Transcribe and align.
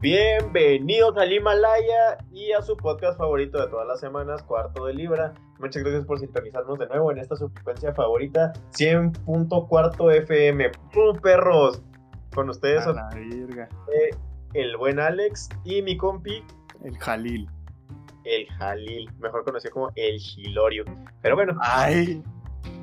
Bienvenidos 0.00 1.14
al 1.18 1.30
Himalaya 1.30 2.16
y 2.32 2.52
a 2.52 2.62
su 2.62 2.74
podcast 2.74 3.18
favorito 3.18 3.60
de 3.60 3.68
todas 3.68 3.86
las 3.86 4.00
semanas, 4.00 4.42
Cuarto 4.42 4.86
de 4.86 4.94
Libra. 4.94 5.34
Muchas 5.58 5.82
gracias 5.82 6.06
por 6.06 6.18
sintonizarnos 6.18 6.78
de 6.78 6.86
nuevo 6.86 7.12
en 7.12 7.18
esta 7.18 7.36
su 7.36 7.50
frecuencia 7.50 7.92
favorita, 7.92 8.54
100.4 8.72 10.14
FM. 10.22 10.70
¡Pum, 10.94 11.18
perros! 11.20 11.82
Con 12.34 12.48
ustedes, 12.48 12.86
A 12.86 12.92
la 12.94 13.10
virga. 13.10 13.68
el 14.54 14.74
buen 14.78 15.00
Alex 15.00 15.50
y 15.64 15.82
mi 15.82 15.98
compi, 15.98 16.42
El 16.82 16.96
Jalil. 16.96 17.46
el 18.24 18.46
Jalil, 18.58 19.10
mejor 19.18 19.44
conocido 19.44 19.74
como 19.74 19.90
el 19.96 20.18
Gilorio. 20.18 20.84
Pero 21.20 21.36
bueno, 21.36 21.58
Ay. 21.60 22.22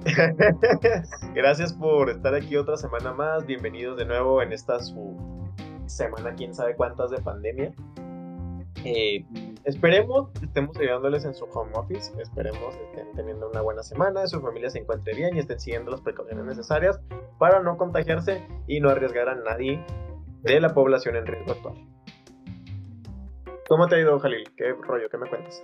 Gracias 1.34 1.73
por 1.73 2.11
estar 2.11 2.36
aquí 2.36 2.55
otra 2.57 2.77
semana 2.77 3.11
más. 3.11 3.43
Bienvenidos 3.47 3.97
de 3.97 4.05
nuevo 4.05 4.40
en 4.43 4.54
esta 4.54 4.79
su 4.79 5.37
semana, 5.90 6.34
quién 6.36 6.54
sabe 6.54 6.76
cuántas 6.76 7.12
de 7.12 7.18
pandemia. 7.20 7.73
Eh, 8.84 9.26
esperemos 9.64 10.30
estemos 10.41 10.77
ayudándoles 10.77 11.26
en 11.26 11.34
su 11.34 11.46
home 11.46 11.72
office. 11.76 12.12
Esperemos 12.22 12.76
estén 12.76 13.12
teniendo 13.16 13.50
una 13.50 13.62
buena 13.62 13.84
semana, 13.84 14.27
su 14.27 14.40
familia 14.41 14.70
se 14.70 14.80
encuentre 14.80 15.13
bien 15.13 15.36
y 15.36 15.40
estén 15.40 15.60
siguiendo 15.60 15.91
las 15.91 16.02
precauciones 16.02 16.46
necesarias 16.46 17.00
para 17.38 17.62
no 17.62 17.77
contagiarse 17.77 18.46
y 18.68 18.80
no 18.80 18.90
arriesgar 18.90 19.30
a 19.30 19.36
nadie 19.36 19.84
de 20.44 20.60
la 20.60 20.73
población 20.73 21.16
en 21.16 21.26
riesgo 21.26 21.52
actual. 21.52 21.76
¿Cómo 23.68 23.88
te 23.88 23.96
ha 23.96 23.99
ido, 23.99 24.18
Jalil? 24.20 24.49
¿Qué 24.55 24.74
rollo? 24.74 25.10
¿Qué 25.10 25.18
me 25.18 25.27
cuentas? 25.27 25.62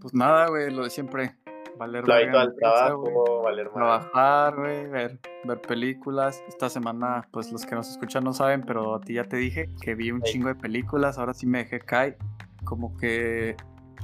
Pues 0.00 0.14
nada, 0.14 0.48
güey, 0.48 0.70
lo 0.72 0.84
de 0.84 0.90
siempre. 0.90 1.36
Valer 1.80 2.04
en 2.04 2.34
al 2.34 2.54
trabajo, 2.56 3.40
valer. 3.42 3.70
Trabajar, 3.70 4.54
güey, 4.54 4.86
ver, 4.86 5.18
ver 5.44 5.62
películas. 5.62 6.44
Esta 6.46 6.68
semana, 6.68 7.26
pues 7.32 7.50
los 7.50 7.64
que 7.64 7.74
nos 7.74 7.88
escuchan 7.88 8.22
no 8.22 8.34
saben, 8.34 8.64
pero 8.66 8.96
a 8.96 9.00
ti 9.00 9.14
ya 9.14 9.24
te 9.24 9.38
dije 9.38 9.70
que 9.80 9.94
vi 9.94 10.10
un 10.10 10.20
chingo 10.20 10.48
de 10.48 10.56
películas. 10.56 11.16
Ahora 11.16 11.32
sí 11.32 11.46
me 11.46 11.60
dejé 11.60 11.80
caer. 11.80 12.18
Como 12.64 12.94
que. 12.98 13.56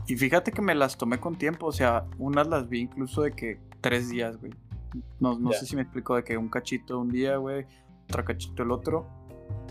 Y 0.07 0.17
fíjate 0.17 0.53
que 0.53 0.63
me 0.63 0.75
las 0.75 0.97
tomé 0.97 1.21
con 1.21 1.37
tiempo. 1.37 1.67
O 1.67 1.73
sea, 1.73 2.07
unas 2.17 2.47
las 2.47 2.67
vi 2.71 2.81
incluso 2.81 3.21
de 3.21 3.33
que 3.33 3.61
tres 3.83 4.09
días, 4.09 4.39
güey. 4.39 4.55
No, 5.21 5.39
no 5.39 5.53
sé 5.53 5.67
si 5.67 5.77
me 5.77 5.83
explico 5.83 6.17
de 6.17 6.25
que 6.25 6.39
un 6.39 6.49
cachito 6.49 6.99
un 6.99 7.11
día, 7.11 7.37
güey, 7.37 7.67
otro 8.05 8.25
cachito 8.25 8.63
el 8.63 8.71
otro. 8.71 9.07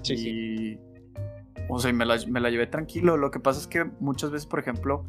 Sí, 0.03 0.13
y, 0.13 0.17
sí. 0.17 0.79
O 1.69 1.79
sea, 1.79 1.91
me 1.91 2.05
la, 2.05 2.19
me 2.27 2.39
la 2.39 2.51
llevé 2.51 2.67
tranquilo. 2.67 3.17
Lo 3.17 3.31
que 3.31 3.39
pasa 3.39 3.59
es 3.59 3.65
que 3.65 3.83
muchas 3.99 4.29
veces, 4.29 4.45
por 4.45 4.59
ejemplo, 4.59 5.03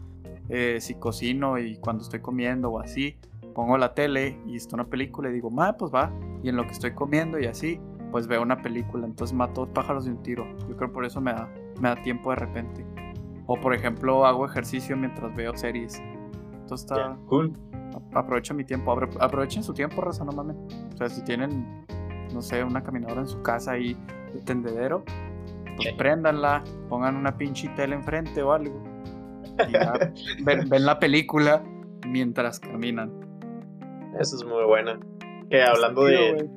eh, 0.48 0.78
si 0.80 0.94
cocino 0.94 1.58
y 1.58 1.76
cuando 1.78 2.02
estoy 2.02 2.20
comiendo 2.20 2.70
o 2.70 2.80
así, 2.80 3.16
pongo 3.54 3.78
la 3.78 3.94
tele 3.94 4.38
y 4.46 4.56
está 4.56 4.76
una 4.76 4.84
película 4.86 5.30
y 5.30 5.32
digo, 5.32 5.50
ma, 5.50 5.72
pues 5.76 5.92
va. 5.92 6.12
Y 6.42 6.48
en 6.48 6.56
lo 6.56 6.64
que 6.64 6.72
estoy 6.72 6.92
comiendo 6.92 7.38
y 7.38 7.46
así, 7.46 7.80
pues 8.10 8.26
veo 8.26 8.42
una 8.42 8.58
película. 8.62 9.06
Entonces 9.06 9.34
mato 9.36 9.62
dos 9.62 9.70
pájaros 9.70 10.04
de 10.04 10.12
un 10.12 10.22
tiro. 10.22 10.46
Yo 10.68 10.76
creo 10.76 10.92
por 10.92 11.04
eso 11.04 11.20
me 11.20 11.32
da, 11.32 11.48
me 11.80 11.88
da 11.88 11.96
tiempo 12.02 12.30
de 12.30 12.36
repente. 12.36 12.84
O 13.46 13.58
por 13.60 13.74
ejemplo, 13.74 14.26
hago 14.26 14.44
ejercicio 14.46 14.96
mientras 14.96 15.34
veo 15.34 15.56
series. 15.56 16.00
Entonces 16.52 16.84
está, 16.86 16.96
Ya, 16.96 17.16
Cool. 17.26 17.52
aprovecho 18.14 18.54
mi 18.54 18.64
tiempo. 18.64 18.92
Apro- 18.94 19.16
Aprovechen 19.20 19.62
su 19.62 19.72
tiempo, 19.72 20.00
raza, 20.02 20.24
no 20.24 20.32
mames. 20.32 20.56
O 20.94 20.96
sea, 20.96 21.08
si 21.08 21.22
tienen, 21.24 21.84
no 22.34 22.42
sé, 22.42 22.62
una 22.64 22.82
caminadora 22.82 23.20
en 23.22 23.28
su 23.28 23.40
casa 23.42 23.72
ahí 23.72 23.96
de 24.34 24.40
tendedero, 24.42 25.04
pues 25.76 25.88
Sí. 25.88 25.94
préndanla, 25.96 26.62
pongan 26.88 27.16
una 27.16 27.36
pinche 27.36 27.68
tele 27.70 27.94
enfrente 27.94 28.42
o 28.42 28.52
algo. 28.52 28.82
Y 29.68 29.72
ya 29.72 29.92
ven, 30.44 30.68
ven 30.68 30.86
la 30.86 30.98
película 30.98 31.62
mientras 32.06 32.60
caminan. 32.60 33.12
Eso 34.18 34.36
es 34.36 34.44
muy 34.44 34.64
buena. 34.64 34.98
Que 35.50 35.62
hablando 35.62 36.04
de, 36.04 36.48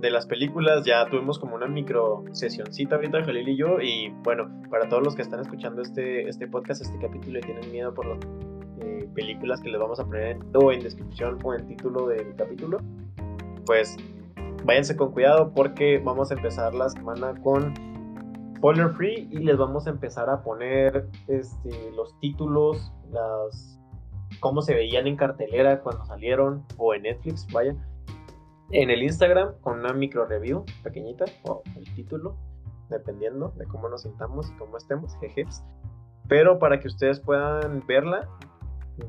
de 0.00 0.10
las 0.10 0.26
películas, 0.26 0.84
ya 0.84 1.06
tuvimos 1.06 1.38
como 1.38 1.54
una 1.54 1.66
micro 1.66 2.24
sesioncita 2.32 2.96
ahorita, 2.96 3.24
Jalil 3.24 3.48
y 3.48 3.56
yo. 3.56 3.80
Y 3.80 4.10
bueno, 4.22 4.50
para 4.70 4.88
todos 4.88 5.02
los 5.02 5.14
que 5.14 5.22
están 5.22 5.40
escuchando 5.40 5.82
este, 5.82 6.28
este 6.28 6.46
podcast, 6.46 6.82
este 6.82 6.98
capítulo 6.98 7.38
y 7.38 7.42
tienen 7.42 7.72
miedo 7.72 7.94
por 7.94 8.06
las 8.06 8.18
eh, 8.80 9.08
películas 9.14 9.60
que 9.60 9.70
les 9.70 9.80
vamos 9.80 9.98
a 10.00 10.04
poner 10.04 10.38
o 10.54 10.72
en 10.72 10.80
descripción 10.80 11.38
o 11.42 11.54
en 11.54 11.66
título 11.66 12.06
del 12.06 12.34
capítulo, 12.36 12.78
pues 13.64 13.96
váyanse 14.64 14.96
con 14.96 15.12
cuidado 15.12 15.52
porque 15.54 15.98
vamos 15.98 16.30
a 16.30 16.34
empezar 16.34 16.74
la 16.74 16.88
semana 16.88 17.34
con 17.42 17.72
spoiler 18.56 18.90
free 18.90 19.28
y 19.30 19.38
les 19.38 19.56
vamos 19.56 19.86
a 19.86 19.90
empezar 19.90 20.28
a 20.30 20.42
poner 20.42 21.08
este, 21.28 21.90
los 21.92 22.18
títulos, 22.20 22.92
las 23.10 23.78
cómo 24.40 24.62
se 24.62 24.74
veían 24.74 25.06
en 25.06 25.16
cartelera 25.16 25.80
cuando 25.80 26.04
salieron 26.06 26.64
o 26.76 26.94
en 26.94 27.02
Netflix, 27.02 27.46
vaya. 27.52 27.74
En 28.70 28.90
el 28.90 29.02
Instagram 29.02 29.54
con 29.60 29.80
una 29.80 29.92
micro 29.92 30.26
review 30.26 30.64
pequeñita 30.82 31.24
o 31.44 31.62
el 31.76 31.84
título, 31.94 32.36
dependiendo 32.88 33.52
de 33.56 33.66
cómo 33.66 33.88
nos 33.88 34.02
sintamos 34.02 34.50
y 34.50 34.56
cómo 34.56 34.76
estemos, 34.76 35.16
jejes. 35.20 35.64
Pero 36.28 36.58
para 36.58 36.80
que 36.80 36.88
ustedes 36.88 37.20
puedan 37.20 37.84
verla, 37.86 38.28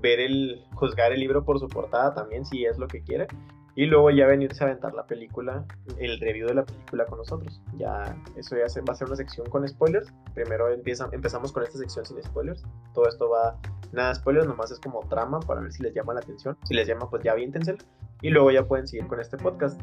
ver 0.01 0.19
el, 0.19 0.65
juzgar 0.73 1.13
el 1.13 1.19
libro 1.19 1.45
por 1.45 1.59
su 1.59 1.67
portada 1.67 2.13
también, 2.13 2.45
si 2.45 2.65
es 2.65 2.77
lo 2.77 2.87
que 2.87 3.01
quiere. 3.01 3.27
Y 3.77 3.87
luego 3.87 4.09
ya 4.09 4.25
venirse 4.25 4.63
a 4.63 4.67
aventar 4.67 4.93
la 4.93 5.05
película, 5.05 5.65
el 5.99 6.19
review 6.21 6.47
de 6.47 6.55
la 6.55 6.65
película 6.65 7.05
con 7.05 7.17
nosotros. 7.17 7.61
Ya, 7.77 8.15
eso 8.37 8.55
ya 8.57 8.69
se, 8.69 8.79
va 8.81 8.93
a 8.93 8.95
ser 8.95 9.07
una 9.07 9.17
sección 9.17 9.49
con 9.49 9.67
spoilers. 9.67 10.13
Primero 10.33 10.69
empieza, 10.69 11.09
empezamos 11.11 11.51
con 11.51 11.63
esta 11.63 11.77
sección 11.77 12.05
sin 12.05 12.23
spoilers. 12.23 12.63
Todo 12.93 13.09
esto 13.09 13.29
va, 13.29 13.59
nada 13.91 14.09
de 14.09 14.15
spoilers, 14.15 14.47
nomás 14.47 14.71
es 14.71 14.79
como 14.79 15.01
trama 15.09 15.41
para 15.41 15.59
ver 15.59 15.73
si 15.73 15.83
les 15.83 15.93
llama 15.93 16.13
la 16.13 16.21
atención. 16.21 16.57
Si 16.63 16.73
les 16.73 16.87
llama, 16.87 17.09
pues 17.09 17.23
ya 17.23 17.33
aviéntensela. 17.33 17.77
Y 18.21 18.29
luego 18.29 18.49
ya 18.49 18.63
pueden 18.65 18.87
seguir 18.87 19.07
con 19.07 19.19
este 19.19 19.35
podcast. 19.35 19.79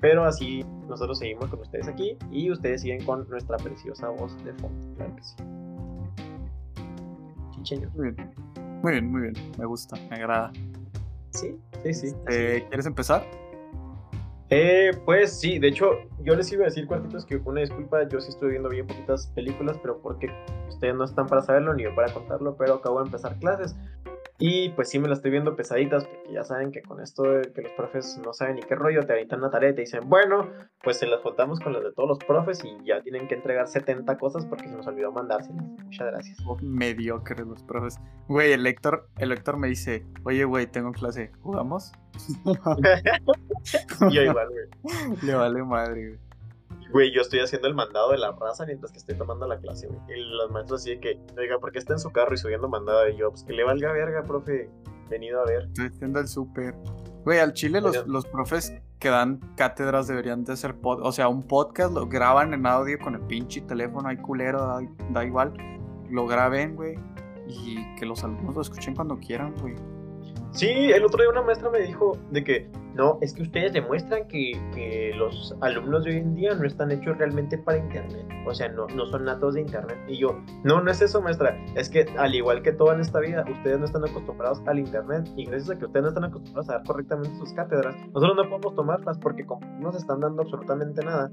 Pero 0.00 0.24
así 0.24 0.64
nosotros 0.88 1.18
seguimos 1.20 1.48
con 1.48 1.60
ustedes 1.60 1.86
aquí 1.86 2.16
y 2.32 2.50
ustedes 2.50 2.82
siguen 2.82 3.04
con 3.04 3.28
nuestra 3.28 3.56
preciosa 3.56 4.08
voz 4.08 4.36
de 4.44 4.52
fondo. 4.54 4.94
Claro 4.96 5.14
que 5.14 5.22
sí. 5.22 5.36
Chicheño. 7.52 7.90
Muy 7.94 8.10
bien. 8.10 8.34
Muy 8.82 8.92
bien, 8.92 9.10
muy 9.10 9.20
bien. 9.22 9.34
Me 9.58 9.66
gusta, 9.66 9.96
me 10.10 10.16
agrada. 10.16 10.52
Sí, 11.30 11.58
sí, 11.82 11.94
sí. 11.94 12.14
Eh, 12.30 12.64
¿Quieres 12.68 12.86
empezar? 12.86 13.24
Eh, 14.50 14.92
pues 15.04 15.38
sí, 15.38 15.58
de 15.58 15.68
hecho, 15.68 15.90
yo 16.22 16.34
les 16.34 16.50
iba 16.52 16.62
a 16.62 16.66
decir, 16.66 16.86
cuartitos, 16.86 17.26
que 17.26 17.36
una 17.36 17.60
disculpa, 17.60 18.08
yo 18.08 18.18
sí 18.20 18.30
estoy 18.30 18.50
viendo 18.50 18.70
bien 18.70 18.86
poquitas 18.86 19.26
películas, 19.28 19.76
pero 19.82 20.00
porque 20.00 20.30
ustedes 20.68 20.94
no 20.94 21.04
están 21.04 21.26
para 21.26 21.42
saberlo 21.42 21.74
ni 21.74 21.82
yo 21.82 21.94
para 21.94 22.12
contarlo, 22.12 22.56
pero 22.56 22.74
acabo 22.74 23.00
de 23.00 23.06
empezar 23.06 23.38
clases. 23.40 23.76
Y 24.40 24.68
pues 24.70 24.88
sí 24.88 25.00
me 25.00 25.08
las 25.08 25.18
estoy 25.18 25.32
viendo 25.32 25.56
pesaditas, 25.56 26.04
porque 26.04 26.32
ya 26.32 26.44
saben 26.44 26.70
que 26.70 26.80
con 26.82 27.00
esto 27.00 27.24
de 27.24 27.52
que 27.52 27.62
los 27.62 27.72
profes 27.72 28.20
no 28.24 28.32
saben 28.32 28.54
ni 28.56 28.62
qué 28.62 28.76
rollo, 28.76 29.04
te 29.04 29.12
avientan 29.12 29.40
una 29.40 29.50
tarea 29.50 29.70
y 29.70 29.74
te 29.74 29.80
dicen, 29.80 30.08
bueno, 30.08 30.48
pues 30.84 30.98
se 30.98 31.06
las 31.08 31.20
juntamos 31.22 31.58
con 31.58 31.72
las 31.72 31.82
de 31.82 31.92
todos 31.92 32.08
los 32.08 32.18
profes 32.20 32.62
y 32.64 32.84
ya 32.84 33.02
tienen 33.02 33.26
que 33.26 33.34
entregar 33.34 33.66
70 33.66 34.16
cosas 34.16 34.46
porque 34.46 34.68
se 34.68 34.76
nos 34.76 34.86
olvidó 34.86 35.10
mandárselas. 35.10 35.64
Muchas 35.64 36.06
gracias. 36.06 36.38
Oh, 36.46 36.56
mediocres 36.62 37.44
los 37.46 37.64
profes. 37.64 37.98
Güey, 38.28 38.52
el 38.52 38.64
Héctor, 38.64 39.08
el 39.18 39.32
Héctor 39.32 39.56
me 39.56 39.66
dice, 39.66 40.06
oye, 40.24 40.44
güey, 40.44 40.68
tengo 40.68 40.92
clase, 40.92 41.32
¿jugamos? 41.40 41.92
yo 44.10 44.22
igual, 44.22 44.48
güey. 44.50 45.16
Le 45.22 45.34
vale 45.34 45.64
madre, 45.64 46.08
güey. 46.10 46.27
Güey, 46.90 47.12
yo 47.12 47.20
estoy 47.20 47.40
haciendo 47.40 47.68
el 47.68 47.74
mandado 47.74 48.12
de 48.12 48.18
la 48.18 48.32
raza 48.32 48.64
mientras 48.64 48.92
que 48.92 48.98
estoy 48.98 49.16
tomando 49.16 49.46
la 49.46 49.58
clase, 49.58 49.88
güey. 49.88 50.00
Y 50.08 50.24
los 50.24 50.50
maestros 50.50 50.80
así 50.80 50.90
de 50.90 51.00
que, 51.00 51.20
oiga, 51.36 51.58
¿por 51.58 51.70
qué 51.70 51.78
está 51.78 51.92
en 51.92 51.98
su 51.98 52.10
carro 52.10 52.34
y 52.34 52.38
subiendo 52.38 52.68
mandado? 52.68 53.08
Y 53.08 53.16
yo, 53.16 53.30
pues 53.30 53.44
que 53.44 53.52
le 53.52 53.64
valga 53.64 53.92
verga, 53.92 54.22
profe. 54.22 54.70
Venido 55.10 55.40
a 55.40 55.46
ver. 55.46 55.64
Estoy 55.64 55.86
haciendo 55.86 56.20
el 56.20 56.28
súper. 56.28 56.74
Güey, 57.24 57.38
al 57.40 57.52
chile 57.52 57.80
los, 57.80 58.06
los 58.06 58.26
profes 58.26 58.72
que 58.98 59.08
dan 59.10 59.40
cátedras 59.56 60.06
deberían 60.06 60.44
de 60.44 60.54
hacer 60.54 60.74
pod 60.74 61.00
o 61.02 61.12
sea, 61.12 61.28
un 61.28 61.46
podcast 61.46 61.92
lo 61.92 62.06
graban 62.06 62.52
en 62.52 62.66
audio 62.66 62.98
con 62.98 63.14
el 63.14 63.20
pinche 63.22 63.60
teléfono, 63.60 64.08
hay 64.08 64.16
culero, 64.16 64.60
da, 64.60 64.80
da 65.10 65.24
igual. 65.24 65.54
Lo 66.10 66.26
graben, 66.26 66.74
güey. 66.74 66.96
Y 67.46 67.94
que 67.96 68.06
los 68.06 68.24
alumnos 68.24 68.54
lo 68.54 68.62
escuchen 68.62 68.94
cuando 68.94 69.18
quieran, 69.18 69.54
güey. 69.60 69.74
Sí, 70.50 70.90
el 70.92 71.04
otro 71.04 71.20
día 71.20 71.30
una 71.30 71.42
maestra 71.42 71.70
me 71.70 71.80
dijo 71.80 72.18
de 72.30 72.42
que, 72.42 72.70
no, 72.94 73.18
es 73.20 73.34
que 73.34 73.42
ustedes 73.42 73.72
demuestran 73.72 74.26
que, 74.28 74.52
que 74.74 75.12
los 75.14 75.54
alumnos 75.60 76.04
de 76.04 76.10
hoy 76.10 76.16
en 76.16 76.34
día 76.34 76.54
no 76.54 76.64
están 76.64 76.90
hechos 76.90 77.16
realmente 77.18 77.58
para 77.58 77.78
Internet. 77.78 78.26
O 78.46 78.54
sea, 78.54 78.68
no, 78.68 78.86
no 78.88 79.06
son 79.06 79.24
natos 79.24 79.54
de 79.54 79.60
Internet. 79.60 79.98
Y 80.08 80.18
yo, 80.18 80.40
no, 80.64 80.80
no 80.80 80.90
es 80.90 81.00
eso, 81.02 81.20
maestra. 81.20 81.56
Es 81.76 81.88
que 81.90 82.06
al 82.16 82.34
igual 82.34 82.62
que 82.62 82.72
todo 82.72 82.92
en 82.92 83.00
esta 83.00 83.20
vida, 83.20 83.44
ustedes 83.48 83.78
no 83.78 83.84
están 83.84 84.04
acostumbrados 84.08 84.60
al 84.66 84.78
Internet. 84.78 85.28
Y 85.36 85.44
gracias 85.44 85.70
a 85.70 85.78
que 85.78 85.84
ustedes 85.84 86.02
no 86.02 86.08
están 86.08 86.24
acostumbrados 86.24 86.70
a 86.70 86.78
dar 86.78 86.86
correctamente 86.86 87.36
sus 87.36 87.52
cátedras, 87.52 87.94
nosotros 88.14 88.36
no 88.36 88.48
podemos 88.48 88.74
tomarlas 88.74 89.18
porque 89.18 89.44
como 89.44 89.64
no 89.66 89.88
nos 89.88 89.96
están 89.96 90.20
dando 90.20 90.42
absolutamente 90.42 91.04
nada. 91.04 91.30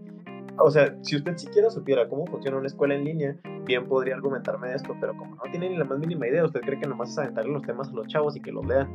O 0.58 0.72
sea, 0.72 0.96
si 1.02 1.16
usted 1.18 1.36
siquiera 1.38 1.70
supiera 1.70 2.08
cómo 2.08 2.26
funciona 2.28 2.58
una 2.58 2.68
escuela 2.68 2.96
en 2.96 3.04
línea, 3.04 3.36
bien 3.66 3.88
podría 3.88 4.16
argumentarme 4.16 4.70
de 4.70 4.76
esto, 4.76 4.96
pero 5.02 5.16
como 5.18 5.36
no 5.36 5.42
tiene 5.52 5.70
ni 5.70 5.78
la 5.78 5.84
más 5.86 6.00
mínima 6.00 6.28
idea, 6.28 6.46
usted 6.46 6.62
cree 6.62 6.80
que 6.80 6.88
nomás 6.88 7.10
es 7.12 7.18
aventarle 7.18 7.52
los 7.52 7.62
temas 7.64 7.90
a 7.90 7.92
los 7.92 8.08
chavos 8.08 8.36
y 8.38 8.42
que 8.42 8.52
los 8.52 8.66
lean. 8.66 8.88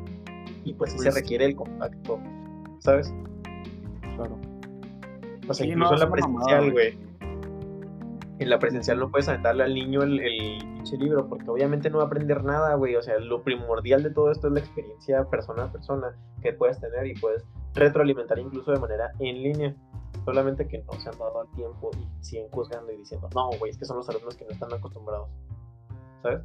Y 0.65 0.75
pues 0.75 0.93
sí 0.93 0.97
Pues- 0.99 1.15
se 1.15 1.21
requiere 1.21 1.45
el 1.45 1.57
contacto, 1.57 2.19
¿sabes? 2.79 3.13
Claro. 4.17 4.39
O 5.49 5.55
sea, 5.55 5.65
Sí, 5.67 5.73
incluso 5.73 5.91
no, 5.91 5.95
en 5.97 6.01
la 6.01 6.11
presencial, 6.11 6.73
güey. 6.73 6.99
En 8.39 8.49
la 8.49 8.59
presencial 8.59 8.99
no 8.99 9.11
puedes 9.11 9.29
aventarle 9.29 9.65
al 9.65 9.75
niño 9.75 10.03
el, 10.03 10.19
el 10.19 10.59
pinche 10.63 10.97
libro, 10.97 11.29
porque 11.29 11.51
obviamente 11.51 11.91
no 11.91 11.99
va 11.99 12.05
a 12.05 12.07
aprender 12.07 12.43
nada, 12.43 12.75
güey. 12.75 12.97
O 12.97 13.03
sea, 13.03 13.19
lo 13.19 13.43
primordial 13.43 14.03
de 14.03 14.11
todo 14.11 14.31
esto 14.33 14.47
es 14.49 14.55
la 14.55 14.61
experiencia 14.61 15.25
persona 15.29 15.65
a 15.65 15.73
persona 15.73 16.17
que 16.41 16.55
puedes 16.55 16.81
tener 16.81 17.07
y 17.07 17.15
puedes 17.21 17.45
retroalimentar 17.75 18.39
incluso 18.39 18.73
de 18.73 18.81
manera 18.81 19.11
en 19.19 19.43
línea. 19.43 19.77
Solamente 20.31 20.69
que 20.69 20.79
no 20.85 20.93
se 20.93 21.09
han 21.09 21.19
dado 21.19 21.41
al 21.41 21.51
tiempo 21.57 21.91
y 21.99 22.25
siguen 22.25 22.49
juzgando 22.51 22.93
y 22.93 22.99
diciendo, 22.99 23.29
no, 23.35 23.51
güey, 23.59 23.73
es 23.73 23.79
que 23.79 23.85
son 23.85 23.97
los 23.97 24.09
alumnos 24.09 24.37
que 24.37 24.45
no 24.45 24.53
están 24.53 24.73
acostumbrados, 24.73 25.29
¿sabes? 26.23 26.43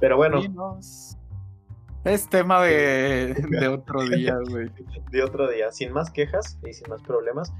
Pero 0.00 0.16
bueno. 0.16 0.40
es... 0.74 2.28
tema 2.30 2.62
de, 2.62 3.34
de 3.60 3.68
otro 3.68 4.08
día, 4.08 4.38
güey. 4.48 4.70
de 5.10 5.22
otro 5.22 5.50
día, 5.50 5.70
sin 5.70 5.92
más 5.92 6.10
quejas 6.10 6.58
y 6.66 6.72
sin 6.72 6.88
más 6.88 7.02
problemas. 7.02 7.52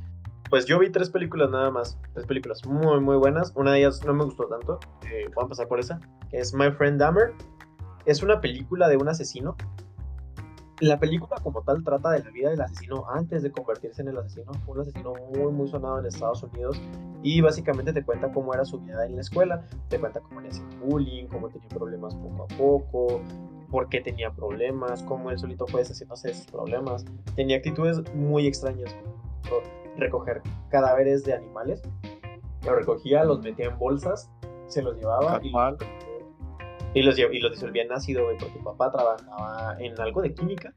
Pues 0.49 0.65
yo 0.65 0.79
vi 0.79 0.91
tres 0.91 1.11
películas 1.11 1.51
nada 1.51 1.71
más, 1.71 1.99
tres 2.15 2.25
películas 2.25 2.65
muy, 2.65 3.01
muy 3.01 3.17
buenas. 3.17 3.53
Una 3.55 3.73
de 3.73 3.81
ellas 3.81 4.03
no 4.07 4.15
me 4.15 4.25
gustó 4.25 4.47
tanto, 4.47 4.81
eh, 5.11 5.29
voy 5.35 5.45
a 5.45 5.49
pasar 5.49 5.69
por 5.69 5.79
esa, 5.79 6.01
que 6.31 6.39
es 6.39 6.55
My 6.55 6.71
Friend 6.71 6.99
Dahmer. 6.99 7.35
Es 8.07 8.23
una 8.23 8.41
película 8.41 8.89
de 8.89 8.97
un 8.97 9.11
asesino 9.11 9.57
la 10.83 10.99
película 10.99 11.37
como 11.45 11.63
tal 11.63 11.85
trata 11.85 12.11
de 12.11 12.25
la 12.25 12.31
vida 12.31 12.51
del 12.51 12.61
asesino 12.61 13.09
antes 13.09 13.45
de 13.45 13.53
convertirse 13.53 14.03
en 14.03 14.09
el 14.09 14.19
asesino. 14.19 14.53
Fue 14.67 14.75
un 14.75 14.81
asesino 14.81 15.15
muy, 15.33 15.53
muy 15.53 15.69
sonado 15.69 16.01
en 16.01 16.07
Estados 16.07 16.43
Unidos 16.43 16.81
y 17.23 17.41
básicamente 17.41 17.93
te 17.93 18.03
cuenta 18.05 18.33
cómo 18.33 18.53
era 18.53 18.65
su 18.65 18.81
vida 18.81 19.07
en 19.07 19.15
la 19.15 19.21
escuela, 19.21 19.65
te 19.89 20.01
cuenta 20.01 20.19
cómo 20.19 20.41
le 20.41 20.49
hacía 20.49 20.65
bullying, 20.85 21.27
cómo 21.27 21.49
tenía 21.51 21.69
problemas 21.69 22.17
poco 22.17 22.43
a 22.43 22.49
poco, 22.59 23.21
por 23.71 23.89
qué 23.89 24.01
tenía 24.01 24.33
problemas, 24.33 25.05
cómo 25.05 25.31
él 25.31 25.39
solito 25.39 25.69
fue 25.69 25.83
deshaciéndose 25.83 26.29
de 26.29 26.35
esos 26.35 26.47
problemas. 26.47 27.05
Tenía 27.37 27.59
actitudes 27.59 28.03
muy 28.15 28.49
extrañas. 28.49 28.93
Recoger 29.97 30.43
cadáveres 30.69 31.23
de 31.23 31.35
animales, 31.35 31.81
los 32.67 32.75
recogía, 32.75 33.23
los 33.23 33.41
metía 33.41 33.67
en 33.67 33.79
bolsas, 33.79 34.29
se 34.67 34.83
los 34.83 34.97
llevaba 34.97 35.39
y 35.45 35.53
y 36.95 37.03
los, 37.03 37.19
y 37.19 37.39
los 37.39 37.53
disolvía 37.53 37.83
en 37.83 37.93
ácido, 37.93 38.25
güey, 38.25 38.37
porque 38.39 38.59
papá 38.59 38.91
trabajaba 38.91 39.77
en 39.81 39.99
algo 40.01 40.23
de 40.23 40.35
química 40.35 40.75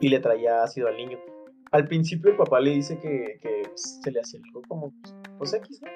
y 0.00 0.08
le 0.08 0.18
traía 0.18 0.62
ácido 0.62 0.88
al 0.88 0.96
niño. 0.96 1.18
Al 1.72 1.88
principio 1.88 2.30
el 2.30 2.36
papá 2.36 2.60
le 2.60 2.70
dice 2.70 2.98
que, 2.98 3.38
que 3.40 3.62
se 3.74 4.10
le 4.10 4.20
hacía 4.20 4.40
algo 4.44 4.62
como, 4.68 4.94
pues 5.38 5.54
X, 5.54 5.80
¿no? 5.82 5.88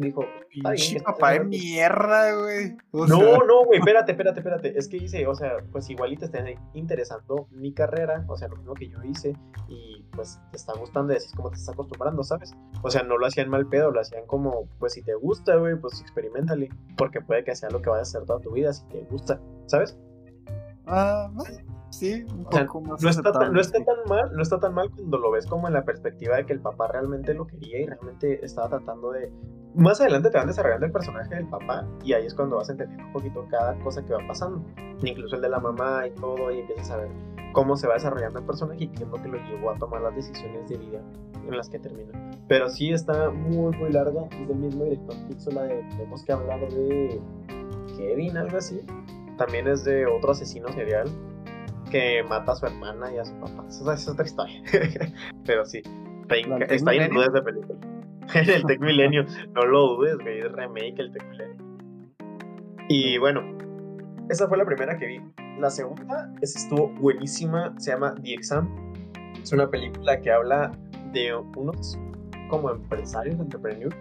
dijo, 0.00 0.24
pinche 0.48 1.00
papá 1.00 1.32
de 1.32 1.40
mierda, 1.40 2.34
güey. 2.34 2.76
No, 2.92 3.44
no, 3.44 3.64
güey, 3.66 3.78
espérate, 3.78 4.12
espérate, 4.12 4.40
espérate. 4.40 4.78
Es 4.78 4.88
que 4.88 4.98
dice, 4.98 5.26
o 5.26 5.34
sea, 5.34 5.58
pues 5.70 5.88
igual 5.90 6.12
y 6.12 6.16
te 6.16 6.26
está 6.26 6.44
interesando 6.74 7.46
mi 7.50 7.72
carrera, 7.72 8.24
o 8.28 8.36
sea, 8.36 8.48
lo 8.48 8.56
mismo 8.56 8.74
que 8.74 8.88
yo 8.88 9.02
hice, 9.04 9.36
y 9.68 10.04
pues 10.12 10.40
te 10.50 10.56
está 10.56 10.72
gustando 10.74 11.12
y 11.12 11.16
decís 11.16 11.32
cómo 11.36 11.50
te 11.50 11.56
estás 11.56 11.74
acostumbrando, 11.74 12.22
¿sabes? 12.22 12.54
O 12.82 12.90
sea, 12.90 13.02
no 13.02 13.18
lo 13.18 13.26
hacían 13.26 13.48
mal 13.48 13.66
pedo, 13.66 13.90
lo 13.90 14.00
hacían 14.00 14.26
como, 14.26 14.68
pues 14.78 14.94
si 14.94 15.02
te 15.02 15.14
gusta, 15.14 15.56
güey, 15.56 15.76
pues 15.76 16.00
experimentale, 16.00 16.70
porque 16.96 17.20
puede 17.20 17.44
que 17.44 17.54
sea 17.54 17.70
lo 17.70 17.82
que 17.82 17.90
vayas 17.90 18.14
a 18.14 18.18
hacer 18.18 18.26
toda 18.26 18.40
tu 18.40 18.52
vida 18.52 18.72
si 18.72 18.86
te 18.88 19.00
gusta, 19.10 19.40
¿sabes? 19.66 19.96
Ah, 20.86 21.30
Sí, 21.90 22.24
un 22.32 22.44
poco 22.44 22.80
más 22.80 23.02
no, 23.02 23.10
está 23.10 23.32
tan, 23.32 23.52
no 23.52 23.60
está 23.60 23.84
tan 23.84 23.96
mal, 24.06 24.30
no 24.32 24.42
está 24.42 24.60
tan 24.60 24.74
mal 24.74 24.90
cuando 24.90 25.18
lo 25.18 25.32
ves 25.32 25.44
como 25.46 25.66
en 25.66 25.74
la 25.74 25.84
perspectiva 25.84 26.36
de 26.36 26.46
que 26.46 26.52
el 26.52 26.60
papá 26.60 26.86
realmente 26.86 27.34
lo 27.34 27.48
quería 27.48 27.80
y 27.80 27.86
realmente 27.86 28.44
estaba 28.44 28.68
tratando 28.68 29.10
de, 29.10 29.32
más 29.74 30.00
adelante 30.00 30.30
te 30.30 30.38
van 30.38 30.46
desarrollando 30.46 30.86
el 30.86 30.92
personaje 30.92 31.34
del 31.34 31.48
papá 31.48 31.86
y 32.04 32.12
ahí 32.12 32.26
es 32.26 32.34
cuando 32.34 32.56
vas 32.56 32.70
entendiendo 32.70 33.06
un 33.06 33.12
poquito 33.12 33.44
cada 33.50 33.76
cosa 33.80 34.04
que 34.04 34.14
va 34.14 34.24
pasando, 34.26 34.64
incluso 35.02 35.34
el 35.36 35.42
de 35.42 35.48
la 35.48 35.58
mamá 35.58 36.06
y 36.06 36.12
todo, 36.12 36.52
y 36.52 36.60
empiezas 36.60 36.92
a 36.92 36.96
ver 36.98 37.08
cómo 37.52 37.76
se 37.76 37.88
va 37.88 37.94
desarrollando 37.94 38.38
el 38.38 38.46
personaje 38.46 38.84
y 38.84 38.88
qué 38.88 39.02
es 39.02 39.08
lo 39.08 39.16
que 39.20 39.28
lo 39.28 39.38
llevó 39.38 39.72
a 39.72 39.78
tomar 39.78 40.00
las 40.00 40.14
decisiones 40.14 40.68
de 40.68 40.76
vida 40.78 41.00
en 41.46 41.56
las 41.56 41.68
que 41.68 41.80
termina. 41.80 42.12
Pero 42.46 42.68
sí 42.68 42.92
está 42.92 43.30
muy, 43.30 43.76
muy 43.76 43.90
larga, 43.90 44.26
es 44.30 44.48
del 44.48 44.58
mismo 44.58 44.84
director 44.84 45.16
Pixola 45.28 45.62
de, 45.64 45.82
tenemos 45.90 46.24
que 46.24 46.32
hablar 46.32 46.60
de 46.60 47.20
Kevin, 47.96 48.36
algo 48.36 48.58
así. 48.58 48.80
También 49.40 49.66
es 49.68 49.84
de 49.84 50.04
otro 50.04 50.32
asesino 50.32 50.68
serial 50.68 51.08
que 51.90 52.22
mata 52.22 52.52
a 52.52 52.56
su 52.56 52.66
hermana 52.66 53.10
y 53.10 53.16
a 53.16 53.24
su 53.24 53.34
papá. 53.40 53.64
Esa 53.68 53.94
es 53.94 54.06
otra 54.06 54.26
historia. 54.26 54.62
Pero 55.46 55.64
sí, 55.64 55.78
está, 56.28 56.56
está 56.66 56.92
en 56.92 57.10
dudas 57.10 57.32
de 57.32 57.40
película. 57.40 57.78
en 58.34 58.50
el 58.54 58.64
Tech 58.66 58.80
Milenio. 58.80 59.24
No 59.54 59.64
lo 59.64 59.96
dudes, 59.96 60.18
güey, 60.18 60.40
es 60.40 60.52
remake 60.52 60.98
el 60.98 61.10
Tech 61.12 61.26
Milenio. 61.30 61.64
Y 62.90 63.16
bueno, 63.16 63.40
esa 64.28 64.46
fue 64.46 64.58
la 64.58 64.66
primera 64.66 64.98
que 64.98 65.06
vi. 65.06 65.22
La 65.58 65.70
segunda 65.70 66.30
esa 66.42 66.58
estuvo 66.58 66.88
buenísima, 67.00 67.72
se 67.78 67.92
llama 67.92 68.14
The 68.22 68.34
Exam. 68.34 68.68
Es 69.42 69.54
una 69.54 69.70
película 69.70 70.20
que 70.20 70.30
habla 70.30 70.70
de 71.14 71.34
unos 71.34 71.98
como 72.50 72.70
empresarios, 72.72 73.40
entrepreneurs, 73.40 73.96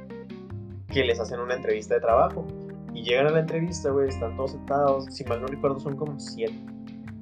que 0.90 1.06
les 1.06 1.18
hacen 1.18 1.40
una 1.40 1.56
entrevista 1.56 1.94
de 1.94 2.02
trabajo. 2.02 2.46
Y 2.94 3.04
llegan 3.04 3.28
a 3.28 3.32
la 3.32 3.40
entrevista, 3.40 3.92
güey, 3.92 4.10
están 4.10 4.36
todos 4.36 4.52
sentados. 4.52 5.06
Si 5.06 5.24
mal 5.26 5.42
no 5.42 5.48
recuerdo, 5.48 5.80
son 5.80 5.96
como 5.96 6.20
siete. 6.20 6.58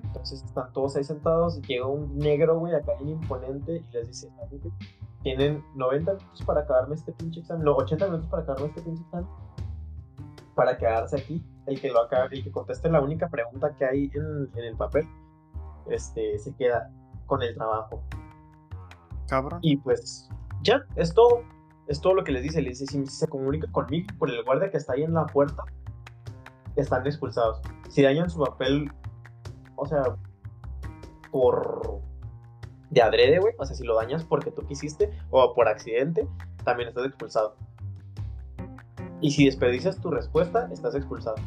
Entonces 0.03 0.43
están 0.43 0.71
todos 0.73 0.95
ahí 0.95 1.03
sentados. 1.03 1.61
Llega 1.63 1.85
un 1.85 2.17
negro, 2.17 2.59
güey, 2.59 2.73
acá 2.73 2.93
bien 3.01 3.21
imponente 3.21 3.77
y 3.77 3.93
les 3.93 4.07
dice: 4.07 4.29
tienen 5.23 5.63
90 5.75 6.13
minutos 6.13 6.41
para 6.45 6.61
acabarme 6.61 6.95
este 6.95 7.11
pinche 7.11 7.41
examen, 7.41 7.65
no, 7.65 7.75
80 7.75 8.05
minutos 8.05 8.27
para 8.29 8.43
acabarme 8.43 8.67
este 8.67 8.81
pinche 8.81 9.03
examen, 9.03 9.27
para 10.55 10.77
quedarse 10.77 11.17
aquí. 11.17 11.43
El 11.65 11.81
que 11.81 11.89
lo 11.89 12.01
acabe, 12.01 12.37
el 12.37 12.43
que 12.43 12.51
conteste 12.51 12.89
la 12.89 13.01
única 13.01 13.27
pregunta 13.27 13.75
que 13.75 13.83
hay 13.83 14.11
en, 14.13 14.49
en 14.55 14.63
el 14.63 14.77
papel, 14.77 15.05
este, 15.89 16.39
se 16.39 16.55
queda 16.55 16.89
con 17.25 17.43
el 17.43 17.53
trabajo. 17.55 18.01
Cabrón. 19.27 19.59
Y 19.61 19.75
pues, 19.75 20.29
ya, 20.63 20.81
es 20.95 21.13
todo. 21.13 21.43
Es 21.87 22.01
todo 22.01 22.13
lo 22.13 22.23
que 22.23 22.31
les 22.31 22.43
dice. 22.43 22.61
Les 22.61 22.79
dice, 22.79 22.91
si 22.91 23.05
se 23.05 23.27
comunica 23.27 23.71
conmigo, 23.71 24.07
con 24.17 24.29
el 24.29 24.43
guardia 24.43 24.71
que 24.71 24.77
está 24.77 24.93
ahí 24.93 25.03
en 25.03 25.13
la 25.13 25.25
puerta, 25.25 25.63
están 26.75 27.05
expulsados. 27.05 27.61
Si 27.89 28.01
dañan 28.01 28.29
su 28.29 28.39
papel, 28.39 28.91
o 29.75 29.85
sea, 29.85 30.03
por 31.31 32.01
de 32.89 33.01
adrede, 33.01 33.39
güey. 33.39 33.53
O 33.57 33.65
sea, 33.65 33.75
si 33.75 33.83
lo 33.83 33.95
dañas 33.95 34.23
porque 34.23 34.51
tú 34.51 34.65
quisiste 34.65 35.11
o 35.29 35.53
por 35.53 35.67
accidente, 35.67 36.27
también 36.63 36.89
estás 36.89 37.05
expulsado. 37.05 37.55
Y 39.21 39.31
si 39.31 39.45
desperdicias 39.45 39.99
tu 39.99 40.11
respuesta, 40.11 40.69
estás 40.71 40.95
expulsado. 40.95 41.37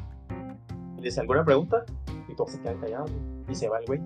Y 0.98 1.02
dice 1.02 1.20
alguna 1.20 1.44
pregunta 1.44 1.84
y 2.28 2.34
todos 2.34 2.52
se 2.52 2.60
quedan 2.60 2.78
callados, 2.80 3.10
Y 3.48 3.54
se 3.54 3.68
va 3.68 3.78
el 3.78 3.86
güey. 3.86 4.00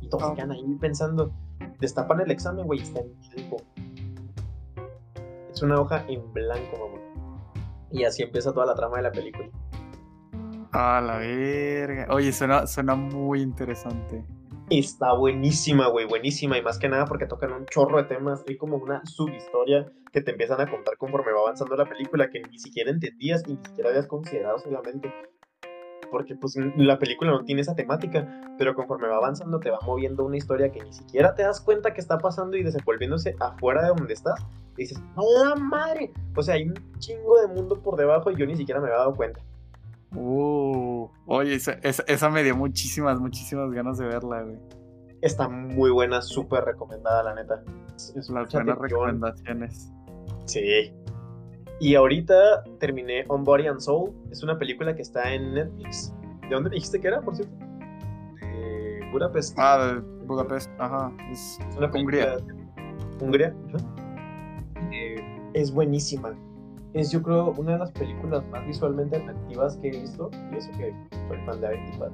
Y 0.00 0.08
todos 0.08 0.24
se 0.24 0.30
ah. 0.30 0.34
quedan 0.34 0.52
ahí 0.52 0.64
pensando. 0.80 1.32
Destapan 1.78 2.20
el 2.20 2.30
examen, 2.30 2.66
güey, 2.66 2.80
está 2.80 3.00
en. 3.00 3.12
Es 3.20 3.44
una 5.64 5.80
hoja 5.80 6.04
en 6.08 6.32
blanco, 6.32 6.78
mamá. 6.78 7.54
Y 7.90 8.04
así 8.04 8.22
empieza 8.22 8.52
toda 8.52 8.66
la 8.66 8.74
trama 8.74 8.96
de 8.96 9.02
la 9.04 9.12
película. 9.12 9.48
Ah, 10.72 11.00
la 11.00 11.18
verga. 11.18 12.08
Oye, 12.10 12.32
suena, 12.32 12.66
suena 12.66 12.96
muy 12.96 13.40
interesante. 13.40 14.24
Está 14.70 15.14
buenísima, 15.14 15.88
güey, 15.88 16.06
buenísima. 16.06 16.58
Y 16.58 16.62
más 16.62 16.78
que 16.78 16.88
nada 16.88 17.04
porque 17.04 17.26
tocan 17.26 17.52
un 17.52 17.66
chorro 17.66 17.98
de 17.98 18.04
temas. 18.04 18.44
Hay 18.48 18.56
como 18.56 18.78
una 18.78 19.04
subhistoria 19.04 19.86
que 20.12 20.20
te 20.20 20.32
empiezan 20.32 20.60
a 20.60 20.70
contar 20.70 20.96
conforme 20.96 21.32
va 21.32 21.40
avanzando 21.40 21.76
la 21.76 21.84
película 21.84 22.30
que 22.30 22.40
ni 22.50 22.58
siquiera 22.58 22.90
entendías 22.90 23.42
y 23.46 23.54
ni 23.54 23.64
siquiera 23.64 23.90
habías 23.90 24.06
considerado 24.06 24.58
solamente. 24.58 25.12
Porque 26.14 26.36
pues 26.36 26.54
la 26.76 26.96
película 26.96 27.32
no 27.32 27.44
tiene 27.44 27.62
esa 27.62 27.74
temática, 27.74 28.40
pero 28.56 28.72
conforme 28.76 29.08
va 29.08 29.16
avanzando 29.16 29.58
te 29.58 29.68
va 29.68 29.80
moviendo 29.84 30.24
una 30.24 30.36
historia 30.36 30.70
que 30.70 30.80
ni 30.80 30.92
siquiera 30.92 31.34
te 31.34 31.42
das 31.42 31.60
cuenta 31.60 31.92
que 31.92 32.00
está 32.00 32.18
pasando 32.18 32.56
y 32.56 32.62
desenvolviéndose 32.62 33.34
afuera 33.40 33.82
de 33.82 33.88
donde 33.88 34.14
estás. 34.14 34.40
Y 34.76 34.82
dices, 34.82 35.02
¡oh, 35.16 35.56
madre! 35.56 36.12
O 36.36 36.40
sea, 36.40 36.54
hay 36.54 36.68
un 36.68 36.74
chingo 37.00 37.40
de 37.40 37.48
mundo 37.48 37.82
por 37.82 37.96
debajo 37.96 38.30
y 38.30 38.36
yo 38.36 38.46
ni 38.46 38.54
siquiera 38.54 38.80
me 38.80 38.86
había 38.86 38.98
dado 38.98 39.12
cuenta. 39.12 39.40
Uh, 40.14 41.10
oye, 41.26 41.56
esa, 41.56 42.30
me 42.30 42.44
dio 42.44 42.54
muchísimas, 42.54 43.18
muchísimas 43.18 43.72
ganas 43.72 43.98
de 43.98 44.06
verla, 44.06 44.42
güey. 44.42 44.58
Está 45.20 45.48
muy 45.48 45.90
buena, 45.90 46.22
súper 46.22 46.64
recomendada, 46.64 47.24
la 47.24 47.34
neta. 47.34 47.60
Es 47.96 48.30
Las 48.30 48.52
buenas 48.52 48.78
recomendaciones. 48.78 49.90
Sí. 50.44 50.94
Y 51.80 51.94
ahorita 51.94 52.64
terminé 52.78 53.24
On 53.28 53.44
Body 53.44 53.66
and 53.66 53.80
Soul. 53.80 54.12
Es 54.30 54.42
una 54.42 54.58
película 54.58 54.94
que 54.94 55.02
está 55.02 55.32
en 55.32 55.54
Netflix. 55.54 56.14
¿De 56.42 56.54
dónde 56.54 56.70
dijiste 56.70 57.00
que 57.00 57.08
era, 57.08 57.20
por 57.20 57.34
cierto? 57.36 57.54
De 58.40 59.00
Budapest. 59.12 59.56
Ah, 59.58 59.94
de 59.94 60.26
Budapest, 60.26 60.70
ajá. 60.78 61.12
Es, 61.30 61.58
una 61.76 61.90
Hungría. 61.92 62.36
Hungría. 63.20 63.54
Eh, 64.92 65.16
es 65.54 65.72
buenísima 65.72 66.34
es 66.94 67.10
yo 67.10 67.22
creo 67.22 67.52
una 67.56 67.72
de 67.72 67.78
las 67.78 67.90
películas 67.90 68.46
más 68.50 68.64
visualmente 68.66 69.16
atractivas 69.16 69.76
que 69.78 69.88
he 69.88 70.00
visto 70.00 70.30
y 70.52 70.56
eso 70.56 70.70
que 70.78 70.94
soy 71.28 71.38
fan 71.44 71.60
de 71.60 71.74
Identify 71.74 72.08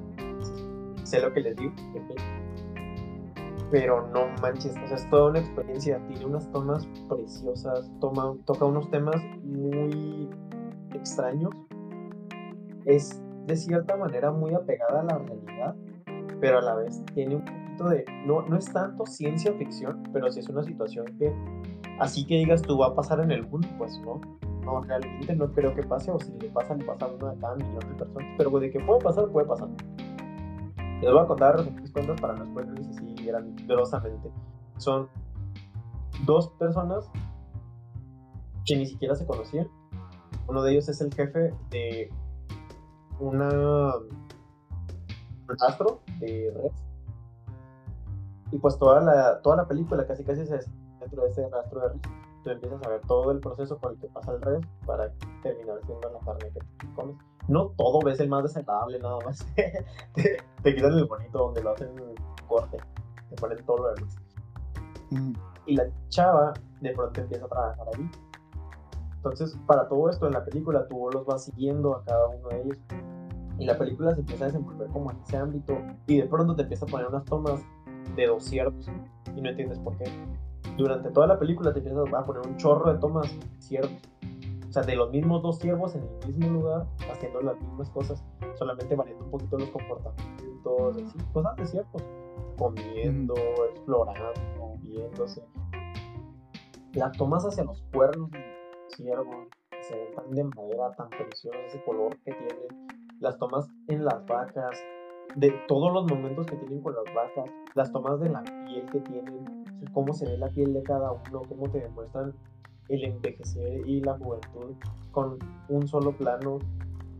sé 1.03 1.21
lo 1.21 1.31
que 1.31 1.41
les 1.41 1.55
digo 1.55 1.71
pero 3.71 4.07
no 4.09 4.27
manches 4.41 4.75
o 4.83 4.87
sea 4.87 4.97
es 4.97 5.09
toda 5.09 5.29
una 5.29 5.39
experiencia 5.39 5.99
tiene 6.07 6.25
unas 6.25 6.51
tomas 6.51 6.85
preciosas 7.09 7.91
toma, 7.99 8.35
toca 8.45 8.65
unos 8.65 8.89
temas 8.91 9.15
muy 9.43 10.29
extraños 10.93 11.51
es 12.85 13.21
de 13.47 13.55
cierta 13.55 13.95
manera 13.95 14.31
muy 14.31 14.53
apegada 14.53 15.01
a 15.01 15.03
la 15.03 15.17
realidad 15.17 15.75
pero 16.39 16.59
a 16.59 16.61
la 16.61 16.75
vez 16.75 17.03
tiene 17.13 17.35
un 17.37 17.45
poquito 17.45 17.89
de 17.89 18.05
no, 18.25 18.41
no 18.43 18.57
es 18.57 18.71
tanto 18.71 19.05
ciencia 19.05 19.53
ficción 19.53 20.03
pero 20.11 20.29
sí 20.31 20.41
es 20.41 20.49
una 20.49 20.63
situación 20.63 21.05
que 21.17 21.33
así 21.99 22.25
que 22.27 22.35
digas 22.35 22.61
tú 22.61 22.77
va 22.77 22.87
a 22.87 22.95
pasar 22.95 23.21
en 23.21 23.31
el 23.31 23.47
mundo 23.47 23.67
pues 23.77 23.99
no 24.01 24.19
no, 24.63 24.81
realmente 24.81 25.35
no 25.35 25.51
creo 25.51 25.73
que 25.75 25.83
pase, 25.83 26.11
o 26.11 26.19
si 26.19 26.31
le 26.39 26.49
pasa, 26.49 26.75
le 26.75 26.85
pasa 26.85 27.05
a 27.05 27.09
de 27.09 27.39
cada 27.39 27.55
millón 27.55 27.79
de 27.79 27.95
personas. 27.95 28.27
Pero 28.37 28.59
de 28.59 28.71
que 28.71 28.79
puede 28.79 29.01
pasar, 29.01 29.27
puede 29.29 29.47
pasar. 29.47 29.69
Les 31.01 31.11
voy 31.11 31.23
a 31.23 31.25
contar 31.25 31.71
mis 31.71 31.91
cuentas 31.91 32.21
para 32.21 32.33
no 32.33 32.45
spoilerles 32.45 32.87
así 32.89 33.15
grosamente. 33.67 34.31
Son 34.77 35.09
dos 36.25 36.49
personas 36.59 37.09
que 38.65 38.75
ni 38.75 38.85
siquiera 38.85 39.15
se 39.15 39.25
conocían. 39.25 39.67
Uno 40.47 40.61
de 40.61 40.73
ellos 40.73 40.89
es 40.89 41.01
el 41.01 41.11
jefe 41.13 41.53
de 41.71 42.13
una 43.19 43.95
un 45.51 45.57
rastro 45.59 46.01
de 46.19 46.53
red. 46.55 46.71
Y 48.51 48.59
pues 48.59 48.77
toda 48.77 49.01
la, 49.01 49.41
toda 49.41 49.55
la 49.55 49.67
película 49.67 50.05
casi 50.05 50.23
casi 50.23 50.45
se 50.45 50.59
dentro 50.99 51.23
de 51.23 51.29
ese 51.29 51.49
rastro 51.49 51.81
de 51.81 51.89
red. 51.89 51.99
Tú 52.43 52.49
empiezas 52.49 52.85
a 52.85 52.89
ver 52.89 53.01
todo 53.07 53.31
el 53.31 53.39
proceso 53.39 53.77
por 53.77 53.93
el 53.93 53.99
que 53.99 54.07
pasa 54.07 54.33
el 54.33 54.41
red 54.41 54.61
para 54.85 55.11
terminar 55.41 55.79
siendo 55.85 56.11
la 56.11 56.19
carne 56.19 56.51
que 56.51 56.93
comes. 56.95 57.15
No 57.51 57.67
todo 57.75 57.99
ves 57.99 58.17
el 58.21 58.29
más 58.29 58.43
desagradable, 58.43 58.97
nada 58.99 59.17
más. 59.25 59.45
te, 59.55 60.37
te 60.63 60.75
quitan 60.75 60.93
el 60.93 61.03
bonito 61.03 61.37
donde 61.37 61.61
lo 61.61 61.71
hacen 61.71 61.89
corte. 62.47 62.77
Te 63.29 63.35
ponen 63.35 63.65
todo 63.65 63.77
lo 63.77 63.93
demás. 63.93 64.15
Mm. 65.09 65.33
Y 65.65 65.75
la 65.75 65.83
chava 66.07 66.53
de 66.79 66.93
pronto 66.93 67.19
empieza 67.19 67.45
a 67.45 67.49
trabajar 67.49 67.87
ahí. 67.93 68.09
Entonces, 69.15 69.57
para 69.67 69.85
todo 69.89 70.09
esto 70.09 70.27
en 70.27 70.33
la 70.33 70.45
película, 70.45 70.87
tú 70.87 71.09
los 71.11 71.25
vas 71.25 71.43
siguiendo 71.43 71.93
a 71.97 72.03
cada 72.05 72.29
uno 72.29 72.47
de 72.47 72.61
ellos. 72.61 72.77
Y 73.59 73.65
la 73.65 73.77
película 73.77 74.15
se 74.15 74.21
empieza 74.21 74.45
a 74.45 74.47
desenvolver 74.47 74.87
como 74.87 75.11
en 75.11 75.17
ese 75.19 75.35
ámbito. 75.35 75.77
Y 76.07 76.21
de 76.21 76.27
pronto 76.27 76.55
te 76.55 76.61
empieza 76.61 76.85
a 76.85 76.87
poner 76.87 77.07
unas 77.07 77.25
tomas 77.25 77.61
de 78.15 78.27
dos 78.27 78.45
ciervos. 78.45 78.89
Y 79.35 79.41
no 79.41 79.49
entiendes 79.49 79.77
por 79.79 79.97
qué. 79.97 80.05
Durante 80.77 81.11
toda 81.11 81.27
la 81.27 81.37
película 81.37 81.73
te 81.73 81.79
empiezas 81.79 82.13
a 82.13 82.23
poner 82.23 82.47
un 82.47 82.55
chorro 82.55 82.93
de 82.93 82.99
tomas 82.99 83.29
ciervos. 83.59 83.91
O 84.71 84.73
sea, 84.73 84.83
de 84.83 84.95
los 84.95 85.11
mismos 85.11 85.43
dos 85.43 85.59
ciervos 85.59 85.93
en 85.95 86.07
el 86.23 86.33
mismo 86.33 86.61
lugar, 86.61 86.87
haciendo 87.11 87.41
las 87.41 87.59
mismas 87.59 87.89
cosas, 87.89 88.23
solamente 88.55 88.95
variando 88.95 89.25
un 89.25 89.31
poquito 89.31 89.57
los 89.57 89.69
comportamientos, 89.69 90.95
así, 90.95 91.17
cosas 91.33 91.57
de 91.57 91.65
ciervos. 91.65 92.01
Comiendo, 92.57 93.33
explorando, 93.69 94.77
viéndose. 94.79 95.43
Las 96.93 97.11
tomas 97.17 97.45
hacia 97.45 97.65
los 97.65 97.83
cuernos 97.93 98.31
del 98.31 98.45
ciervo 98.87 99.47
se 99.81 99.93
ven 99.93 100.15
tan 100.15 100.31
de 100.31 100.43
madera, 100.45 100.93
tan 100.95 101.09
preciosos, 101.09 101.59
ese 101.67 101.83
color 101.83 102.17
que 102.19 102.31
tienen. 102.31 102.87
Las 103.19 103.37
tomas 103.39 103.67
en 103.89 104.05
las 104.05 104.25
vacas, 104.25 104.81
de 105.35 105.51
todos 105.67 105.91
los 105.91 106.09
momentos 106.09 106.45
que 106.45 106.55
tienen 106.55 106.81
con 106.81 106.95
las 106.95 107.13
vacas, 107.13 107.53
las 107.75 107.91
tomas 107.91 108.21
de 108.21 108.29
la 108.29 108.41
piel 108.41 108.85
que 108.89 109.01
tienen, 109.01 109.65
cómo 109.93 110.13
se 110.13 110.25
ve 110.27 110.37
la 110.37 110.47
piel 110.47 110.71
de 110.71 110.81
cada 110.81 111.11
uno, 111.11 111.41
cómo 111.49 111.69
te 111.69 111.81
demuestran 111.81 112.33
el 112.89 113.03
envejecer 113.03 113.87
y 113.87 114.01
la 114.01 114.17
juventud 114.17 114.75
con 115.11 115.37
un 115.69 115.87
solo 115.87 116.11
plano, 116.11 116.59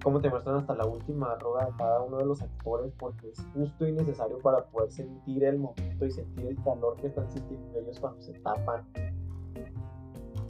cómo 0.04 0.20
te 0.20 0.30
muestran 0.30 0.58
hasta 0.58 0.76
la 0.76 0.86
última 0.86 1.34
arruga 1.34 1.66
de 1.66 1.72
cada 1.78 2.02
uno 2.02 2.18
de 2.18 2.26
los 2.26 2.42
actores, 2.42 2.92
porque 2.98 3.30
es 3.30 3.46
justo 3.54 3.88
y 3.88 3.92
necesario 3.92 4.40
para 4.40 4.66
poder 4.66 4.92
sentir 4.92 5.44
el 5.44 5.60
momento 5.60 6.06
y 6.06 6.12
sentir 6.12 6.48
el 6.48 6.64
calor 6.64 6.96
que 6.98 7.08
están 7.08 7.30
sintiendo 7.32 7.80
ellos 7.80 8.00
cuando 8.00 8.22
se 8.22 8.34
tapan. 8.40 8.86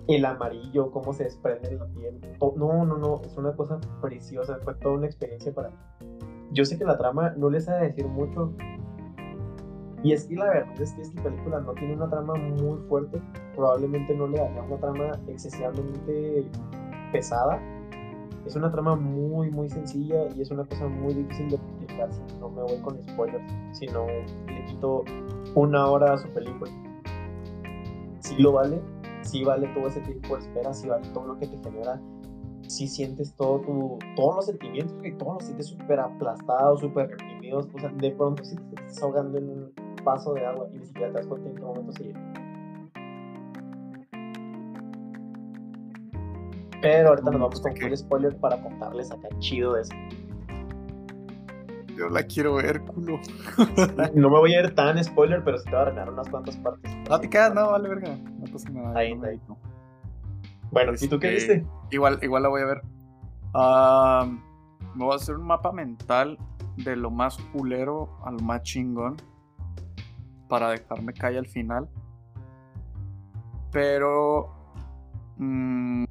El 0.08 0.26
amarillo, 0.26 0.92
cómo 0.92 1.14
se 1.14 1.26
desprende 1.26 1.70
en 1.70 1.80
la 1.80 1.86
piel. 1.88 2.20
No, 2.58 2.86
no, 2.86 2.98
no, 2.98 3.22
es 3.24 3.38
una 3.38 3.56
cosa 3.56 3.80
preciosa, 4.02 4.58
fue 4.64 4.74
toda 4.76 4.96
una 4.96 5.06
experiencia 5.06 5.54
para 5.54 5.70
mí. 5.70 5.76
Yo 6.52 6.66
sé 6.66 6.78
que 6.78 6.84
la 6.84 6.98
trama 6.98 7.34
no 7.38 7.50
les 7.50 7.70
ha 7.70 7.78
de 7.78 7.88
decir 7.88 8.08
mucho. 8.08 8.54
Y 10.04 10.14
es 10.14 10.26
que 10.26 10.36
la 10.36 10.46
verdad 10.46 10.82
es 10.82 10.94
que 10.94 11.02
esta 11.02 11.22
película 11.22 11.60
no 11.60 11.74
tiene 11.74 11.96
una 11.96 12.10
trama 12.10 12.34
muy 12.34 12.80
fuerte. 12.88 13.22
Probablemente 13.56 14.16
no 14.16 14.28
le 14.28 14.40
daría 14.40 14.64
una 14.64 14.78
trama 14.78 15.12
excesivamente 15.28 16.46
pesada. 17.12 17.60
Es 18.46 18.56
una 18.56 18.72
trama 18.72 18.96
muy, 18.96 19.52
muy 19.52 19.70
sencilla 19.70 20.28
y 20.36 20.42
es 20.42 20.50
una 20.50 20.66
cosa 20.66 20.88
muy 20.88 21.14
difícil 21.14 21.50
de 21.50 21.56
explicar 21.58 22.12
si 22.12 22.22
no 22.40 22.50
me 22.50 22.64
voy 22.64 22.78
con 22.82 23.02
spoilers, 23.04 23.54
si 23.74 23.86
no 23.88 24.08
le 24.08 24.66
quito 24.66 25.04
una 25.54 25.86
hora 25.86 26.14
a 26.14 26.18
su 26.18 26.28
película. 26.30 26.72
Sí 28.20 28.36
lo 28.40 28.54
vale, 28.54 28.82
sí 29.22 29.44
vale 29.44 29.68
todo 29.76 29.88
ese 29.88 30.00
tiempo 30.02 30.36
de 30.36 30.42
espera, 30.42 30.74
sí 30.74 30.88
vale 30.88 31.08
todo 31.10 31.28
lo 31.28 31.38
que 31.38 31.48
te 31.48 31.58
genera, 31.58 32.02
sí 32.68 32.88
sientes 32.88 33.36
todo 33.36 33.60
tu, 33.60 34.00
todos 34.16 34.36
los 34.38 34.46
sentimientos, 34.48 34.96
que 35.04 35.12
todos 35.12 35.34
los 35.36 35.44
sientes 35.44 35.68
súper 35.68 36.00
aplastados, 36.00 36.80
súper 36.80 37.10
reprimidos, 37.10 37.68
o 37.74 37.80
sea, 37.80 37.90
de 37.90 38.12
pronto 38.12 38.44
si 38.44 38.56
te 38.56 38.76
estás 38.76 39.04
ahogando 39.04 39.38
en 39.38 39.50
un 39.50 39.74
vaso 40.04 40.34
de 40.34 40.46
agua 40.46 40.68
y 40.74 40.78
ni 40.78 40.86
siquiera 40.86 41.08
te 41.12 41.18
das 41.18 41.28
cuenta 41.28 41.50
en 41.50 41.56
qué 41.56 41.62
momento 41.62 41.92
se 41.94 42.04
llega. 42.06 42.20
Pero 46.82 47.10
ahorita 47.10 47.32
nos 47.32 47.42
vamos 47.42 47.62
con 47.62 47.76
full 47.76 47.94
spoiler 47.96 48.38
para 48.38 48.62
contarles 48.62 49.12
acá 49.12 49.28
chido 49.40 49.74
de 49.74 49.82
eso. 49.84 49.94
Yo 51.96 52.10
la 52.10 52.24
quiero 52.24 52.56
ver, 52.56 52.82
culo. 52.82 53.20
No 54.16 54.30
me 54.30 54.40
voy 54.40 54.56
a 54.56 54.62
ir 54.62 54.74
tan 54.74 55.02
spoiler, 55.04 55.44
pero 55.44 55.60
sí 55.60 55.66
te 55.66 55.72
voy 55.72 55.80
a 55.80 55.82
arruinar 55.84 56.10
unas 56.10 56.28
cuantas 56.30 56.58
partes. 56.58 56.92
No 57.08 57.20
te 57.20 57.30
quedas, 57.30 57.54
no, 57.54 57.70
vale, 57.72 57.88
verga. 57.90 58.16
No 58.16 58.46
pasa 58.52 58.70
nada. 58.72 58.98
Ahí, 58.98 59.16
no 59.16 59.28
ahí. 59.28 59.40
Bueno, 60.72 60.94
¿y 61.00 61.08
tú 61.08 61.20
qué 61.20 61.36
Este, 61.36 61.58
viste? 61.60 61.70
Igual, 61.92 62.18
igual 62.24 62.44
la 62.44 62.50
voy 62.50 62.62
a 62.62 62.66
ver. 62.66 62.82
Ah, 63.54 64.26
me 64.96 65.06
voy 65.06 65.14
a 65.14 65.18
hacer 65.18 65.36
un 65.36 65.46
mapa 65.46 65.72
mental 65.72 66.38
de 66.78 66.96
lo 66.96 67.12
más 67.12 67.38
culero 67.54 68.10
a 68.26 68.32
lo 68.32 68.40
más 68.40 68.64
chingón. 68.64 69.18
Para 70.52 70.70
dejarme 70.70 71.14
caer 71.14 71.38
al 71.38 71.48
final. 71.48 71.88
Pero. 73.72 74.54
mm, 75.38 76.04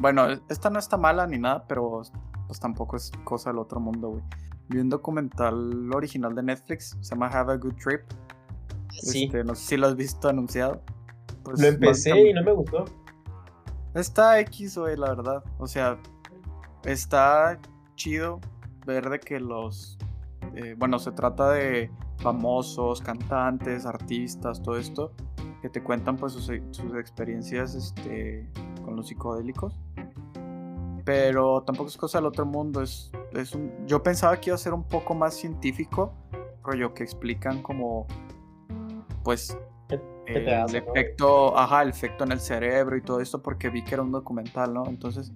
bueno, 0.00 0.26
esta 0.48 0.70
no 0.70 0.80
está 0.80 0.96
mala 0.96 1.24
ni 1.28 1.38
nada, 1.38 1.64
pero 1.68 2.02
pues 2.48 2.58
tampoco 2.58 2.96
es 2.96 3.12
cosa 3.22 3.50
del 3.50 3.60
otro 3.60 3.78
mundo, 3.78 4.08
güey. 4.10 4.22
Vi 4.68 4.78
un 4.78 4.88
documental 4.88 5.92
original 5.94 6.34
de 6.34 6.42
Netflix, 6.42 6.96
se 7.00 7.14
llama 7.14 7.28
Have 7.28 7.52
a 7.52 7.56
Good 7.58 7.76
Trip. 7.76 8.00
Sí, 8.90 9.24
Este, 9.26 9.44
no 9.44 9.54
sé 9.54 9.66
si 9.66 9.76
lo 9.76 9.86
has 9.86 9.94
visto 9.94 10.28
anunciado. 10.28 10.82
Pues, 11.44 11.60
lo 11.60 11.68
empecé 11.68 12.30
y 12.30 12.32
no 12.32 12.42
me 12.42 12.52
gustó. 12.52 12.86
Está 13.94 14.40
X, 14.40 14.76
güey, 14.76 14.96
la 14.96 15.10
verdad. 15.10 15.44
O 15.58 15.68
sea, 15.68 15.96
está 16.84 17.60
chido 17.94 18.40
ver 18.84 19.08
de 19.10 19.20
que 19.20 19.38
los. 19.38 19.96
Eh, 20.56 20.74
bueno, 20.78 20.98
se 20.98 21.12
trata 21.12 21.50
de 21.52 21.90
famosos, 22.18 23.00
cantantes, 23.00 23.86
artistas, 23.86 24.62
todo 24.62 24.76
esto, 24.76 25.12
que 25.62 25.68
te 25.68 25.82
cuentan 25.82 26.16
pues 26.16 26.32
sus, 26.32 26.44
sus 26.70 26.94
experiencias 26.98 27.74
este, 27.74 28.48
con 28.84 28.96
los 28.96 29.08
psicodélicos. 29.08 29.78
Pero 31.04 31.62
tampoco 31.62 31.88
es 31.88 31.96
cosa 31.96 32.18
del 32.18 32.26
otro 32.26 32.46
mundo. 32.46 32.80
Es, 32.82 33.10
es 33.32 33.54
un, 33.54 33.70
yo 33.86 34.02
pensaba 34.02 34.40
que 34.40 34.50
iba 34.50 34.54
a 34.54 34.58
ser 34.58 34.72
un 34.72 34.84
poco 34.84 35.14
más 35.14 35.34
científico, 35.34 36.14
rollo 36.62 36.94
que 36.94 37.02
explican 37.04 37.62
como. 37.62 38.06
Pues 39.22 39.56
¿Qué- 39.88 40.00
qué 40.26 40.32
te 40.34 40.40
el 40.54 40.54
hace, 40.62 40.80
no? 40.80 40.92
efecto, 40.94 41.58
ajá, 41.58 41.82
el 41.82 41.90
efecto 41.90 42.24
en 42.24 42.32
el 42.32 42.40
cerebro 42.40 42.96
y 42.96 43.02
todo 43.02 43.20
esto 43.20 43.42
porque 43.42 43.68
vi 43.68 43.82
que 43.84 43.94
era 43.94 44.02
un 44.02 44.12
documental, 44.12 44.72
¿no? 44.72 44.86
Entonces 44.86 45.32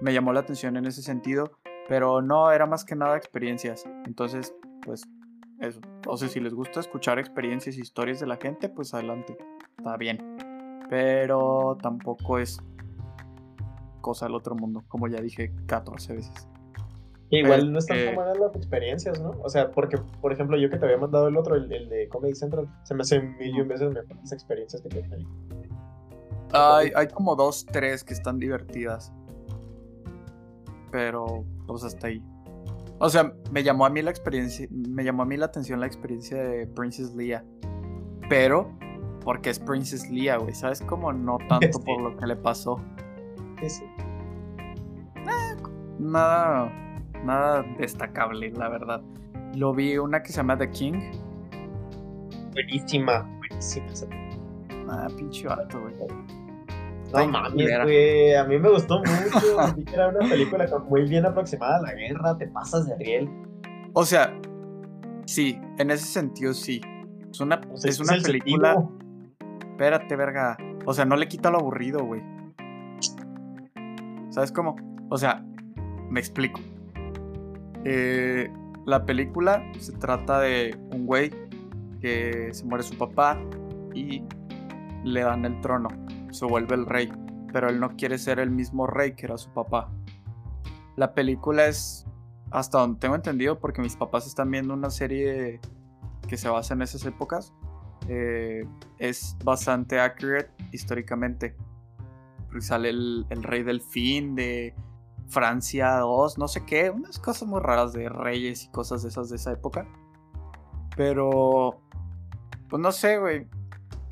me 0.00 0.12
llamó 0.12 0.32
la 0.32 0.40
atención 0.40 0.76
en 0.76 0.86
ese 0.86 1.02
sentido, 1.02 1.52
pero 1.88 2.22
no, 2.22 2.50
era 2.52 2.66
más 2.66 2.84
que 2.84 2.94
nada 2.96 3.16
experiencias. 3.16 3.84
Entonces, 4.04 4.54
pues 4.82 5.02
eso. 5.60 5.80
O 6.06 6.16
sea, 6.16 6.28
si 6.28 6.40
les 6.40 6.54
gusta 6.54 6.80
escuchar 6.80 7.18
experiencias 7.18 7.76
y 7.76 7.80
historias 7.80 8.20
de 8.20 8.26
la 8.26 8.36
gente, 8.36 8.68
pues 8.68 8.92
adelante, 8.94 9.36
está 9.78 9.96
bien. 9.96 10.18
Pero 10.90 11.76
tampoco 11.82 12.38
es 12.38 12.60
cosa 14.00 14.26
del 14.26 14.34
otro 14.34 14.54
mundo, 14.54 14.84
como 14.88 15.08
ya 15.08 15.20
dije 15.20 15.52
14 15.66 16.14
veces. 16.14 16.48
Igual 17.28 17.72
no 17.72 17.80
están 17.80 17.96
Este- 17.96 18.06
tan 18.06 18.14
buenas 18.14 18.38
las 18.38 18.54
experiencias, 18.54 19.20
¿no? 19.20 19.30
O 19.42 19.48
sea, 19.48 19.72
porque, 19.72 19.98
por 20.20 20.32
ejemplo, 20.32 20.56
yo 20.56 20.70
que 20.70 20.78
te 20.78 20.84
había 20.84 20.96
mandado 20.98 21.26
el 21.26 21.36
otro, 21.36 21.56
el, 21.56 21.72
el 21.72 21.88
de 21.88 22.08
Comedy 22.08 22.36
Central, 22.36 22.68
se 22.84 22.94
me 22.94 23.02
hace 23.02 23.20
mil 23.20 23.56
y 23.56 23.60
un 23.60 23.66
veces 23.66 23.92
mejor 23.92 24.16
las 24.16 24.32
experiencias 24.32 24.80
que 24.82 24.98
ahí. 24.98 25.26
Hay, 26.52 26.92
hay 26.94 27.08
como 27.08 27.34
dos, 27.34 27.66
tres 27.66 28.04
que 28.04 28.14
están 28.14 28.38
divertidas. 28.38 29.12
Pero, 30.90 31.44
pues 31.66 31.84
hasta 31.84 32.06
ahí. 32.08 32.22
O 32.98 33.08
sea, 33.10 33.32
me 33.52 33.62
llamó 33.62 33.84
a 33.84 33.90
mí 33.90 34.00
la 34.02 34.10
experiencia, 34.10 34.66
me 34.70 35.04
llamó 35.04 35.22
a 35.22 35.26
mí 35.26 35.36
la 35.36 35.46
atención 35.46 35.80
la 35.80 35.86
experiencia 35.86 36.42
de 36.42 36.66
Princess 36.66 37.14
Leia. 37.14 37.44
Pero, 38.28 38.72
porque 39.22 39.50
es 39.50 39.58
Princess 39.58 40.10
Leia, 40.10 40.38
güey. 40.38 40.54
¿Sabes? 40.54 40.80
Como 40.80 41.12
no 41.12 41.38
tanto 41.48 41.78
Sí. 41.78 41.84
por 41.84 42.00
lo 42.00 42.16
que 42.16 42.26
le 42.26 42.36
pasó. 42.36 42.80
Sí, 43.60 43.68
sí. 43.70 43.84
Nada, 45.98 46.70
nada 47.24 47.62
destacable, 47.78 48.50
la 48.50 48.68
verdad. 48.68 49.02
Lo 49.54 49.72
vi 49.74 49.96
una 49.98 50.22
que 50.22 50.30
se 50.32 50.36
llama 50.38 50.56
The 50.58 50.70
King. 50.70 51.00
Buenísima, 52.52 53.22
buenísima. 53.38 53.86
Ah, 54.88 55.08
pinche 55.16 55.48
vato, 55.48 55.80
güey. 55.80 55.94
No 57.24 57.28
mames, 57.28 57.54
güey. 57.82 58.34
A 58.34 58.44
mí 58.44 58.58
me 58.58 58.68
gustó 58.70 58.98
mucho. 58.98 59.74
Que 59.86 59.94
era 59.94 60.08
una 60.08 60.28
película 60.28 60.66
muy 60.88 61.08
bien 61.08 61.24
aproximada 61.26 61.76
a 61.78 61.82
la 61.82 61.94
guerra. 61.94 62.36
Te 62.38 62.48
pasas 62.48 62.86
de 62.86 62.96
riel. 62.96 63.30
O 63.92 64.04
sea, 64.04 64.32
sí, 65.26 65.58
en 65.78 65.90
ese 65.90 66.06
sentido 66.06 66.52
sí. 66.52 66.80
Es 67.30 67.40
una, 67.40 67.60
O 67.72 67.76
sea, 67.76 67.90
es 67.90 68.00
una 68.00 68.14
el 68.14 68.22
película. 68.22 68.74
sentido. 68.74 68.98
Espérate, 69.72 70.16
verga. 70.16 70.56
O 70.84 70.94
sea, 70.94 71.04
no 71.04 71.16
le 71.16 71.28
quita 71.28 71.50
lo 71.50 71.58
aburrido, 71.58 72.04
güey. 72.04 72.22
¿Sabes 74.30 74.52
cómo? 74.52 74.76
O 75.08 75.16
sea, 75.18 75.44
me 76.10 76.20
explico. 76.20 76.60
Eh, 77.84 78.50
la 78.84 79.04
película 79.04 79.62
se 79.78 79.92
trata 79.92 80.40
de 80.40 80.76
un 80.92 81.06
güey 81.06 81.30
que 82.00 82.48
se 82.52 82.64
muere 82.64 82.84
su 82.84 82.96
papá 82.96 83.38
y 83.94 84.22
le 85.04 85.20
dan 85.22 85.44
el 85.44 85.60
trono, 85.60 85.88
se 86.30 86.44
vuelve 86.44 86.74
el 86.74 86.86
rey, 86.86 87.12
pero 87.52 87.68
él 87.68 87.80
no 87.80 87.96
quiere 87.96 88.18
ser 88.18 88.38
el 88.38 88.50
mismo 88.50 88.86
rey 88.86 89.14
que 89.14 89.26
era 89.26 89.38
su 89.38 89.50
papá. 89.50 89.90
La 90.96 91.14
película 91.14 91.66
es, 91.66 92.06
hasta 92.50 92.78
donde 92.78 92.98
tengo 93.00 93.14
entendido, 93.14 93.58
porque 93.58 93.80
mis 93.82 93.96
papás 93.96 94.26
están 94.26 94.50
viendo 94.50 94.74
una 94.74 94.90
serie 94.90 95.60
que 96.28 96.36
se 96.36 96.48
basa 96.48 96.74
en 96.74 96.82
esas 96.82 97.04
épocas, 97.04 97.52
eh, 98.08 98.66
es 98.98 99.36
bastante 99.44 100.00
accurate 100.00 100.50
históricamente. 100.72 101.56
Porque 102.46 102.62
sale 102.62 102.90
el, 102.90 103.26
el 103.30 103.42
rey 103.42 103.62
del 103.62 103.80
fin 103.80 104.34
de 104.34 104.74
Francia 105.28 105.96
2, 105.98 106.38
no 106.38 106.48
sé 106.48 106.64
qué, 106.64 106.90
unas 106.90 107.18
cosas 107.18 107.48
muy 107.48 107.60
raras 107.60 107.92
de 107.92 108.08
reyes 108.08 108.64
y 108.64 108.68
cosas 108.68 109.02
de 109.02 109.08
esas 109.08 109.28
de 109.28 109.36
esa 109.36 109.52
época. 109.52 109.86
Pero, 110.96 111.80
pues 112.68 112.80
no 112.80 112.92
sé, 112.92 113.18
güey. 113.18 113.46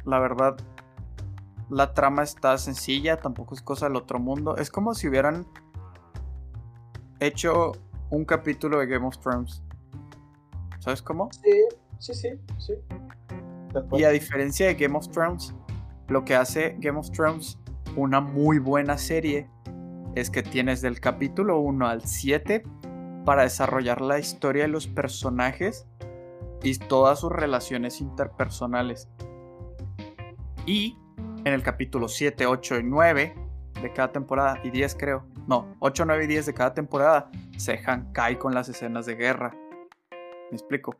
La 0.04 0.18
verdad, 0.18 0.56
la 1.70 1.94
trama 1.94 2.22
está 2.22 2.56
sencilla, 2.58 3.16
tampoco 3.16 3.54
es 3.54 3.62
cosa 3.62 3.86
del 3.86 3.96
otro 3.96 4.18
mundo. 4.18 4.56
Es 4.56 4.70
como 4.70 4.94
si 4.94 5.08
hubieran 5.08 5.46
hecho 7.20 7.72
un 8.10 8.24
capítulo 8.24 8.78
de 8.78 8.86
Game 8.86 9.06
of 9.06 9.18
Thrones. 9.18 9.62
¿Sabes 10.78 11.02
cómo? 11.02 11.30
Sí, 11.32 11.64
sí, 11.98 12.14
sí, 12.14 12.28
sí. 12.58 12.74
Y 13.92 14.04
a 14.04 14.10
diferencia 14.10 14.66
de 14.66 14.74
Game 14.74 14.96
of 14.96 15.08
Thrones, 15.08 15.54
lo 16.08 16.24
que 16.24 16.34
hace 16.36 16.76
Game 16.78 16.98
of 16.98 17.10
Thrones 17.10 17.58
una 17.96 18.20
muy 18.20 18.58
buena 18.58 18.98
serie 18.98 19.48
es 20.14 20.30
que 20.30 20.42
tienes 20.42 20.80
del 20.80 21.00
capítulo 21.00 21.58
1 21.58 21.88
al 21.88 22.02
7 22.02 22.62
para 23.24 23.42
desarrollar 23.42 24.00
la 24.00 24.18
historia 24.18 24.62
de 24.62 24.68
los 24.68 24.86
personajes 24.86 25.86
y 26.62 26.78
todas 26.78 27.20
sus 27.20 27.32
relaciones 27.32 28.00
interpersonales. 28.00 29.08
Y 30.66 30.96
en 31.44 31.52
el 31.52 31.62
capítulo 31.62 32.08
7, 32.08 32.46
8 32.46 32.78
y 32.78 32.82
9 32.82 33.34
de 33.82 33.92
cada 33.92 34.12
temporada, 34.12 34.60
y 34.64 34.70
10 34.70 34.94
creo, 34.94 35.26
no, 35.46 35.74
8, 35.80 36.04
9 36.06 36.24
y 36.24 36.26
10 36.26 36.46
de 36.46 36.54
cada 36.54 36.74
temporada, 36.74 37.30
se 37.56 37.72
dejan 37.72 38.12
caer 38.12 38.38
con 38.38 38.54
las 38.54 38.68
escenas 38.68 39.06
de 39.06 39.16
guerra. 39.16 39.54
¿Me 40.50 40.56
explico? 40.56 40.96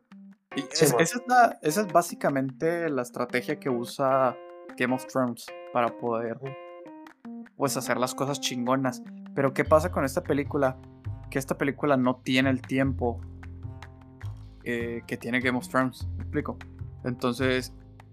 Y 0.56 0.60
esa, 0.60 0.96
es 0.98 1.14
esa 1.62 1.80
es 1.80 1.92
básicamente 1.92 2.88
la 2.88 3.02
estrategia 3.02 3.58
que 3.58 3.70
usa 3.70 4.36
Game 4.76 4.94
of 4.94 5.06
Thrones 5.06 5.46
para 5.72 5.96
poder 5.98 6.38
pues 7.56 7.76
hacer 7.76 7.98
las 7.98 8.14
cosas 8.14 8.40
chingonas. 8.40 9.02
Pero 9.34 9.52
¿qué 9.52 9.64
pasa 9.64 9.90
con 9.90 10.04
esta 10.04 10.22
película? 10.22 10.76
Que 11.30 11.38
esta 11.38 11.56
película 11.56 11.96
no 11.96 12.16
tiene 12.16 12.50
el 12.50 12.60
tiempo 12.60 13.20
eh, 14.62 15.02
que 15.06 15.16
tiene 15.16 15.40
Game 15.40 15.58
of 15.58 15.68
Thrones. 15.68 16.06
¿Me 16.16 16.22
explico? 16.22 16.58
Entonces, 17.04 17.72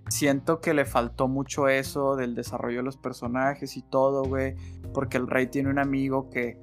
siento 0.10 0.62
que 0.62 0.74
le 0.74 0.86
faltó 0.86 1.28
mucho 1.28 1.68
eso 1.68 2.16
del 2.16 2.36
desarrollo 2.36 2.78
de 2.78 2.84
los 2.84 2.98
personajes 2.98 3.78
y 3.78 3.82
todo, 3.82 4.24
güey. 4.24 4.56
Porque 4.94 5.18
el 5.18 5.28
rey 5.28 5.48
tiene 5.48 5.70
un 5.70 5.80
amigo 5.80 6.30
que, 6.30 6.58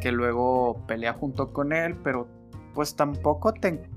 que 0.00 0.12
luego 0.12 0.84
pelea 0.86 1.12
junto 1.12 1.52
con 1.52 1.72
él, 1.72 1.96
pero 2.02 2.28
pues 2.74 2.96
tampoco 2.96 3.52
te 3.52 3.88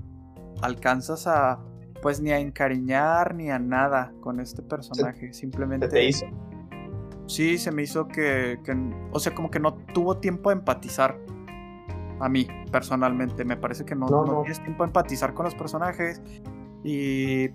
alcanzas 0.62 1.26
a, 1.26 1.60
pues 2.02 2.20
ni 2.20 2.30
a 2.30 2.38
encariñar 2.38 3.34
ni 3.34 3.50
a 3.50 3.58
nada 3.58 4.12
con 4.20 4.40
este 4.40 4.62
personaje. 4.62 5.32
Simplemente... 5.32 5.88
te 5.88 6.04
hizo? 6.04 6.26
Sí, 7.26 7.58
se 7.58 7.70
me 7.70 7.82
hizo 7.82 8.08
que, 8.08 8.58
o 9.12 9.20
sea, 9.20 9.34
como 9.34 9.50
que 9.50 9.60
no 9.60 9.74
tuvo 9.92 10.16
tiempo 10.16 10.50
de 10.50 10.56
empatizar. 10.56 11.18
A 12.20 12.28
mí, 12.28 12.48
personalmente, 12.72 13.44
me 13.44 13.56
parece 13.56 13.84
que 13.84 13.94
no, 13.94 14.08
no, 14.08 14.40
tienes 14.42 14.60
tiempo 14.62 14.82
de 14.82 14.88
empatizar 14.88 15.34
con 15.34 15.44
los 15.44 15.54
personajes. 15.54 16.22
Y 16.82 17.48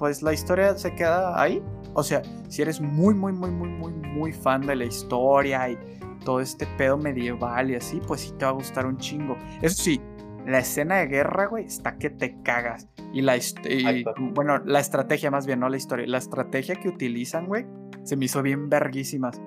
pues 0.00 0.22
la 0.22 0.32
historia 0.32 0.76
se 0.78 0.94
queda 0.94 1.40
ahí. 1.40 1.62
O 1.92 2.02
sea, 2.02 2.22
si 2.48 2.62
eres 2.62 2.80
muy, 2.80 3.14
muy, 3.14 3.32
muy, 3.32 3.50
muy, 3.50 3.68
muy, 3.68 3.92
muy 3.92 4.32
fan 4.32 4.62
de 4.62 4.74
la 4.74 4.86
historia 4.86 5.68
y 5.68 5.78
todo 6.24 6.40
este 6.40 6.66
pedo 6.78 6.96
medieval 6.96 7.70
y 7.70 7.74
así, 7.74 8.00
pues 8.06 8.22
sí 8.22 8.32
te 8.38 8.46
va 8.46 8.52
a 8.52 8.54
gustar 8.54 8.86
un 8.86 8.96
chingo. 8.96 9.36
Eso 9.60 9.82
sí, 9.82 10.00
la 10.46 10.60
escena 10.60 10.96
de 10.96 11.06
guerra, 11.06 11.46
güey, 11.46 11.66
está 11.66 11.98
que 11.98 12.08
te 12.08 12.40
cagas. 12.42 12.88
Y 13.12 13.20
la 13.20 13.36
y, 13.36 14.04
bueno, 14.32 14.58
la 14.64 14.80
estrategia 14.80 15.30
más 15.30 15.46
bien, 15.46 15.60
no 15.60 15.68
la 15.68 15.76
historia. 15.76 16.06
La 16.06 16.18
estrategia 16.18 16.76
que 16.76 16.88
utilizan, 16.88 17.46
güey, 17.46 17.66
se 18.02 18.16
me 18.16 18.24
hizo 18.24 18.42
bien 18.42 18.70
verguísimas. 18.70 19.38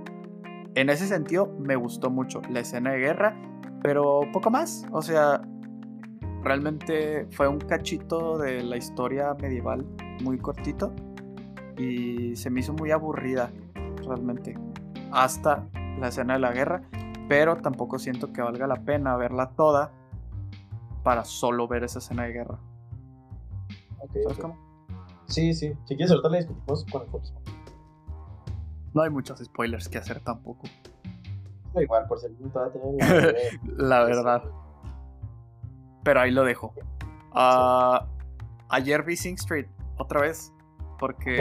En 0.76 0.92
ese 0.92 1.08
sentido, 1.08 1.48
me 1.60 1.76
gustó 1.76 2.12
mucho 2.12 2.42
la 2.48 2.60
escena 2.60 2.92
de 2.92 3.00
guerra, 3.00 3.36
pero 3.82 4.22
poco 4.32 4.52
más. 4.52 4.86
O 4.92 5.02
sea, 5.02 5.42
realmente 6.44 7.28
fue 7.32 7.48
un 7.48 7.60
cachito 7.60 8.38
de 8.38 8.64
la 8.64 8.78
historia 8.78 9.34
medieval 9.34 9.86
muy 10.22 10.38
cortito 10.38 10.94
y 11.78 12.36
se 12.36 12.50
me 12.50 12.60
hizo 12.60 12.74
muy 12.74 12.92
aburrida, 12.92 13.52
realmente, 14.06 14.58
hasta 15.12 15.68
la 16.00 16.10
escena 16.10 16.34
de 16.34 16.40
la 16.40 16.52
guerra, 16.52 16.84
pero 17.28 17.58
tampoco 17.58 17.98
siento 17.98 18.32
que 18.34 18.42
valga 18.42 18.68
la 18.68 18.84
pena 18.84 19.16
verla 19.16 19.52
toda 19.52 19.92
para 21.04 21.26
solo 21.26 21.68
ver 21.68 21.84
esa 21.84 22.00
escena 22.00 22.24
de 22.24 22.34
guerra. 22.34 22.60
¿Sabes 24.24 24.38
cómo? 24.38 24.58
Sí, 25.28 25.54
sí. 25.54 25.74
Si 25.86 25.96
quieres 25.96 26.12
ahorita 26.12 26.30
la 26.30 26.38
discutimos 26.38 26.86
con 26.92 27.02
el 27.02 27.08
no 28.94 29.02
hay 29.02 29.10
muchos 29.10 29.40
spoilers 29.40 29.90
que 29.90 29.98
hacer 29.98 30.20
tampoco. 30.20 30.68
igual, 31.76 32.06
por 32.08 32.20
ser 32.20 32.32
todavía 32.52 33.34
La 33.78 34.04
verdad. 34.04 34.44
Pero 36.04 36.22
ahí 36.22 36.32
lo 36.32 36.44
dejo. 36.44 36.74
Ah, 37.34 38.08
ayer 38.70 39.04
vi 39.04 39.16
Sing 39.16 39.36
Street 39.36 39.68
otra 39.98 40.22
vez. 40.22 40.54
Porque. 41.00 41.38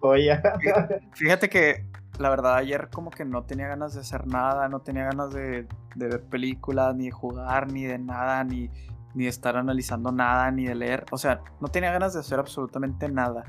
Joya, 0.00 0.42
Fíjate 1.14 1.48
que 1.48 1.84
la 2.18 2.28
verdad 2.28 2.56
ayer 2.56 2.88
como 2.92 3.10
que 3.10 3.24
no 3.24 3.44
tenía 3.44 3.68
ganas 3.68 3.94
de 3.94 4.00
hacer 4.00 4.26
nada, 4.26 4.68
no 4.68 4.80
tenía 4.80 5.04
ganas 5.04 5.32
de, 5.32 5.66
ver 5.96 6.22
películas, 6.24 6.94
ni 6.94 7.06
de 7.06 7.10
jugar, 7.10 7.72
ni 7.72 7.84
de 7.84 7.98
nada, 7.98 8.44
ni, 8.44 8.70
ni 9.14 9.24
de 9.24 9.30
estar 9.30 9.56
analizando 9.56 10.12
nada, 10.12 10.50
ni 10.50 10.66
de 10.66 10.74
leer. 10.74 11.06
O 11.12 11.18
sea, 11.18 11.40
no 11.60 11.68
tenía 11.68 11.90
ganas 11.92 12.12
de 12.14 12.20
hacer 12.20 12.38
absolutamente 12.38 13.08
nada. 13.08 13.44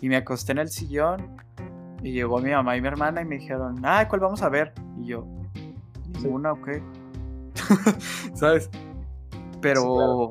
Y 0.00 0.08
me 0.08 0.16
acosté 0.16 0.52
en 0.52 0.58
el 0.58 0.68
sillón 0.68 1.36
y 2.02 2.12
llegó 2.12 2.38
mi 2.38 2.50
mamá 2.50 2.76
y 2.76 2.80
mi 2.80 2.88
hermana 2.88 3.22
y 3.22 3.24
me 3.24 3.38
dijeron, 3.38 3.80
ah, 3.84 4.06
¿cuál 4.08 4.20
vamos 4.20 4.42
a 4.42 4.48
ver? 4.48 4.72
Y 5.00 5.06
yo, 5.06 5.26
ninguna, 6.22 6.52
ok. 6.52 6.68
¿Sabes? 8.34 8.70
Pero. 9.64 10.28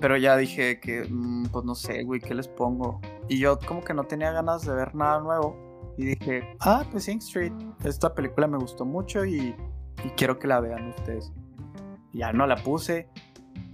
Pero 0.00 0.16
ya 0.16 0.36
dije 0.36 0.78
que, 0.78 1.04
mm, 1.10 1.46
pues 1.46 1.64
no 1.64 1.74
sé, 1.74 2.04
güey, 2.04 2.20
¿qué 2.20 2.32
les 2.32 2.46
pongo? 2.46 3.00
Y 3.28 3.40
yo 3.40 3.58
como 3.58 3.82
que 3.82 3.92
no 3.92 4.04
tenía 4.04 4.30
ganas 4.30 4.64
de 4.64 4.72
ver 4.72 4.94
nada 4.94 5.18
nuevo. 5.20 5.56
Y 5.98 6.04
dije, 6.04 6.56
ah, 6.60 6.84
pues 6.88 7.04
Sing 7.04 7.18
Street. 7.18 7.52
Esta 7.82 8.14
película 8.14 8.46
me 8.46 8.58
gustó 8.58 8.84
mucho 8.84 9.24
y, 9.24 9.56
quiero 10.16 10.38
que 10.38 10.46
la 10.46 10.60
vean 10.60 10.90
ustedes. 10.90 11.32
ya 12.12 12.32
no 12.32 12.46
la 12.46 12.56
puse. 12.56 13.08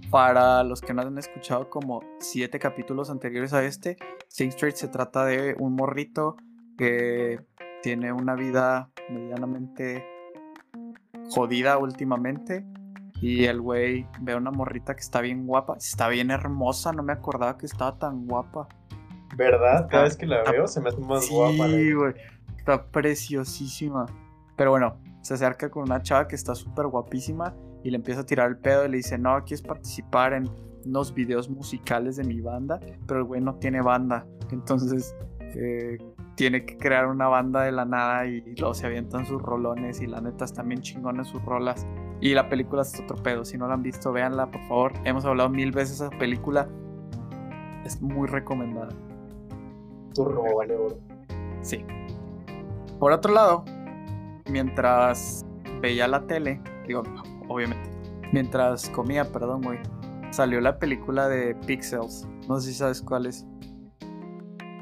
Para 0.09 0.63
los 0.63 0.81
que 0.81 0.93
no 0.93 1.03
han 1.03 1.17
escuchado 1.19 1.69
como 1.69 2.01
siete 2.19 2.57
capítulos 2.57 3.09
anteriores 3.11 3.53
a 3.53 3.63
este, 3.63 3.97
Sing 4.27 4.49
Street 4.49 4.75
se 4.75 4.87
trata 4.87 5.25
de 5.25 5.55
un 5.59 5.75
morrito 5.75 6.37
que 6.77 7.43
tiene 7.83 8.13
una 8.13 8.35
vida 8.35 8.89
medianamente 9.09 10.05
jodida 11.29 11.77
últimamente. 11.77 12.65
Y 13.21 13.45
el 13.45 13.61
güey 13.61 14.07
ve 14.21 14.33
a 14.33 14.37
una 14.37 14.51
morrita 14.51 14.93
que 14.95 15.01
está 15.01 15.21
bien 15.21 15.47
guapa, 15.47 15.75
está 15.77 16.09
bien 16.09 16.31
hermosa, 16.31 16.91
no 16.91 17.01
me 17.01 17.13
acordaba 17.13 17.57
que 17.57 17.65
estaba 17.65 17.97
tan 17.97 18.25
guapa. 18.27 18.67
¿Verdad? 19.35 19.87
Cada 19.89 20.03
vez 20.03 20.17
que 20.17 20.25
la 20.25 20.43
veo 20.43 20.67
se 20.67 20.81
me 20.81 20.89
hace 20.89 20.99
más 20.99 21.29
guapa. 21.29 21.67
Sí, 21.67 21.93
güey, 21.93 22.13
está 22.57 22.85
preciosísima. 22.85 24.05
Pero 24.55 24.71
bueno, 24.71 24.97
se 25.21 25.33
acerca 25.33 25.69
con 25.69 25.83
una 25.83 26.01
chava 26.01 26.27
que 26.27 26.35
está 26.35 26.55
súper 26.55 26.87
guapísima 26.87 27.55
y 27.83 27.89
le 27.89 27.97
empieza 27.97 28.21
a 28.21 28.25
tirar 28.25 28.49
el 28.49 28.57
pedo 28.57 28.85
y 28.85 28.89
le 28.89 28.97
dice, 28.97 29.17
no, 29.17 29.43
quieres 29.43 29.61
participar 29.61 30.33
en 30.33 30.49
unos 30.85 31.13
videos 31.13 31.49
musicales 31.49 32.15
de 32.17 32.23
mi 32.23 32.41
banda, 32.41 32.79
pero 33.07 33.21
el 33.21 33.25
güey 33.25 33.41
no 33.41 33.55
tiene 33.55 33.81
banda, 33.81 34.25
entonces 34.51 35.15
eh, 35.39 35.97
tiene 36.35 36.65
que 36.65 36.77
crear 36.77 37.07
una 37.07 37.27
banda 37.27 37.63
de 37.63 37.71
la 37.71 37.85
nada 37.85 38.27
y 38.27 38.41
luego 38.55 38.73
se 38.73 38.85
avientan 38.85 39.25
sus 39.25 39.41
rolones 39.41 40.01
y 40.01 40.07
la 40.07 40.21
neta 40.21 40.45
están 40.45 40.67
bien 40.67 40.81
chingones 40.81 41.27
sus 41.27 41.41
rolas. 41.43 41.85
Y 42.21 42.33
la 42.33 42.49
película 42.49 42.81
es 42.81 42.99
otro 42.99 43.17
pedo, 43.17 43.45
si 43.45 43.57
no 43.57 43.67
la 43.67 43.73
han 43.73 43.83
visto, 43.83 44.11
véanla 44.11 44.49
por 44.49 44.61
favor. 44.67 44.93
Hemos 45.03 45.25
hablado 45.25 45.49
mil 45.49 45.71
veces 45.71 45.99
de 45.99 46.07
esa 46.07 46.17
película, 46.17 46.67
es 47.83 48.01
muy 48.01 48.27
recomendada. 48.27 48.89
Turro, 50.13 50.43
vale, 50.55 50.75
oro. 50.75 50.97
Sí. 51.61 51.85
Por 52.99 53.11
otro 53.11 53.33
lado, 53.33 53.65
mientras 54.49 55.45
veía 55.81 56.07
la 56.07 56.25
tele, 56.25 56.61
digo, 56.87 57.03
obviamente. 57.49 57.89
Mientras 58.31 58.89
comía, 58.89 59.25
perdón, 59.25 59.61
güey. 59.61 59.79
Salió 60.31 60.59
la 60.61 60.79
película 60.79 61.27
de 61.27 61.55
Pixels. 61.67 62.27
No 62.47 62.59
sé 62.59 62.71
si 62.71 62.77
sabes 62.77 63.01
cuál 63.01 63.25
es. 63.27 63.45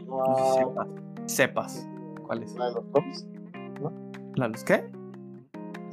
Ah, 0.09 0.85
sepas. 1.25 1.87
¿Cuál 2.25 2.43
es? 2.43 2.55
¿La 2.55 2.67
de 2.67 2.73
los 2.75 2.91
Trolls? 2.91 3.27
¿No? 3.81 3.91
¿La 4.35 4.45
de 4.45 4.51
los 4.51 4.63
qué? 4.63 4.91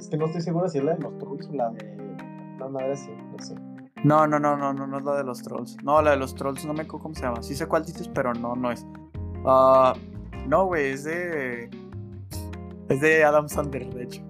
Es 0.00 0.08
que 0.08 0.16
no 0.16 0.26
estoy 0.26 0.40
seguro 0.40 0.68
si 0.68 0.78
es 0.78 0.84
la 0.84 0.94
de 0.94 1.02
los 1.02 1.16
Trolls 1.18 1.46
o 1.48 1.52
la 1.52 1.70
de. 1.70 1.96
No, 2.58 2.68
nada 2.70 2.92
así, 2.92 3.10
no 3.10 3.38
sé. 3.44 3.54
No, 4.02 4.26
no, 4.26 4.40
no, 4.40 4.56
no, 4.56 4.72
no, 4.72 4.86
no 4.86 4.98
es 4.98 5.04
la 5.04 5.14
de 5.16 5.24
los 5.24 5.42
Trolls. 5.42 5.76
No, 5.84 6.00
la 6.02 6.12
de 6.12 6.16
los 6.16 6.34
Trolls 6.34 6.64
no 6.64 6.72
me 6.72 6.82
acuerdo 6.82 7.02
cómo 7.04 7.14
se 7.14 7.22
llama. 7.22 7.42
Sí 7.42 7.54
sé 7.54 7.66
cuál 7.66 7.84
dices, 7.84 8.08
pero 8.08 8.32
no, 8.34 8.56
no 8.56 8.72
es. 8.72 8.86
Ah, 9.44 9.94
no, 10.48 10.66
güey, 10.66 10.92
es 10.92 11.04
de. 11.04 11.68
Es 12.88 13.00
de 13.00 13.22
Adam 13.24 13.48
Sandler, 13.48 13.92
de 13.94 14.04
hecho. 14.04 14.22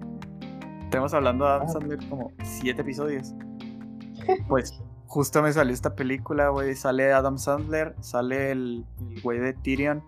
Estamos 0.83 1.13
hablando 1.13 1.45
de 1.45 1.51
Adam 1.51 1.67
Ah. 1.67 1.71
Sandler 1.71 1.99
como 2.09 2.31
siete 2.43 2.81
episodios. 2.81 3.33
Pues 4.47 4.79
justo 5.07 5.41
me 5.41 5.51
salió 5.51 5.73
esta 5.73 5.95
película, 5.95 6.49
güey. 6.49 6.75
Sale 6.75 7.11
Adam 7.11 7.37
Sandler, 7.39 7.95
sale 8.01 8.51
el 8.51 8.85
el 9.09 9.21
güey 9.23 9.39
de 9.39 9.53
Tyrion, 9.53 10.03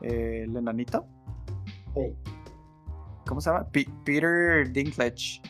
eh, 0.00 0.42
el 0.44 0.56
enanito. 0.56 1.06
Hey, 1.94 2.16
¿Cómo 3.26 3.40
se 3.40 3.50
llama? 3.50 3.66
Pe- 3.70 3.88
Peter 4.04 4.70
Dinklage. 4.72 5.40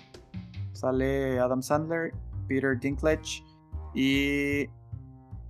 Sale 0.72 1.38
Adam 1.38 1.62
Sandler, 1.62 2.12
Peter 2.48 2.78
Dinklage 2.78 3.42
y 3.94 4.66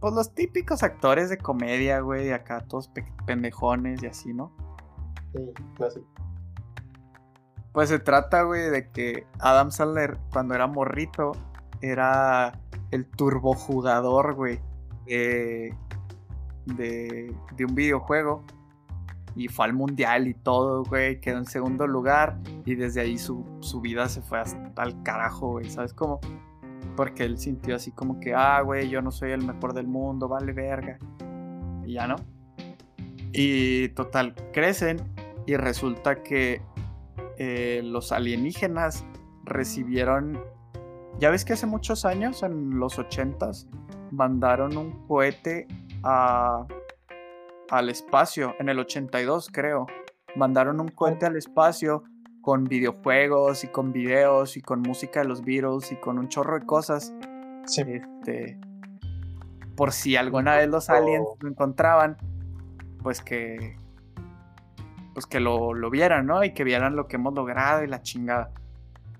pues 0.01 0.13
los 0.15 0.35
típicos 0.35 0.83
actores 0.83 1.31
de 1.31 1.39
comedia, 1.39 2.01
güey, 2.01 2.31
acá 2.31 2.61
todos 2.69 2.89
pe- 2.89 3.07
pendejones 3.27 4.03
y 4.03 4.07
así, 4.07 4.35
¿no? 4.35 4.53
sí, 5.33 5.41
clásico. 5.77 6.07
Pues 7.73 7.89
se 7.89 7.99
trata, 7.99 8.43
güey, 8.43 8.71
de 8.71 8.91
que 8.91 9.27
Adam 9.41 9.71
Sandler 9.71 10.19
cuando 10.31 10.55
era 10.55 10.67
morrito 10.67 11.33
era 11.81 12.61
el 12.93 13.07
turbojugador, 13.07 14.35
güey, 14.35 14.61
de, 15.07 15.75
de, 16.67 17.35
de 17.57 17.65
un 17.65 17.75
videojuego. 17.75 18.45
Y 19.37 19.49
fue 19.49 19.67
al 19.67 19.73
mundial 19.73 20.29
y 20.29 20.35
todo, 20.35 20.85
güey. 20.85 21.21
Quedó 21.21 21.39
en 21.39 21.47
segundo 21.47 21.87
lugar. 21.87 22.39
Y 22.65 22.75
desde 22.75 23.01
ahí 23.01 23.19
su, 23.19 23.45
su 23.61 23.81
vida 23.81 24.09
se 24.09 24.23
fue 24.23 24.41
hasta 24.41 24.83
el 24.83 25.03
carajo, 25.03 25.53
güey. 25.53 25.69
¿Sabes 25.69 25.93
cómo? 25.93 26.21
Porque 26.97 27.25
él 27.25 27.39
sintió 27.39 27.77
así 27.77 27.91
como 27.91 28.21
que, 28.21 28.35
ah, 28.35 28.61
güey, 28.61 28.89
yo 28.89 29.03
no 29.03 29.11
soy 29.11 29.33
el 29.33 29.45
mejor 29.45 29.75
del 29.75 29.89
mundo, 29.89 30.29
vale 30.29 30.53
verga. 30.53 30.99
Y 31.85 31.95
ya 31.95 32.07
no. 32.07 32.17
Y 33.33 33.89
total, 33.89 34.35
crecen 34.53 35.03
y 35.47 35.57
resulta 35.57 36.23
que 36.23 36.63
eh, 37.39 37.83
los 37.85 38.13
alienígenas 38.13 39.05
recibieron. 39.45 40.41
Ya 41.19 41.31
ves 41.31 41.45
que 41.45 41.53
hace 41.53 41.67
muchos 41.67 42.05
años, 42.05 42.43
en 42.43 42.79
los 42.79 42.99
80s, 42.99 43.67
mandaron 44.11 44.77
un 44.77 45.07
cohete 45.07 45.67
a, 46.03 46.67
al 47.71 47.89
espacio, 47.89 48.55
en 48.59 48.69
el 48.69 48.79
82 48.79 49.49
creo. 49.53 49.87
Mandaron 50.37 50.81
un 50.81 50.89
cohete 50.89 51.27
al 51.27 51.37
espacio 51.37 52.03
con 52.43 52.65
videojuegos 52.65 53.65
y 53.65 53.69
con 53.69 53.93
videos 53.93 54.57
y 54.57 54.61
con 54.61 54.81
música 54.83 55.21
de 55.21 55.27
los 55.29 55.43
Beatles 55.45 55.93
y 55.93 55.97
con 55.97 56.19
un 56.19 56.29
chorro 56.29 56.59
de 56.59 56.67
cosas. 56.67 57.15
Sí. 57.67 57.83
Este, 57.87 58.59
por 59.77 59.93
si 59.93 60.17
alguna 60.17 60.57
vez 60.57 60.69
los 60.69 60.91
aliens 60.91 61.27
lo 61.41 61.49
encontraban, 61.49 62.17
pues 63.03 63.21
que 63.23 63.77
pues 65.15 65.27
que 65.27 65.39
lo, 65.39 65.75
lo 65.75 65.91
vieran, 65.91 66.27
¿no? 66.27 66.43
Y 66.43 66.53
que 66.53 66.65
vieran 66.65 66.97
lo 66.97 67.07
que 67.07 67.15
hemos 67.17 67.35
logrado 67.35 67.85
y 67.85 67.87
la 67.87 68.03
chingada. 68.03 68.51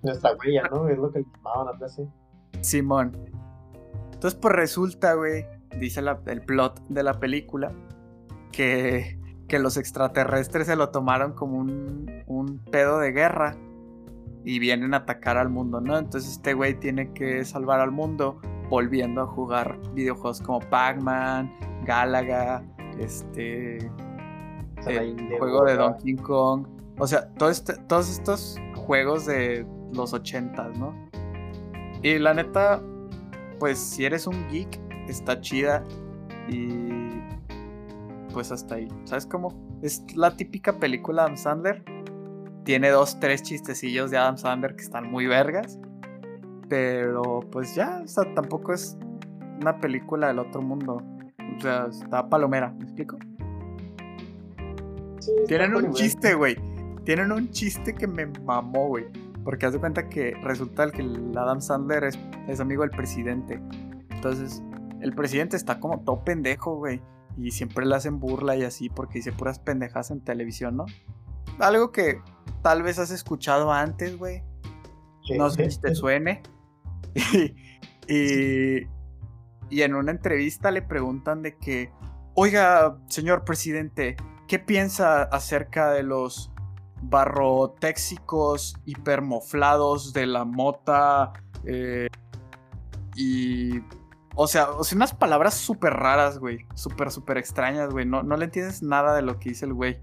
Nuestra 0.03 0.33
huella, 0.35 0.65
¿no? 0.71 0.89
Es 0.89 0.99
lo 0.99 1.13
que 1.13 1.23
llamaban 1.23 1.69
antes, 1.75 1.95
sí. 1.95 2.03
Simón. 2.63 3.13
Entonces, 4.13 4.35
pues 4.41 4.55
resulta, 4.57 5.15
güey, 5.15 5.47
dice 5.79 6.03
la- 6.03 6.21
el 6.27 6.43
plot 6.43 6.81
de 6.89 7.03
la 7.05 7.15
película, 7.21 7.71
que, 8.55 9.19
que 9.49 9.59
los 9.59 9.77
extraterrestres 9.77 10.67
se 10.67 10.77
lo 10.77 10.91
tomaron 10.91 11.33
como 11.33 11.59
un, 11.59 12.23
un 12.27 12.59
pedo 12.71 12.99
de 12.99 13.13
guerra 13.13 13.57
y 14.45 14.59
vienen 14.59 14.95
a 14.95 14.99
atacar 14.99 15.37
al 15.39 15.49
mundo, 15.49 15.81
¿no? 15.81 15.99
Entonces 15.99 16.33
este 16.33 16.55
güey 16.55 16.75
tiene 16.79 17.13
que 17.13 17.45
salvar 17.45 17.81
al 17.81 17.91
mundo 17.91 18.41
volviendo 18.69 19.23
a 19.23 19.27
jugar 19.27 19.79
videojuegos 19.95 20.41
como 20.41 20.61
Pac-Man, 20.61 21.53
Galaga, 21.85 22.63
este, 22.99 23.79
el 24.87 25.39
juego 25.39 25.65
de 25.65 25.77
Donkey 25.77 26.15
Kong. 26.17 26.67
O 26.99 27.07
sea, 27.07 27.29
todo 27.35 27.51
este- 27.51 27.77
todos 27.89 28.11
estos 28.11 28.59
juegos 28.77 29.27
de 29.27 29.67
los 29.93 30.13
80, 30.13 30.69
¿no? 30.79 30.95
Y 32.03 32.19
la 32.19 32.35
neta, 32.35 32.83
pues 33.59 33.79
si 33.79 34.05
eres 34.05 34.27
un 34.27 34.47
geek, 34.51 34.79
está 35.09 35.41
chida. 35.41 35.83
Y 36.49 37.21
pues 38.35 38.51
hasta 38.53 38.75
ahí. 38.75 38.89
¿Sabes 39.05 39.25
cómo? 39.25 39.79
Es 39.81 40.05
la 40.17 40.37
típica 40.37 40.79
película 40.79 41.23
de 41.23 41.27
Adam 41.29 41.37
Sandler. 41.39 41.85
Tiene 42.65 42.91
dos, 42.91 43.21
tres 43.21 43.43
chistecillos 43.43 44.11
de 44.11 44.19
Adam 44.19 44.37
Sandler 44.37 44.75
que 44.75 44.83
están 44.83 45.11
muy 45.11 45.27
vergas. 45.27 45.79
Pero 46.69 47.41
pues 47.51 47.75
ya, 47.75 48.03
o 48.05 48.09
sea, 48.09 48.35
tampoco 48.35 48.75
es 48.75 48.99
una 49.61 49.79
película 49.79 50.27
del 50.27 50.41
otro 50.41 50.61
mundo. 50.61 51.01
O 51.57 51.61
sea, 51.61 51.87
está 51.87 52.29
palomera, 52.29 52.73
¿me 52.73 52.85
explico? 52.85 53.17
Sí, 55.21 55.31
Tienen 55.47 55.75
un 55.75 55.93
chiste, 55.93 56.35
güey. 56.35 56.57
Tienen 57.05 57.31
un 57.31 57.51
chiste 57.51 57.95
que 57.95 58.07
me 58.07 58.27
mamó, 58.27 58.89
güey. 58.89 59.07
Porque 59.45 59.67
haz 59.67 59.75
de 59.75 59.79
cuenta 59.79 60.09
que 60.09 60.35
resulta 60.43 60.91
que 60.91 61.03
el 61.03 61.37
Adam 61.37 61.61
Sandler 61.61 62.05
es, 62.05 62.19
es 62.49 62.61
amigo 62.61 62.83
del 62.83 62.91
presidente. 62.91 63.61
Entonces, 64.11 64.63
el 65.01 65.15
presidente 65.15 65.57
está 65.57 65.79
como 65.79 66.01
todo 66.01 66.25
pendejo, 66.25 66.77
güey. 66.77 67.01
Y 67.37 67.51
siempre 67.51 67.85
le 67.87 67.95
hacen 67.97 68.21
burla 68.21 68.57
y 68.57 68.63
así 68.63 68.89
porque 68.89 69.19
dice 69.19 69.33
puras 69.33 69.59
pendejas 69.59 70.11
en 70.11 70.21
televisión, 70.21 70.77
¿no? 70.77 70.87
Algo 71.59 71.91
que 71.93 72.21
tal 72.63 72.83
vez 72.83 72.99
has 72.99 73.11
escuchado 73.11 73.73
antes, 73.73 74.17
güey. 74.19 74.43
Sí, 75.27 75.37
No 75.39 75.51
sé 75.51 75.65
sí. 75.65 75.71
si 75.73 75.81
te 75.81 75.95
suene. 75.95 76.43
y, 77.33 77.55
y, 78.13 78.89
y 79.71 79.83
en 79.83 79.95
una 79.95 80.11
entrevista 80.13 80.71
le 80.71 80.83
preguntan 80.83 81.43
de 81.43 81.57
que, 81.57 81.91
oiga, 82.35 82.99
señor 83.09 83.45
presidente, 83.45 84.17
¿qué 84.47 84.59
piensa 84.59 85.23
acerca 85.23 85.91
de 85.91 86.03
los 86.03 86.51
barrotéxicos 87.03 88.75
hipermoflados 88.85 90.13
de 90.13 90.27
la 90.27 90.45
mota? 90.45 91.33
eh, 91.65 92.09
y... 93.17 93.81
O 94.37 94.47
sea, 94.47 94.71
o 94.71 94.83
sea, 94.83 94.97
unas 94.97 95.15
palabras 95.15 95.55
súper 95.55 95.95
raras, 95.95 96.39
güey. 96.39 96.67
Súper, 96.75 97.11
súper 97.11 97.39
extrañas, 97.39 97.91
güey. 97.91 98.05
No, 98.05 98.23
no 98.23 98.37
le 98.37 98.47
entiendes 98.47 98.83
nada 98.83 99.15
de 99.15 99.23
lo 99.23 99.39
que 99.39 99.51
dice 99.51 99.67
el 99.67 99.75
güey. 99.75 100.01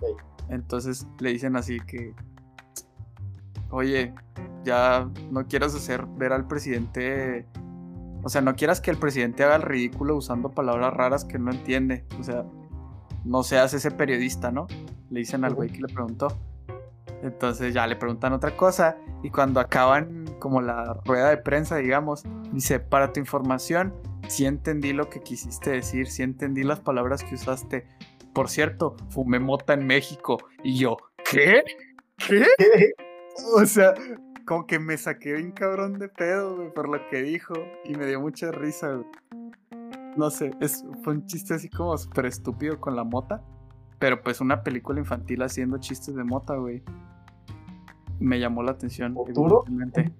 Sí. 0.00 0.06
Entonces 0.48 1.06
le 1.18 1.30
dicen 1.30 1.56
así 1.56 1.80
que... 1.80 2.14
Oye, 3.70 4.14
ya 4.64 5.08
no 5.30 5.46
quieras 5.46 5.74
hacer 5.74 6.06
ver 6.06 6.32
al 6.32 6.46
presidente. 6.46 7.46
O 8.22 8.28
sea, 8.28 8.40
no 8.40 8.54
quieras 8.54 8.80
que 8.80 8.90
el 8.90 8.98
presidente 8.98 9.42
haga 9.42 9.56
el 9.56 9.62
ridículo 9.62 10.16
usando 10.16 10.50
palabras 10.50 10.94
raras 10.94 11.24
que 11.24 11.38
no 11.38 11.50
entiende. 11.50 12.04
O 12.20 12.22
sea, 12.22 12.44
no 13.24 13.42
seas 13.42 13.74
ese 13.74 13.90
periodista, 13.90 14.52
¿no? 14.52 14.68
Le 15.10 15.20
dicen 15.20 15.44
al 15.44 15.54
güey 15.54 15.70
que 15.70 15.80
le 15.80 15.92
preguntó. 15.92 16.28
Entonces 17.22 17.74
ya 17.74 17.86
le 17.88 17.96
preguntan 17.96 18.32
otra 18.32 18.56
cosa. 18.56 18.96
Y 19.24 19.30
cuando 19.30 19.58
acaban 19.58 20.25
como 20.38 20.60
la 20.60 21.00
rueda 21.04 21.30
de 21.30 21.36
prensa, 21.38 21.76
digamos, 21.76 22.24
dice, 22.52 22.80
para 22.80 23.12
tu 23.12 23.20
información, 23.20 23.94
sí 24.28 24.46
entendí 24.46 24.92
lo 24.92 25.08
que 25.08 25.20
quisiste 25.20 25.70
decir, 25.70 26.08
sí 26.08 26.22
entendí 26.22 26.62
las 26.62 26.80
palabras 26.80 27.24
que 27.24 27.34
usaste. 27.34 27.86
Por 28.32 28.48
cierto, 28.48 28.96
fumé 29.10 29.38
mota 29.38 29.74
en 29.74 29.86
México. 29.86 30.38
Y 30.62 30.78
yo, 30.78 30.96
¿qué? 31.30 31.62
¿Qué? 32.16 32.46
O 33.54 33.66
sea, 33.66 33.92
como 34.46 34.66
que 34.66 34.78
me 34.78 34.96
saqué 34.96 35.34
bien 35.34 35.52
cabrón 35.52 35.98
de 35.98 36.08
pedo, 36.08 36.56
güey, 36.56 36.72
por 36.72 36.88
lo 36.88 37.06
que 37.10 37.20
dijo. 37.20 37.52
Y 37.84 37.94
me 37.96 38.06
dio 38.06 38.18
mucha 38.18 38.50
risa, 38.50 38.92
güey. 38.92 39.06
No 40.16 40.30
sé, 40.30 40.52
es, 40.60 40.82
fue 41.04 41.12
un 41.12 41.26
chiste 41.26 41.52
así 41.52 41.68
como 41.68 41.98
súper 41.98 42.24
estúpido 42.24 42.80
con 42.80 42.96
la 42.96 43.04
mota. 43.04 43.42
Pero 43.98 44.22
pues 44.22 44.40
una 44.40 44.62
película 44.62 45.00
infantil 45.00 45.42
haciendo 45.42 45.78
chistes 45.78 46.14
de 46.14 46.24
mota, 46.24 46.54
güey. 46.54 46.82
Me 48.18 48.38
llamó 48.40 48.62
la 48.62 48.72
atención. 48.72 49.14
¿Futuro? 49.14 49.64
evidentemente. 49.66 50.12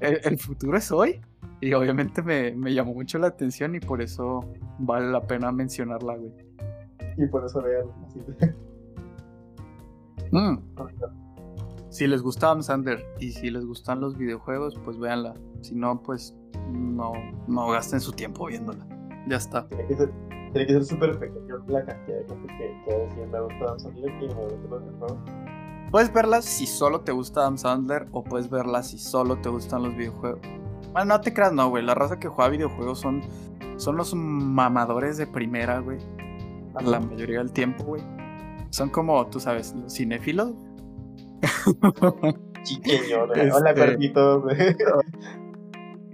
El, 0.00 0.20
el 0.24 0.38
futuro 0.38 0.76
es 0.76 0.90
hoy. 0.92 1.20
Y 1.60 1.72
obviamente 1.72 2.22
me, 2.22 2.52
me 2.52 2.74
llamó 2.74 2.92
mucho 2.94 3.18
la 3.18 3.28
atención 3.28 3.74
y 3.74 3.80
por 3.80 4.02
eso 4.02 4.40
vale 4.78 5.10
la 5.10 5.22
pena 5.22 5.50
mencionarla, 5.50 6.16
güey. 6.16 6.32
Y 7.16 7.26
por 7.26 7.44
eso 7.44 7.62
vean. 7.62 7.86
Mm. 10.32 10.58
Si 11.90 12.08
les 12.08 12.20
gusta 12.20 12.46
Adam 12.46 12.62
Sandler 12.62 13.06
y 13.20 13.30
si 13.30 13.50
les 13.50 13.64
gustan 13.64 14.00
los 14.00 14.18
videojuegos, 14.18 14.74
pues 14.84 14.98
véanla. 14.98 15.34
Si 15.60 15.76
no, 15.76 16.02
pues 16.02 16.34
no, 16.72 17.12
no 17.46 17.68
gasten 17.68 18.00
su 18.00 18.10
tiempo 18.10 18.46
viéndola. 18.46 18.84
Ya 19.28 19.36
está. 19.36 19.68
Tiene 19.68 19.86
que 19.86 19.94
ser, 19.94 20.10
tiene 20.52 20.66
que 20.66 20.72
ser 20.72 20.84
súper 20.84 21.18
pequeño 21.20 21.58
la 21.68 21.84
cantidad 21.84 22.18
de 22.18 22.24
gente 22.26 22.46
que, 22.58 22.82
que 22.84 22.98
decir 22.98 23.26
me 23.28 23.40
gusta 23.42 23.64
Dan 23.64 23.78
Sandler 23.78 24.10
y 24.10 24.26
me 24.26 24.34
gusta 24.34 24.68
los 24.70 24.82
videojuegos. 24.82 25.18
Puedes 25.94 26.12
verla 26.12 26.42
si 26.42 26.66
solo 26.66 27.02
te 27.02 27.12
gusta 27.12 27.42
Adam 27.42 27.56
Sandler 27.56 28.08
o 28.10 28.24
puedes 28.24 28.50
verla 28.50 28.82
si 28.82 28.98
solo 28.98 29.40
te 29.40 29.48
gustan 29.48 29.84
los 29.84 29.94
videojuegos. 29.94 30.40
Bueno, 30.92 31.14
no 31.14 31.20
te 31.20 31.32
creas, 31.32 31.52
no, 31.52 31.68
güey. 31.70 31.84
La 31.84 31.94
raza 31.94 32.18
que 32.18 32.26
juega 32.26 32.50
videojuegos 32.50 32.98
son, 32.98 33.22
son 33.76 33.96
los 33.96 34.12
mamadores 34.12 35.18
de 35.18 35.28
primera, 35.28 35.78
güey. 35.78 35.98
La 36.84 36.98
mayoría 36.98 37.38
del 37.38 37.52
tiempo, 37.52 37.84
güey. 37.84 38.02
Son 38.70 38.88
como, 38.88 39.24
tú 39.28 39.38
sabes, 39.38 39.72
los 39.76 39.94
cinéfilos. 39.94 40.54
Chiqueño, 42.64 43.28
¿no? 43.28 43.32
Hola, 43.54 43.70
Este- 43.70 43.80
perritos. 43.80 44.42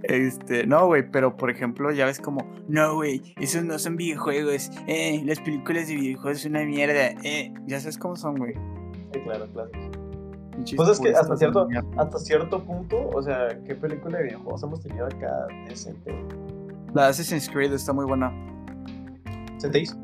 Este, 0.03 0.67
no, 0.67 0.85
güey, 0.85 1.09
pero 1.09 1.37
por 1.37 1.49
ejemplo, 1.49 1.91
ya 1.91 2.05
ves 2.05 2.19
como, 2.19 2.47
no, 2.67 2.93
güey, 2.93 3.33
esos 3.37 3.63
no 3.63 3.79
son 3.79 3.95
videojuegos, 3.95 4.69
eh, 4.85 5.23
las 5.25 5.39
películas 5.39 5.87
de 5.87 5.95
videojuegos 5.95 6.41
son 6.41 6.51
una 6.51 6.65
mierda, 6.65 7.15
eh, 7.23 7.51
ya 7.65 7.79
sabes 7.79 7.97
cómo 7.97 8.15
son, 8.15 8.35
güey. 8.37 8.53
Claro, 9.19 9.47
claro. 9.53 9.69
Pues 10.75 10.89
es 10.89 10.99
que 10.99 11.09
hasta 11.11 11.37
cierto, 11.37 11.67
hasta 11.97 12.19
cierto 12.19 12.63
punto, 12.63 13.09
o 13.09 13.21
sea, 13.21 13.47
¿qué 13.65 13.75
película 13.75 14.17
de 14.17 14.25
videojuegos 14.25 14.63
hemos 14.63 14.81
tenido 14.81 15.05
acá 15.05 15.47
decente? 15.67 16.13
La 16.93 17.07
Assassin's 17.07 17.49
Creed 17.49 17.73
está 17.73 17.93
muy 17.93 18.05
buena. 18.05 18.31
¿Se 19.57 19.69
te 19.69 19.79
hizo? 19.79 19.95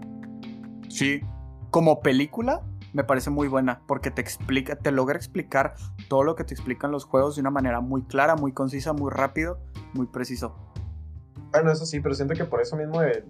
Sí. 0.89 1.21
Como 1.69 1.99
película, 1.99 2.63
me 2.93 3.03
parece 3.03 3.29
muy 3.29 3.47
buena 3.47 3.81
porque 3.87 4.09
te 4.09 4.21
explica, 4.21 4.77
te 4.77 4.91
logra 4.91 5.17
explicar 5.17 5.75
todo 6.07 6.23
lo 6.23 6.35
que 6.35 6.43
te 6.43 6.53
explican 6.53 6.91
los 6.91 7.03
juegos 7.03 7.35
de 7.35 7.41
una 7.41 7.51
manera 7.51 7.81
muy 7.81 8.03
clara, 8.03 8.35
muy 8.35 8.53
concisa, 8.53 8.93
muy 8.93 9.11
rápido, 9.11 9.59
muy 9.93 10.07
preciso. 10.07 10.55
Bueno, 11.51 11.71
eso 11.71 11.85
sí, 11.85 11.99
pero 11.99 12.15
siento 12.15 12.33
que 12.35 12.45
por 12.45 12.61
eso 12.61 12.75
mismo 12.77 13.01
de 13.01 13.25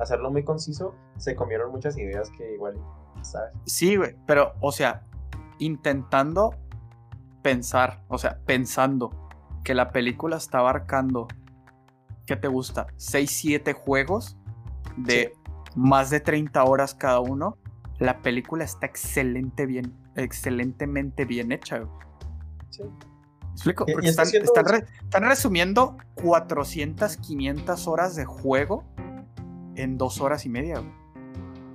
hacerlo 0.00 0.30
muy 0.30 0.44
conciso, 0.44 0.94
se 1.16 1.36
comieron 1.36 1.70
muchas 1.70 1.96
ideas 1.98 2.30
que 2.30 2.54
igual, 2.54 2.74
¿sabes? 3.22 3.52
Sí, 3.66 3.96
güey, 3.96 4.16
pero, 4.26 4.54
o 4.60 4.72
sea, 4.72 5.06
intentando 5.58 6.54
pensar, 7.42 8.02
o 8.08 8.18
sea, 8.18 8.38
pensando 8.46 9.28
que 9.62 9.74
la 9.74 9.92
película 9.92 10.36
está 10.36 10.58
abarcando, 10.58 11.28
¿qué 12.26 12.36
te 12.36 12.48
gusta? 12.48 12.86
6, 12.96 13.30
7 13.30 13.72
juegos 13.74 14.36
de 14.96 15.34
más 15.76 16.10
de 16.10 16.20
30 16.20 16.64
horas 16.64 16.94
cada 16.94 17.20
uno 17.20 17.58
la 18.00 18.22
película 18.22 18.64
está 18.64 18.86
excelente 18.86 19.66
bien, 19.66 19.94
excelentemente 20.16 21.26
bien 21.26 21.52
hecha. 21.52 21.84
Sí. 22.70 22.82
explico? 23.52 23.84
Porque 23.84 24.08
están, 24.08 25.22
resumiendo 25.22 25.98
400, 26.14 27.18
500 27.18 27.86
horas 27.86 28.16
de 28.16 28.24
juego 28.24 28.84
en 29.80 29.98
dos 29.98 30.20
horas 30.20 30.46
y 30.46 30.48
media. 30.48 30.82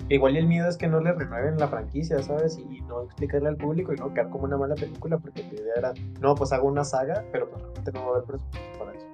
Igual 0.07 0.37
el 0.37 0.47
miedo 0.47 0.69
es 0.69 0.77
que 0.77 0.87
no 0.87 0.99
le 0.99 1.13
renueven 1.13 1.57
la 1.57 1.67
franquicia, 1.67 2.21
¿sabes? 2.21 2.59
Y 2.59 2.81
no 2.81 3.03
explicarle 3.03 3.49
al 3.49 3.57
público 3.57 3.91
y 3.93 3.95
no 3.97 4.13
quedar 4.13 4.29
como 4.29 4.43
una 4.43 4.57
mala 4.57 4.75
película, 4.75 5.17
porque 5.17 5.41
la 5.43 5.53
idea 5.53 5.73
era, 5.77 5.93
no, 6.21 6.35
pues 6.35 6.51
hago 6.53 6.67
una 6.67 6.83
saga, 6.83 7.25
pero 7.31 7.49
pues 7.49 7.61
realmente 7.61 7.91
no 7.91 7.99
va 8.01 8.05
a 8.05 8.09
haber 8.09 8.23
presupuesto 8.25 8.79
para 8.79 8.93
eso. 8.93 9.07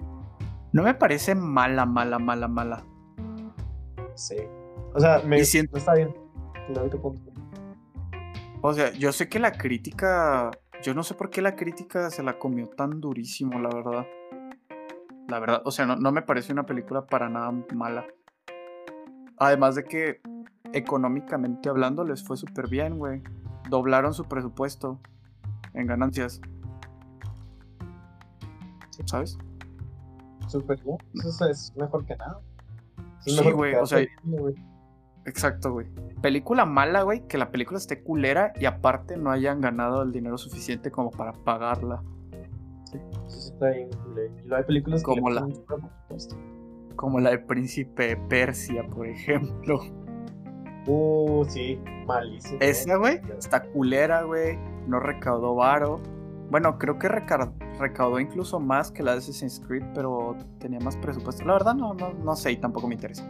No 0.73 0.83
me 0.83 0.93
parece 0.93 1.35
mala, 1.35 1.85
mala, 1.85 2.19
mala, 2.19 2.47
mala. 2.47 2.83
Sí. 4.15 4.35
O 4.93 4.99
sea, 4.99 5.21
me, 5.25 5.43
siento... 5.45 5.77
está 5.77 5.93
bien. 5.93 6.13
O 8.61 8.73
sea, 8.73 8.91
yo 8.93 9.11
sé 9.11 9.27
que 9.29 9.39
la 9.39 9.51
crítica. 9.51 10.51
Yo 10.83 10.93
no 10.93 11.03
sé 11.03 11.13
por 11.13 11.29
qué 11.29 11.41
la 11.41 11.55
crítica 11.55 12.09
se 12.09 12.23
la 12.23 12.39
comió 12.39 12.67
tan 12.69 13.01
durísimo, 13.01 13.59
la 13.59 13.69
verdad. 13.69 14.07
La 15.27 15.39
verdad, 15.39 15.61
o 15.65 15.71
sea, 15.71 15.85
no, 15.85 16.11
me 16.11 16.21
parece 16.21 16.51
una 16.51 16.65
película 16.65 17.05
para 17.05 17.29
nada 17.29 17.51
mala. 17.73 18.05
Además 19.41 19.73
de 19.73 19.83
que 19.85 20.21
económicamente 20.71 21.67
hablando 21.67 22.03
les 22.03 22.23
fue 22.23 22.37
súper 22.37 22.69
bien, 22.69 22.99
güey. 22.99 23.23
Doblaron 23.71 24.13
su 24.13 24.25
presupuesto 24.25 24.99
en 25.73 25.87
ganancias. 25.87 26.39
¿Sabes? 29.05 29.39
Súper 30.47 30.79
bien. 30.83 30.95
Eso 31.25 31.49
es 31.49 31.73
mejor 31.75 32.05
que 32.05 32.15
nada. 32.17 32.39
sí, 33.21 33.51
güey, 33.51 33.73
o 33.73 33.85
sea. 33.87 34.05
Exacto, 35.25 35.73
güey. 35.73 35.87
Película 36.21 36.65
mala, 36.65 37.01
güey, 37.01 37.27
que 37.27 37.39
la 37.39 37.49
película 37.49 37.79
esté 37.79 38.03
culera 38.03 38.53
y 38.59 38.65
aparte 38.65 39.17
no 39.17 39.31
hayan 39.31 39.59
ganado 39.59 40.03
el 40.03 40.11
dinero 40.11 40.37
suficiente 40.37 40.91
como 40.91 41.09
para 41.09 41.33
pagarla. 41.33 42.03
Sí, 42.91 42.99
sí 43.27 43.49
está 43.51 43.71
bien. 43.71 43.89
Y 44.47 44.53
hay 44.53 44.63
películas 44.65 45.01
como 45.01 45.31
la 45.31 45.47
como 47.01 47.19
la 47.19 47.31
del 47.31 47.43
Príncipe 47.45 48.15
Persia, 48.29 48.85
por 48.87 49.07
ejemplo. 49.07 49.79
Uh, 50.85 51.43
sí, 51.49 51.81
malísimo. 52.05 52.59
Esa, 52.61 52.95
güey, 52.95 53.19
está 53.39 53.63
culera, 53.63 54.21
güey. 54.21 54.55
No 54.87 54.99
recaudó 54.99 55.55
varo. 55.55 55.99
Bueno, 56.51 56.77
creo 56.77 56.99
que 56.99 57.07
recaudó 57.07 58.19
incluso 58.19 58.59
más 58.59 58.91
que 58.91 59.01
la 59.01 59.13
de 59.13 59.17
Assassin's 59.17 59.59
Creed, 59.67 59.83
pero 59.95 60.37
tenía 60.59 60.79
más 60.79 60.95
presupuesto. 60.97 61.43
La 61.43 61.53
verdad, 61.53 61.73
no, 61.73 61.95
no, 61.95 62.13
no 62.13 62.35
sé 62.35 62.51
y 62.51 62.57
tampoco 62.57 62.87
me 62.87 62.93
interesa. 62.93 63.25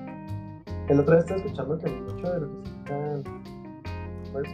El 0.90 1.00
otro 1.00 1.14
día 1.14 1.22
estaba 1.22 1.40
escuchando 1.40 1.78
que 1.78 1.92
mucho 1.92 2.30
de 2.30 2.40
lo 2.42 2.62
que 2.62 2.68
se 2.68 4.32
pues, 4.34 4.50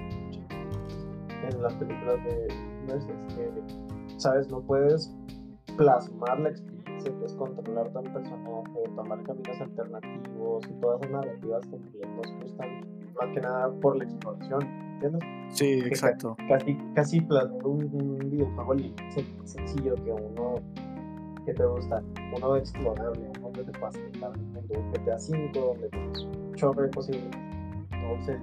en 1.50 1.64
las 1.64 1.74
películas 1.74 2.24
de 2.24 2.48
es 2.96 3.06
que, 3.36 4.20
¿sabes? 4.20 4.48
No 4.50 4.62
puedes 4.62 5.12
plasmar 5.76 6.40
la 6.40 6.50
experiencia, 6.50 6.77
puedes 7.12 7.34
controlar 7.36 7.92
a 7.94 8.00
un 8.00 8.14
personaje, 8.14 8.84
tomar 8.96 9.24
caminos 9.24 9.62
alternativos 9.62 10.66
y 10.70 10.74
todas 10.82 11.02
esas 11.02 11.12
narrativas 11.12 11.68
que 11.68 12.08
nos 12.08 12.44
gustan 12.44 12.82
más 13.20 13.34
que 13.34 13.42
nada 13.42 13.72
por 13.82 13.98
la 13.98 14.04
exploración, 14.04 14.64
¿entiendes? 14.94 15.24
Sí, 15.50 15.80
exacto. 15.86 16.36
Casi, 16.48 16.78
casi 16.94 17.22
plasmar 17.22 17.66
un, 17.66 17.84
un 17.94 18.18
videojuego 18.30 18.76
sencillo 19.44 19.96
que 19.96 20.12
uno 20.12 20.56
que 21.46 21.54
te 21.54 21.66
gusta, 21.66 22.04
uno 22.36 22.58
explorable, 22.58 23.32
uno 23.40 23.52
que 23.54 23.64
te 23.64 23.80
facilita 23.80 24.28
el 24.28 24.38
mundo, 24.38 24.62
un 24.70 24.92
GTA 24.92 25.16
V 25.16 25.52
donde 25.54 25.90
tienes 25.90 26.24
un 26.24 26.54
chorro 26.56 26.82
de 26.82 26.90
posibilidades, 26.90 27.38
entonces 27.92 28.42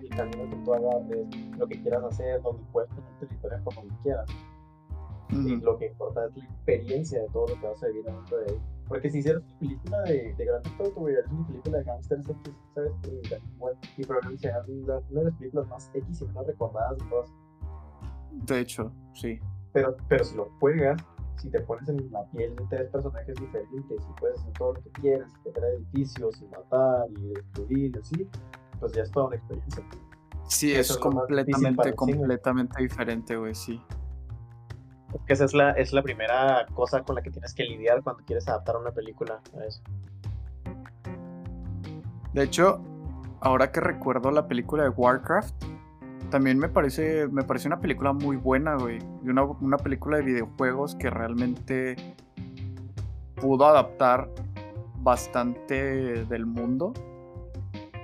el 0.00 0.08
camino 0.08 0.48
que 0.48 0.56
tú 0.64 0.74
agarres, 0.74 1.26
lo 1.58 1.66
que 1.66 1.82
quieras 1.82 2.04
hacer, 2.04 2.40
donde 2.40 2.62
puedes 2.72 2.88
poner 2.90 3.10
tu 3.20 3.26
historia 3.26 3.60
como 3.64 3.82
quieras. 4.02 4.30
Y 5.30 5.56
lo 5.56 5.78
que 5.78 5.86
importa 5.86 6.26
es 6.26 6.36
la 6.36 6.44
experiencia 6.44 7.22
de 7.22 7.28
todo 7.28 7.48
lo 7.48 7.60
que 7.60 7.66
vas 7.66 7.82
a 7.82 7.86
vivir 7.88 8.04
dentro 8.04 8.38
de 8.38 8.52
ahí. 8.52 8.60
Porque 8.88 9.10
si 9.10 9.18
hicieras 9.18 9.42
una 9.42 9.58
película 9.58 10.02
de, 10.02 10.34
de 10.34 10.44
Grand 10.44 10.62
Theft 10.62 10.80
Auto, 10.80 11.08
es 11.08 11.26
una 11.30 11.46
película 11.46 11.78
de 11.78 11.84
gangsters 11.84 12.24
¿sabes? 12.74 12.92
Y, 13.04 14.00
y 14.00 14.04
probablemente 14.04 14.48
sea 14.48 14.62
una 14.66 15.00
de 15.10 15.24
las 15.24 15.34
películas 15.34 15.68
más 15.68 15.90
X 15.92 16.22
y 16.22 16.24
más 16.26 16.46
recordadas 16.46 16.98
de 16.98 17.04
todas. 17.10 17.30
De 18.32 18.60
hecho, 18.60 18.92
sí. 19.12 19.38
Pero, 19.72 19.96
pero 20.08 20.24
si 20.24 20.36
lo 20.36 20.48
juegas, 20.58 21.02
si 21.36 21.50
te 21.50 21.60
pones 21.60 21.88
en 21.88 22.10
la 22.10 22.24
piel 22.30 22.56
de 22.56 22.64
tres 22.70 22.90
personajes 22.90 23.34
diferentes 23.36 24.02
y 24.02 24.20
puedes 24.20 24.40
hacer 24.40 24.52
todo 24.54 24.72
lo 24.74 24.82
que 24.82 24.90
quieras, 24.92 25.30
y 25.44 25.50
crear 25.50 25.72
edificios 25.72 26.40
y 26.40 26.46
matar 26.46 27.06
y 27.10 27.28
destruir 27.34 27.96
y 27.96 27.98
así, 27.98 28.28
pues 28.80 28.92
ya 28.92 29.02
es 29.02 29.10
toda 29.10 29.26
una 29.26 29.36
experiencia. 29.36 29.84
Sí, 30.48 30.72
es, 30.72 30.96
completamente, 30.96 31.94
completamente 31.94 32.82
diferente, 32.82 33.36
güey, 33.36 33.54
sí. 33.54 33.80
Porque 35.10 35.32
esa 35.32 35.44
es 35.44 35.54
la, 35.54 35.70
es 35.72 35.92
la 35.92 36.02
primera 36.02 36.66
cosa 36.74 37.02
con 37.02 37.16
la 37.16 37.22
que 37.22 37.30
tienes 37.30 37.54
que 37.54 37.64
lidiar 37.64 38.02
cuando 38.02 38.22
quieres 38.24 38.46
adaptar 38.48 38.76
una 38.76 38.90
película 38.90 39.40
a 39.58 39.64
eso. 39.64 39.82
De 42.34 42.42
hecho, 42.42 42.80
ahora 43.40 43.72
que 43.72 43.80
recuerdo 43.80 44.30
la 44.30 44.46
película 44.46 44.82
de 44.82 44.90
Warcraft, 44.90 45.54
también 46.30 46.58
me 46.58 46.68
parece, 46.68 47.26
me 47.28 47.42
parece 47.42 47.68
una 47.68 47.80
película 47.80 48.12
muy 48.12 48.36
buena, 48.36 48.76
güey. 48.76 48.98
Y 49.24 49.28
una, 49.30 49.44
una 49.44 49.78
película 49.78 50.18
de 50.18 50.24
videojuegos 50.24 50.94
que 50.94 51.08
realmente 51.08 51.96
pudo 53.36 53.66
adaptar 53.66 54.28
bastante 55.00 56.24
del 56.26 56.44
mundo. 56.44 56.92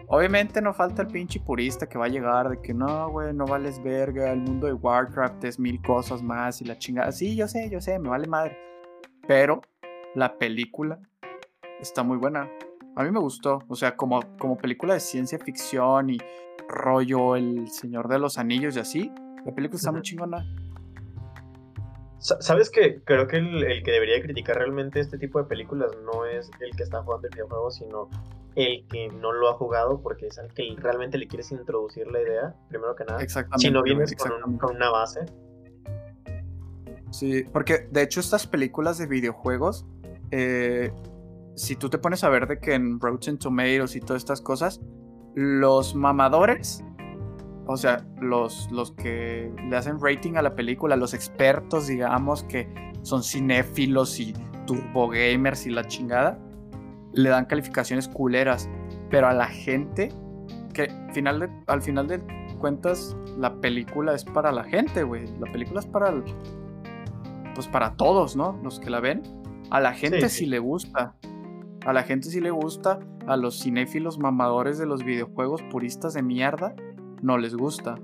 Obviamente 0.07 0.61
no 0.61 0.75
falta 0.75 1.03
el 1.03 1.09
pinche 1.09 1.41
purista 1.41 1.89
que 1.89 1.99
va 1.99 2.07
a 2.07 2.09
llegar 2.09 2.49
de 2.51 2.61
que 2.61 2.75
no, 2.75 3.11
güey, 3.11 3.33
no 3.33 3.47
vales 3.47 3.83
verga, 3.83 4.33
el 4.33 4.41
mundo 4.41 4.67
de 4.67 4.75
Warcraft 4.75 5.43
es 5.45 5.59
mil 5.59 5.81
cosas 5.81 6.23
más 6.23 6.61
y 6.61 6.65
la 6.65 6.79
chingada. 6.79 7.11
Sí, 7.11 7.37
yo 7.37 7.49
sé, 7.49 7.71
yo 7.71 7.81
sé, 7.81 7.99
me 7.99 8.11
vale 8.11 8.27
madre. 8.27 8.59
Pero 9.27 9.63
la 10.15 10.37
película 10.37 11.01
está 11.81 12.03
muy 12.03 12.19
buena. 12.19 12.51
A 12.97 13.03
mí 13.03 13.11
me 13.11 13.19
gustó, 13.19 13.63
o 13.67 13.75
sea, 13.75 13.97
como, 13.97 14.21
como 14.39 14.57
película 14.57 14.95
de 14.95 15.01
ciencia 15.01 15.39
ficción 15.39 16.11
y 16.11 16.19
rollo 16.69 17.37
El 17.37 17.69
Señor 17.69 18.09
de 18.09 18.19
los 18.19 18.39
Anillos 18.39 18.77
y 18.77 18.81
así. 18.81 19.13
La 19.45 19.55
película 19.55 19.77
está 19.77 19.91
muy 19.91 20.03
chingona. 20.03 20.45
¿Sabes 22.19 22.71
que 22.71 23.03
Creo 23.05 23.27
que 23.27 23.37
el, 23.37 23.83
que 23.83 23.91
debería 23.91 24.23
criticar 24.23 24.57
realmente 24.57 25.01
este 25.01 25.19
tipo 25.19 25.39
de 25.39 25.45
películas 25.45 25.91
no 26.05 26.25
es 26.25 26.51
el 26.61 26.75
que 26.75 26.83
está 26.83 27.03
jugando 27.03 27.29
el 27.29 27.35
videojuego, 27.35 27.71
sino 27.71 28.09
el 28.57 28.87
que 28.89 29.09
no 29.09 29.33
lo 29.33 29.49
ha 29.49 29.55
jugado, 29.55 30.01
porque 30.01 30.29
es 30.29 30.39
el 30.39 30.53
que 30.53 30.75
realmente 30.79 31.19
le 31.19 31.27
quieres 31.27 31.51
introducir 31.53 32.07
la 32.11 32.21
idea, 32.23 32.55
primero 32.69 32.95
que 32.95 33.05
nada. 33.05 33.23
Exactamente. 33.23 33.67
Si 33.67 33.73
no 33.73 33.83
vienes 33.83 34.15
con, 34.15 34.59
con, 34.59 34.77
una 34.77 34.91
base. 34.91 35.27
Sí, 37.11 37.45
porque 37.53 37.89
de 37.91 38.03
hecho 38.03 38.21
estas 38.21 38.47
películas 38.47 38.99
de 38.99 39.07
videojuegos, 39.07 39.87
eh, 40.31 40.93
si 41.55 41.77
tú 41.77 41.89
te 41.89 41.99
pones 41.99 42.25
a 42.25 42.29
ver 42.29 42.47
de 42.47 42.59
que 42.59 42.75
en 42.75 43.01
Rotten 43.01 43.39
Tomatoes 43.39 43.97
y 43.97 44.01
todas 44.01 44.23
estas 44.23 44.41
cosas, 44.41 44.81
los 45.35 45.95
mamadores, 45.95 46.85
o 47.67 47.77
sea, 47.77 48.05
los, 48.21 48.71
los 48.71 48.93
que 48.93 49.53
le 49.69 49.77
hacen 49.77 49.99
rating 50.01 50.35
a 50.35 50.43
la 50.43 50.55
película, 50.55 50.97
los 50.97 51.15
expertos, 51.15 51.87
digamos, 51.87 52.45
que 52.45 52.69
son 53.03 53.23
cinéfilos 53.23 54.19
y 54.21 54.35
turbo 54.67 55.09
gamers 55.09 55.67
y 55.67 55.71
la 55.71 55.87
chingada, 55.87 56.39
le 57.15 57.31
dan 57.31 57.47
calificaciones 57.47 58.09
culeras. 58.09 58.69
Pero 59.11 59.29
a 59.29 59.33
la 59.33 59.47
gente, 59.47 60.11
que 60.73 60.91
final 61.13 61.51
al 61.67 61.83
final 61.83 62.09
de 62.09 62.21
cuentas, 62.59 63.17
la 63.39 63.61
película 63.61 64.15
es 64.15 64.25
para 64.25 64.53
la 64.53 64.65
gente, 64.65 65.03
güey. 65.03 65.27
La 65.39 65.51
película 65.51 65.81
es 65.81 65.87
para, 65.87 66.13
pues 67.55 67.69
para 67.69 67.95
todos, 67.97 68.37
¿no? 68.37 68.59
Los 68.63 68.81
que 68.81 68.91
la 68.91 69.01
ven. 69.01 69.23
A 69.71 69.81
la 69.81 69.93
gente 69.93 70.29
sí, 70.29 70.41
sí. 70.41 70.47
le 70.47 70.59
gusta. 70.59 71.15
A 71.85 71.93
la 71.93 72.03
gente 72.03 72.29
sí 72.29 72.41
le 72.41 72.51
gusta. 72.51 72.99
A 73.27 73.37
los 73.37 73.61
cinéfilos 73.61 74.19
mamadores 74.19 74.79
de 74.79 74.87
los 74.87 75.05
videojuegos 75.05 75.63
puristas 75.63 76.15
de 76.15 76.23
mierda 76.23 76.75
no 77.23 77.39
les 77.39 77.55
gusta. 77.55 77.97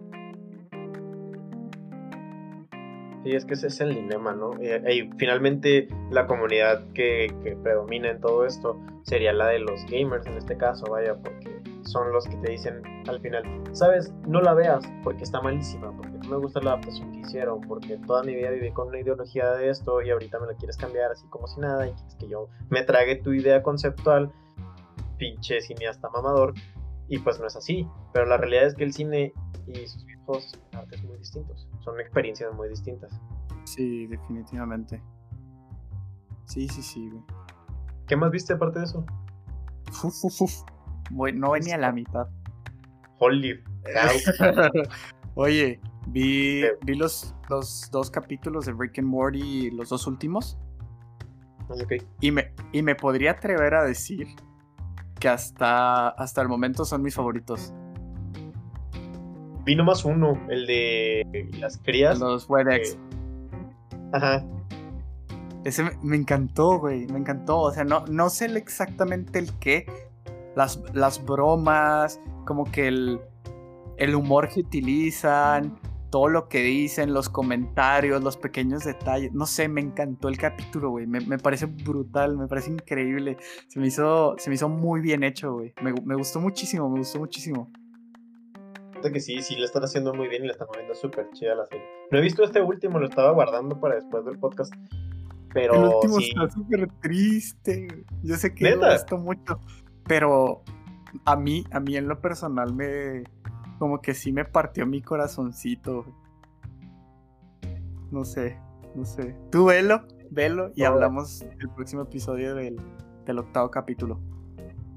Sí, 3.22 3.32
es 3.32 3.44
que 3.44 3.54
ese 3.54 3.66
es 3.66 3.80
el 3.80 3.94
dilema, 3.94 4.32
¿no? 4.32 4.52
Eh, 4.60 4.82
Y, 4.94 5.10
finalmente 5.18 5.88
la 6.10 6.26
comunidad 6.26 6.82
que, 6.94 7.26
que 7.42 7.54
predomina 7.56 8.10
en 8.10 8.20
todo 8.20 8.46
esto 8.46 8.80
sería 9.02 9.32
la 9.32 9.48
de 9.48 9.58
los 9.58 9.84
gamers 9.86 10.26
en 10.26 10.38
este 10.38 10.56
caso, 10.56 10.86
vaya, 10.90 11.16
porque 11.16 11.60
son 11.82 12.12
los 12.12 12.26
que 12.26 12.36
te 12.36 12.52
dicen 12.52 12.82
al 13.08 13.20
final, 13.20 13.42
sabes, 13.72 14.12
no 14.26 14.40
la 14.40 14.54
veas 14.54 14.84
porque 15.02 15.24
está 15.24 15.40
malísima, 15.40 15.94
porque 15.96 16.18
no 16.18 16.28
me 16.30 16.36
gusta 16.36 16.60
la 16.60 16.72
adaptación 16.72 17.12
que 17.12 17.20
hicieron, 17.20 17.60
porque 17.62 17.98
toda 18.06 18.22
mi 18.22 18.34
vida 18.34 18.50
viví 18.50 18.70
con 18.72 18.88
una 18.88 19.00
ideología 19.00 19.50
de 19.52 19.70
esto 19.70 20.00
y 20.02 20.10
ahorita 20.10 20.38
me 20.38 20.46
la 20.46 20.54
quieres 20.54 20.76
cambiar 20.76 21.10
así 21.10 21.26
como 21.28 21.46
si 21.46 21.60
nada 21.60 21.88
y 21.88 21.92
quieres 21.92 22.14
que 22.16 22.28
yo 22.28 22.48
me 22.68 22.82
trague 22.82 23.16
tu 23.16 23.32
idea 23.32 23.62
conceptual, 23.62 24.30
pinche 25.18 25.60
cineasta 25.60 26.08
mamador, 26.10 26.54
y 27.08 27.18
pues 27.18 27.40
no 27.40 27.46
es 27.46 27.56
así, 27.56 27.86
pero 28.12 28.26
la 28.26 28.36
realidad 28.36 28.66
es 28.66 28.74
que 28.74 28.84
el 28.84 28.92
cine 28.92 29.32
y 29.66 29.86
sus 29.86 30.04
videojuegos 30.06 30.50
son 30.50 30.60
artes 30.80 31.02
muy 31.02 31.18
distintos, 31.18 31.66
son 31.80 31.98
experiencias 32.00 32.52
muy 32.54 32.68
distintas. 32.68 33.10
Sí, 33.64 34.06
definitivamente. 34.06 35.02
Sí, 36.46 36.68
sí, 36.68 36.82
sí, 36.82 37.08
güey. 37.10 37.22
¿Qué 38.06 38.16
más 38.16 38.30
viste 38.30 38.52
aparte 38.54 38.80
de 38.80 38.84
eso? 38.86 39.04
Uf, 40.02 40.24
uf, 40.24 40.42
uf. 40.42 40.52
Voy- 41.10 41.32
no 41.32 41.52
venía 41.52 41.76
a 41.76 41.78
la 41.78 41.92
mitad. 41.92 42.28
Holy. 43.18 43.62
Oye, 45.34 45.80
vi, 46.08 46.62
¿Qué? 46.62 46.72
vi 46.82 46.94
los, 46.94 47.34
los 47.48 47.88
dos 47.90 48.10
capítulos 48.10 48.66
de 48.66 48.72
Rick 48.76 48.98
and 48.98 49.08
Morty, 49.08 49.70
los 49.70 49.88
dos 49.90 50.06
últimos, 50.06 50.58
Ok. 51.68 51.94
y 52.20 52.30
me, 52.32 52.52
y 52.72 52.82
me 52.82 52.94
podría 52.94 53.32
atrever 53.32 53.74
a 53.74 53.84
decir 53.84 54.26
que 55.20 55.28
hasta, 55.28 56.08
hasta 56.08 56.42
el 56.42 56.48
momento 56.48 56.84
son 56.84 57.02
mis 57.02 57.14
favoritos. 57.14 57.72
Vi 59.64 59.76
nomás 59.76 60.04
uno, 60.04 60.40
el 60.48 60.66
de 60.66 61.48
las 61.58 61.78
crías. 61.78 62.18
Los 62.18 62.48
WebEx. 62.48 62.98
Ajá. 64.12 64.44
Ese 65.64 65.82
me, 65.82 65.90
me 66.02 66.16
encantó, 66.16 66.78
güey, 66.78 67.06
me 67.06 67.18
encantó. 67.18 67.60
O 67.60 67.72
sea, 67.72 67.84
no, 67.84 68.04
no 68.06 68.30
sé 68.30 68.46
exactamente 68.56 69.38
el 69.38 69.52
qué. 69.58 69.86
Las, 70.56 70.82
las 70.94 71.24
bromas, 71.24 72.20
como 72.46 72.64
que 72.64 72.88
el, 72.88 73.20
el 73.98 74.14
humor 74.14 74.48
que 74.48 74.60
utilizan, 74.60 75.78
todo 76.10 76.28
lo 76.28 76.48
que 76.48 76.62
dicen, 76.62 77.12
los 77.12 77.28
comentarios, 77.28 78.22
los 78.22 78.36
pequeños 78.36 78.84
detalles. 78.84 79.32
No 79.32 79.46
sé, 79.46 79.68
me 79.68 79.80
encantó 79.80 80.28
el 80.28 80.38
capítulo, 80.38 80.90
güey. 80.90 81.06
Me, 81.06 81.20
me 81.20 81.38
parece 81.38 81.66
brutal, 81.66 82.36
me 82.36 82.48
parece 82.48 82.70
increíble. 82.70 83.36
Se 83.68 83.78
me 83.78 83.86
hizo, 83.86 84.34
se 84.38 84.50
me 84.50 84.54
hizo 84.54 84.68
muy 84.68 85.00
bien 85.00 85.22
hecho, 85.22 85.52
güey. 85.52 85.72
Me, 85.82 85.92
me 86.04 86.16
gustó 86.16 86.40
muchísimo, 86.40 86.88
me 86.88 86.98
gustó 86.98 87.18
muchísimo. 87.18 87.70
Siento 89.00 89.14
que 89.14 89.20
sí, 89.20 89.40
sí, 89.40 89.56
lo 89.56 89.64
están 89.64 89.82
haciendo 89.82 90.12
muy 90.12 90.28
bien 90.28 90.42
y 90.44 90.46
le 90.46 90.52
están 90.52 90.68
moviendo 90.68 90.94
súper 90.94 91.30
chida 91.32 91.54
la 91.54 91.64
serie. 91.64 91.82
No 92.10 92.18
he 92.18 92.20
visto 92.20 92.44
este 92.44 92.60
último, 92.60 92.98
lo 92.98 93.06
estaba 93.06 93.32
guardando 93.32 93.80
para 93.80 93.94
después 93.94 94.26
del 94.26 94.38
podcast. 94.38 94.74
Pero 95.54 95.74
el 95.74 95.94
último 95.94 96.18
sí, 96.18 96.28
está 96.28 96.50
súper 96.50 96.86
triste. 97.00 97.88
Yo 98.22 98.36
sé 98.36 98.54
que 98.54 98.76
me 98.76 98.92
gustó 98.92 99.16
mucho, 99.16 99.58
pero 100.06 100.62
a 101.24 101.34
mí, 101.34 101.64
a 101.70 101.80
mí 101.80 101.96
en 101.96 102.08
lo 102.08 102.20
personal 102.20 102.74
me, 102.74 103.24
como 103.78 104.02
que 104.02 104.12
sí 104.12 104.32
me 104.32 104.44
partió 104.44 104.86
mi 104.86 105.00
corazoncito. 105.00 106.04
No 108.10 108.24
sé, 108.26 108.58
no 108.94 109.06
sé. 109.06 109.34
Tú 109.50 109.64
velo, 109.64 110.02
velo 110.30 110.72
y 110.76 110.82
No. 110.82 110.88
hablamos 110.88 111.40
el 111.40 111.70
próximo 111.70 112.02
episodio 112.02 112.54
del, 112.54 112.76
del 113.24 113.38
octavo 113.38 113.70
capítulo. 113.70 114.20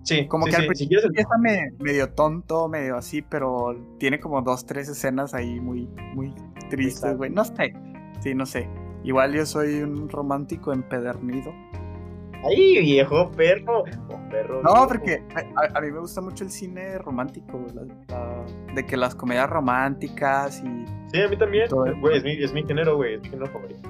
Sí, 0.03 0.27
Como 0.27 0.45
sí, 0.45 0.51
que 0.51 0.55
al 0.57 0.61
sí, 0.61 0.65
si 0.65 0.67
principio 0.69 0.99
el- 0.99 1.05
empieza 1.05 1.37
me- 1.39 1.71
medio 1.79 2.09
tonto, 2.13 2.67
medio 2.67 2.97
así, 2.97 3.21
pero 3.21 3.75
tiene 3.99 4.19
como 4.19 4.41
dos, 4.41 4.65
tres 4.65 4.87
escenas 4.89 5.33
ahí 5.33 5.59
muy, 5.59 5.87
muy 6.13 6.33
tristes, 6.69 7.17
güey. 7.17 7.29
No 7.31 7.43
sé, 7.45 7.73
sí, 8.19 8.33
no 8.35 8.45
sé. 8.45 8.69
Igual 9.03 9.33
yo 9.33 9.45
soy 9.45 9.81
un 9.81 10.07
romántico 10.09 10.71
empedernido. 10.73 11.51
¡Ay, 12.45 12.79
viejo 12.81 13.31
perro! 13.31 13.83
Oh, 14.09 14.19
perro 14.29 14.61
No, 14.63 14.73
viejo. 14.73 14.87
porque 14.87 15.23
a, 15.55 15.77
a 15.77 15.81
mí 15.81 15.91
me 15.91 15.99
gusta 15.99 16.19
mucho 16.19 16.43
el 16.43 16.49
cine 16.51 16.97
romántico, 16.97 17.65
la- 17.73 17.83
la- 18.09 18.45
de 18.75 18.85
que 18.85 18.97
las 18.97 19.15
comedias 19.15 19.49
románticas 19.49 20.61
y 20.61 20.85
Sí, 21.13 21.21
a 21.21 21.27
mí 21.29 21.37
también. 21.37 21.67
Güey, 22.01 22.17
es 22.17 22.23
mi, 22.23 22.31
es 22.43 22.53
mi 22.53 22.63
género, 22.63 22.97
güey, 22.97 23.15
es 23.15 23.21
mi 23.21 23.29
género 23.29 23.51
favorito. 23.51 23.89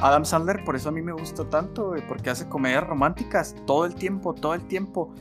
Adam 0.00 0.24
Sandler, 0.24 0.62
por 0.64 0.76
eso 0.76 0.90
a 0.90 0.92
mí 0.92 1.02
me 1.02 1.10
gustó 1.12 1.46
tanto, 1.46 1.88
güey, 1.88 2.06
porque 2.06 2.30
hace 2.30 2.48
comedias 2.48 2.86
románticas 2.86 3.56
todo 3.66 3.84
el 3.84 3.94
tiempo, 3.96 4.32
todo 4.32 4.54
el 4.54 4.62
tiempo. 4.68 5.12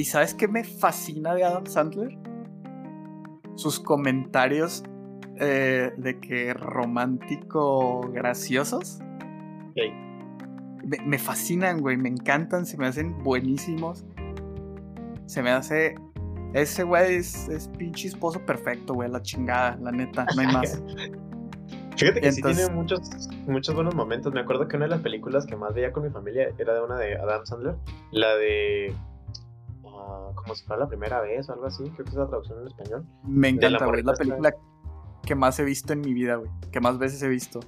Y, 0.00 0.04
¿sabes 0.06 0.32
qué 0.32 0.48
me 0.48 0.64
fascina 0.64 1.34
de 1.34 1.44
Adam 1.44 1.66
Sandler? 1.66 2.16
Sus 3.54 3.78
comentarios 3.78 4.82
eh, 5.38 5.92
de 5.94 6.18
que 6.20 6.54
romántico 6.54 8.00
graciosos. 8.10 9.00
Me, 9.76 10.96
me 11.04 11.18
fascinan, 11.18 11.82
güey, 11.82 11.98
me 11.98 12.08
encantan, 12.08 12.64
se 12.64 12.78
me 12.78 12.86
hacen 12.86 13.22
buenísimos. 13.22 14.06
Se 15.26 15.42
me 15.42 15.50
hace... 15.50 15.96
Ese 16.54 16.82
güey 16.84 17.16
es, 17.16 17.50
es 17.50 17.68
pinche 17.68 18.08
esposo 18.08 18.40
perfecto, 18.46 18.94
güey, 18.94 19.10
la 19.10 19.20
chingada, 19.20 19.76
la 19.82 19.92
neta, 19.92 20.24
no 20.34 20.40
hay 20.40 20.46
más. 20.54 20.82
Fíjate 21.98 22.22
que 22.22 22.32
sí 22.32 22.38
Entonces- 22.38 22.66
tiene 22.68 22.74
muchos, 22.74 23.28
muchos 23.46 23.74
buenos 23.74 23.94
momentos. 23.94 24.32
Me 24.32 24.40
acuerdo 24.40 24.66
que 24.66 24.76
una 24.76 24.86
de 24.86 24.92
las 24.92 25.02
películas 25.02 25.44
que 25.44 25.56
más 25.56 25.74
veía 25.74 25.92
con 25.92 26.04
mi 26.04 26.08
familia 26.08 26.48
era 26.56 26.72
de 26.72 26.80
una 26.80 26.96
de 26.96 27.18
Adam 27.18 27.44
Sandler. 27.44 27.74
La 28.12 28.34
de. 28.36 28.94
Como 30.34 30.54
si 30.54 30.64
fuera 30.64 30.84
la 30.84 30.88
primera 30.88 31.20
vez 31.20 31.48
o 31.48 31.52
algo 31.52 31.66
así. 31.66 31.84
Creo 31.84 32.04
que 32.04 32.10
es 32.10 32.16
la 32.16 32.26
traducción 32.26 32.60
en 32.60 32.66
español. 32.66 33.06
Me 33.24 33.48
encanta, 33.48 33.86
güey, 33.86 34.00
es 34.00 34.06
la 34.06 34.14
película 34.14 34.54
que 35.24 35.34
más 35.34 35.58
he 35.58 35.64
visto 35.64 35.92
en 35.92 36.00
mi 36.00 36.14
vida, 36.14 36.36
güey, 36.36 36.50
que 36.72 36.80
más 36.80 36.98
veces 36.98 37.22
he 37.22 37.28
visto. 37.28 37.60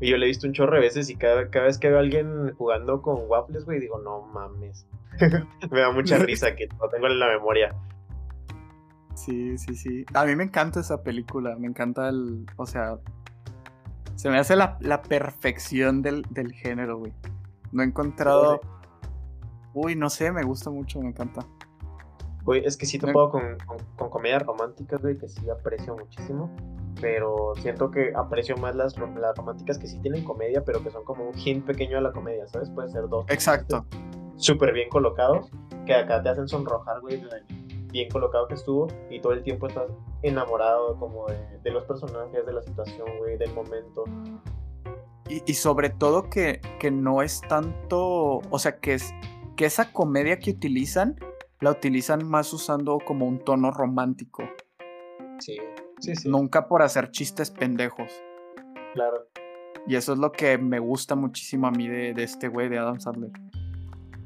Y 0.00 0.10
yo 0.10 0.16
le 0.16 0.26
he 0.26 0.28
visto 0.28 0.46
un 0.46 0.52
chorro 0.52 0.74
de 0.74 0.80
veces 0.80 1.08
y 1.08 1.16
cada, 1.16 1.48
cada 1.50 1.66
vez 1.66 1.78
que 1.78 1.88
veo 1.88 1.98
a 1.98 2.00
alguien 2.00 2.52
jugando 2.54 3.00
con 3.00 3.28
waffles, 3.28 3.64
güey, 3.64 3.80
digo, 3.80 3.98
no 4.00 4.22
mames. 4.22 4.86
me 5.70 5.80
da 5.80 5.92
mucha 5.92 6.18
risa 6.18 6.54
que 6.56 6.66
lo 6.80 6.88
tengo 6.88 7.06
en 7.06 7.18
la 7.18 7.28
memoria. 7.28 7.74
Sí, 9.14 9.56
sí, 9.56 9.74
sí. 9.76 10.04
A 10.12 10.24
mí 10.24 10.34
me 10.34 10.44
encanta 10.44 10.80
esa 10.80 11.02
película, 11.02 11.56
me 11.56 11.68
encanta 11.68 12.08
el, 12.08 12.44
o 12.56 12.66
sea, 12.66 12.98
se 14.16 14.28
me 14.28 14.38
hace 14.38 14.56
la, 14.56 14.76
la 14.80 15.02
perfección 15.02 16.02
del, 16.02 16.22
del 16.30 16.52
género, 16.52 16.98
güey. 16.98 17.12
No 17.72 17.82
he 17.82 17.86
encontrado... 17.86 18.60
Uy, 19.72 19.96
no 19.96 20.08
sé, 20.08 20.30
me 20.30 20.44
gusta 20.44 20.70
mucho, 20.70 21.00
me 21.00 21.08
encanta. 21.08 21.44
Güey, 22.44 22.64
es 22.64 22.76
que 22.76 22.86
sí 22.86 22.98
topo 22.98 23.30
con, 23.30 23.56
con, 23.66 23.78
con 23.96 24.10
comedias 24.10 24.42
románticas, 24.42 25.00
güey, 25.00 25.16
que 25.16 25.28
sí 25.28 25.48
aprecio 25.48 25.96
muchísimo. 25.96 26.54
Pero 27.00 27.54
siento 27.56 27.90
que 27.90 28.12
aprecio 28.14 28.56
más 28.56 28.76
las, 28.76 28.96
las 28.96 29.36
románticas 29.36 29.78
que 29.78 29.86
sí 29.86 29.98
tienen 30.00 30.24
comedia, 30.24 30.62
pero 30.64 30.82
que 30.82 30.90
son 30.90 31.04
como 31.04 31.28
un 31.28 31.36
hint 31.36 31.66
pequeño 31.66 31.98
a 31.98 32.00
la 32.00 32.12
comedia, 32.12 32.46
¿sabes? 32.46 32.70
Puede 32.70 32.88
ser 32.88 33.08
dos. 33.08 33.26
Exacto. 33.28 33.84
Súper 34.36 34.72
bien 34.72 34.88
colocados, 34.88 35.50
que 35.86 35.94
acá 35.94 36.22
te 36.22 36.28
hacen 36.28 36.48
sonrojar, 36.48 37.00
güey, 37.00 37.22
bien 37.90 38.10
colocado 38.10 38.46
que 38.48 38.54
estuvo, 38.54 38.88
y 39.10 39.20
todo 39.20 39.32
el 39.32 39.42
tiempo 39.42 39.68
estás 39.68 39.90
enamorado 40.22 40.96
como 40.98 41.26
de, 41.26 41.58
de 41.62 41.70
los 41.70 41.84
personajes, 41.84 42.44
de 42.44 42.52
la 42.52 42.62
situación, 42.62 43.06
güey, 43.18 43.38
del 43.38 43.52
momento. 43.54 44.04
Y, 45.28 45.42
y 45.46 45.54
sobre 45.54 45.90
todo 45.90 46.28
que, 46.28 46.60
que 46.78 46.90
no 46.90 47.22
es 47.22 47.40
tanto, 47.42 48.40
o 48.50 48.58
sea, 48.58 48.78
que 48.78 48.94
es 48.94 49.12
que 49.56 49.64
esa 49.66 49.92
comedia 49.92 50.38
que 50.38 50.50
utilizan, 50.50 51.16
la 51.64 51.70
utilizan 51.70 52.28
más 52.28 52.52
usando 52.52 52.98
como 52.98 53.26
un 53.26 53.38
tono 53.42 53.70
romántico, 53.70 54.42
Sí, 55.38 55.56
sí, 55.98 56.14
sí. 56.14 56.28
nunca 56.28 56.68
por 56.68 56.82
hacer 56.82 57.10
chistes 57.10 57.50
pendejos. 57.50 58.12
Claro. 58.92 59.26
Y 59.86 59.96
eso 59.96 60.12
es 60.12 60.18
lo 60.18 60.30
que 60.30 60.58
me 60.58 60.78
gusta 60.78 61.14
muchísimo 61.16 61.66
a 61.66 61.70
mí 61.70 61.88
de, 61.88 62.14
de 62.14 62.22
este 62.22 62.48
güey, 62.48 62.68
de 62.68 62.78
Adam 62.78 63.00
Sandler. 63.00 63.30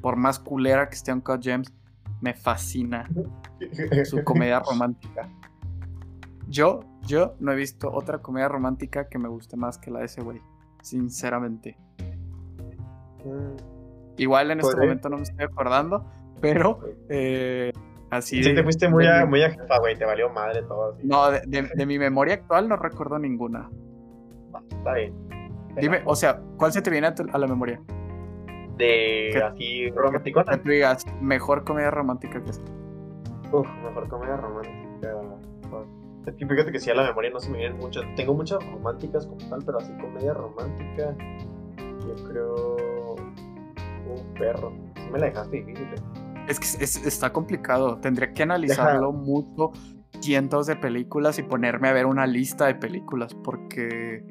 Por 0.02 0.16
más 0.16 0.38
culera 0.38 0.88
que 0.88 0.96
esté 0.96 1.12
Uncut 1.12 1.42
Gems, 1.42 1.72
me 2.20 2.34
fascina 2.34 3.08
su 4.04 4.22
comedia 4.24 4.60
romántica. 4.70 5.28
Yo, 6.48 6.80
yo 7.06 7.34
no 7.38 7.52
he 7.52 7.56
visto 7.56 7.90
otra 7.92 8.18
comedia 8.18 8.48
romántica 8.48 9.08
que 9.08 9.18
me 9.18 9.28
guste 9.28 9.56
más 9.56 9.78
que 9.78 9.90
la 9.90 10.00
de 10.00 10.06
ese 10.06 10.22
güey. 10.22 10.40
Sinceramente. 10.82 11.78
Mm, 13.24 13.56
Igual 14.18 14.50
en 14.50 14.60
este 14.60 14.76
momento 14.76 15.08
no 15.08 15.16
me 15.16 15.22
estoy 15.22 15.44
acordando, 15.44 16.04
pero 16.40 16.80
eh, 17.08 17.72
así. 18.10 18.42
Sí, 18.42 18.54
te 18.54 18.62
fuiste 18.62 18.88
muy 18.88 19.06
a, 19.06 19.22
mi- 19.24 19.30
muy 19.30 19.42
a 19.42 19.50
jefa, 19.50 19.78
güey, 19.78 19.96
te 19.96 20.04
valió 20.04 20.28
madre 20.30 20.62
todo. 20.62 20.92
así. 20.92 21.06
No, 21.06 21.30
de, 21.30 21.40
de- 21.46 21.70
de 21.74 21.86
mi 21.86 21.98
memoria 21.98 22.34
actual 22.34 22.68
no 22.68 22.76
recuerdo 22.76 23.18
ninguna. 23.18 23.68
Está 24.70 24.94
bien. 24.94 25.14
Dime, 25.80 26.02
o 26.06 26.16
sea, 26.16 26.40
¿cuál 26.56 26.72
se 26.72 26.82
te 26.82 26.90
viene 26.90 27.06
a, 27.08 27.14
tu- 27.14 27.26
a 27.32 27.38
la 27.38 27.46
memoria? 27.46 27.80
De 28.76 29.30
¿Qué? 29.32 29.42
así 29.42 29.90
Que 29.90 29.92
romanticona. 29.96 30.56
tú 30.62 30.68
digas, 30.70 31.04
mejor 31.20 31.64
comedia 31.64 31.90
romántica 31.90 32.42
que 32.42 32.50
esta. 32.50 32.70
Uf, 33.52 33.66
mejor 33.84 34.08
comedia 34.08 34.36
romántica. 34.36 35.14
Es 36.26 36.34
que 36.34 36.46
fíjate 36.46 36.70
que 36.72 36.78
sí 36.78 36.90
a 36.90 36.94
la 36.94 37.04
memoria 37.04 37.30
no 37.30 37.40
se 37.40 37.50
me 37.50 37.58
vienen 37.58 37.78
muchas. 37.78 38.04
Tengo 38.14 38.34
muchas 38.34 38.58
románticas 38.70 39.26
como 39.26 39.38
tal, 39.48 39.62
pero 39.64 39.78
así 39.78 39.90
comedia 39.98 40.34
romántica. 40.34 41.16
Yo 42.06 42.14
creo. 42.28 42.76
un 43.16 44.34
perro. 44.34 44.72
Sí 44.96 45.08
me 45.12 45.18
la 45.18 45.26
dejaste 45.26 45.56
difícil. 45.58 45.86
eh. 45.86 45.96
Es 46.48 46.58
que 46.58 46.82
es- 46.84 47.04
está 47.06 47.32
complicado. 47.32 47.98
Tendría 47.98 48.32
que 48.32 48.42
analizarlo 48.42 49.12
mucho, 49.12 49.72
cientos 50.20 50.66
de 50.66 50.76
películas 50.76 51.38
y 51.38 51.42
ponerme 51.42 51.88
a 51.88 51.92
ver 51.92 52.06
una 52.06 52.26
lista 52.26 52.66
de 52.66 52.74
películas 52.74 53.34
porque 53.34 54.24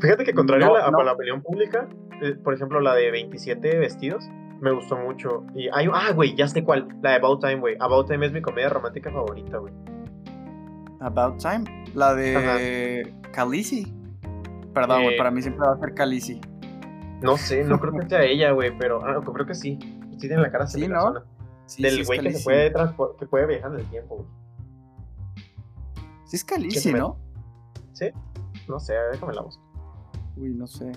Fíjate 0.00 0.24
que 0.24 0.32
contrario 0.32 0.66
No, 0.68 0.76
a, 0.76 0.78
la, 0.78 0.90
no. 0.92 0.98
a 1.00 1.04
la 1.04 1.12
opinión 1.12 1.42
pública, 1.42 1.88
eh, 2.22 2.34
por 2.42 2.54
ejemplo, 2.54 2.80
la 2.80 2.94
de 2.94 3.10
27 3.10 3.78
vestidos, 3.78 4.24
me 4.60 4.70
gustó 4.72 4.96
mucho. 4.96 5.44
Y 5.56 5.68
hay, 5.72 5.88
ah, 5.92 6.12
güey, 6.14 6.36
ya 6.36 6.46
sé 6.46 6.62
cuál. 6.62 6.86
La 7.02 7.10
de 7.10 7.16
About 7.16 7.40
Time, 7.40 7.56
güey. 7.56 7.76
About 7.80 8.06
Time 8.08 8.24
es 8.26 8.32
mi 8.32 8.40
comedia 8.40 8.68
romántica 8.68 9.10
favorita, 9.10 9.58
güey. 9.58 9.74
About 11.00 11.38
Time, 11.38 11.64
la 11.94 12.14
de 12.14 13.12
Khaleesi. 13.32 13.92
Perdón, 14.72 15.02
güey, 15.02 15.14
Eh. 15.14 15.18
para 15.18 15.30
mí 15.32 15.42
siempre 15.42 15.66
va 15.66 15.74
a 15.74 15.78
ser 15.78 15.94
Khaleesi. 15.94 16.40
No 17.20 17.36
sé, 17.36 17.64
no 17.64 17.78
creo 17.80 17.92
que 17.98 18.08
sea 18.08 18.22
ella, 18.24 18.52
güey, 18.52 18.70
pero 18.78 19.04
ah, 19.04 19.20
creo 19.34 19.46
que 19.46 19.54
sí. 19.54 19.78
Sí 20.18 20.28
tiene 20.28 20.38
la 20.42 20.52
cara 20.52 20.66
Sí, 20.68 20.86
¿no? 20.86 21.14
Sí, 21.14 21.18
sí 21.66 21.82
Del 21.82 22.04
güey 22.04 22.20
que 22.20 22.32
se 22.32 22.44
puede, 22.44 22.72
que 23.18 23.26
puede 23.26 23.46
viajar 23.46 23.72
en 23.72 23.80
el 23.80 23.86
tiempo, 23.86 24.16
güey. 24.16 24.28
Sí 26.26 26.36
es 26.36 26.86
me- 26.92 26.98
¿no? 26.98 27.16
¿Sí? 27.92 28.10
No 28.68 28.80
sé, 28.80 28.94
déjame 29.12 29.34
la 29.34 29.42
busco. 29.42 29.62
Uy, 30.36 30.48
no 30.54 30.66
sé. 30.66 30.92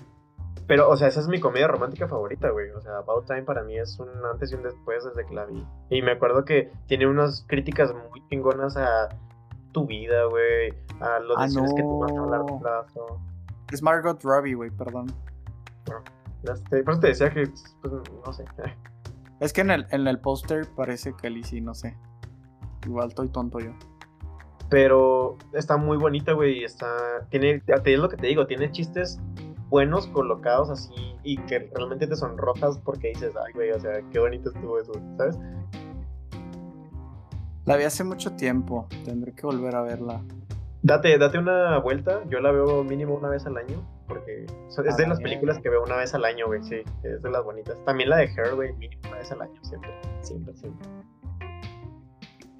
Pero, 0.66 0.88
o 0.88 0.96
sea, 0.96 1.08
esa 1.08 1.20
es 1.20 1.28
mi 1.28 1.38
comedia 1.40 1.68
romántica 1.68 2.08
favorita, 2.08 2.50
güey. 2.50 2.70
O 2.70 2.80
sea, 2.80 2.98
About 2.98 3.26
Time 3.26 3.42
para 3.42 3.62
mí 3.62 3.78
es 3.78 3.98
un 4.00 4.08
antes 4.24 4.50
y 4.50 4.54
un 4.54 4.62
después 4.62 5.04
desde 5.04 5.24
que 5.26 5.34
la 5.34 5.44
vi. 5.44 5.64
Y 5.90 6.02
me 6.02 6.12
acuerdo 6.12 6.44
que 6.44 6.72
tiene 6.86 7.06
unas 7.06 7.44
críticas 7.46 7.92
muy 8.10 8.26
chingonas 8.28 8.76
a 8.76 9.08
tu 9.72 9.86
vida, 9.86 10.24
güey. 10.24 10.70
A 11.00 11.20
las 11.20 11.36
Ah, 11.36 11.42
decisiones 11.42 11.74
que 11.74 11.82
tomas 11.82 12.10
a 12.10 12.14
no. 12.14 12.30
largo 12.30 12.58
plazo. 12.60 13.20
Es 13.72 13.82
Margot 13.82 14.20
Robbie, 14.22 14.54
güey, 14.54 14.70
perdón. 14.70 15.06
Ya 16.42 16.56
sé, 16.56 16.82
Por 16.82 16.92
eso 16.94 17.00
te 17.00 17.06
decía 17.08 17.30
que, 17.30 17.46
pues, 17.82 17.92
no 18.24 18.32
sé. 18.32 18.44
Es 19.40 19.52
que 19.52 19.60
en 19.60 19.70
el, 19.70 19.86
en 19.90 20.06
el 20.06 20.18
póster 20.18 20.66
parece 20.74 21.14
Khaleesi, 21.14 21.60
no 21.60 21.74
sé. 21.74 21.96
Igual 22.86 23.08
estoy 23.08 23.28
tonto 23.28 23.58
yo. 23.58 23.72
Pero 24.68 25.36
está 25.52 25.76
muy 25.76 25.96
bonita, 25.96 26.32
güey. 26.32 26.60
y 26.60 26.64
Está. 26.64 26.86
Tiene. 27.30 27.60
Te 27.60 27.92
es 27.94 27.98
lo 27.98 28.08
que 28.08 28.16
te 28.16 28.26
digo, 28.26 28.46
tiene 28.46 28.70
chistes 28.70 29.20
buenos 29.68 30.06
colocados 30.08 30.70
así 30.70 30.94
y 31.24 31.38
que 31.38 31.70
realmente 31.74 32.06
te 32.06 32.14
sonrojas 32.14 32.78
porque 32.78 33.08
dices, 33.08 33.34
ay, 33.36 33.52
güey, 33.52 33.72
o 33.72 33.80
sea, 33.80 34.00
qué 34.12 34.18
bonito 34.20 34.50
estuvo 34.50 34.78
eso, 34.78 34.92
¿sabes? 35.16 35.36
La 37.64 37.76
vi 37.76 37.84
hace 37.84 38.04
mucho 38.04 38.32
tiempo. 38.36 38.86
Tendré 39.04 39.32
que 39.32 39.42
volver 39.42 39.74
a 39.74 39.82
verla. 39.82 40.22
Date, 40.82 41.18
date 41.18 41.38
una 41.38 41.78
vuelta. 41.78 42.22
Yo 42.30 42.38
la 42.40 42.52
veo 42.52 42.84
mínimo 42.84 43.14
una 43.14 43.28
vez 43.28 43.44
al 43.46 43.56
año. 43.56 43.84
Porque 44.06 44.46
es 44.46 44.96
de 44.96 45.06
las 45.06 45.20
películas 45.20 45.58
que 45.60 45.68
veo 45.68 45.82
una 45.82 45.96
vez 45.96 46.14
al 46.14 46.24
año, 46.24 46.46
güey. 46.46 46.62
Sí, 46.62 46.82
es 47.02 47.22
de 47.22 47.30
las 47.30 47.42
bonitas. 47.44 47.82
También 47.84 48.10
la 48.10 48.18
de 48.18 48.24
Her, 48.24 48.54
güey, 48.54 48.72
mínimo 48.74 49.02
una 49.08 49.18
vez 49.18 49.32
al 49.32 49.42
año, 49.42 49.64
siempre. 49.64 49.90
Siempre, 50.22 50.54
siempre. 50.56 50.88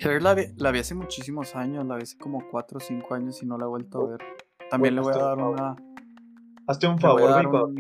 Her 0.01 0.23
la 0.23 0.35
vi, 0.35 0.47
la 0.57 0.71
vi 0.73 0.81
hace 0.81 0.95
muchísimos 0.95 1.55
años. 1.57 1.87
La 1.87 1.97
vi 1.97 2.03
hace 2.03 2.19
como 2.19 2.47
4 2.51 2.79
o 2.79 2.81
5 2.81 3.15
años 3.15 3.43
y 3.43 3.47
no 3.47 3.57
la 3.59 3.65
he 3.65 3.69
vuelto 3.69 4.03
a 4.03 4.11
ver. 4.11 4.21
También 4.71 4.95
le 4.95 5.01
voy 5.01 5.15
a 5.15 5.19
dar 5.19 5.39
una. 5.39 5.77
Hazte 6.67 6.89
un 6.89 6.99
favor, 6.99 7.21
güey, 7.21 7.33
cuando, 7.33 7.73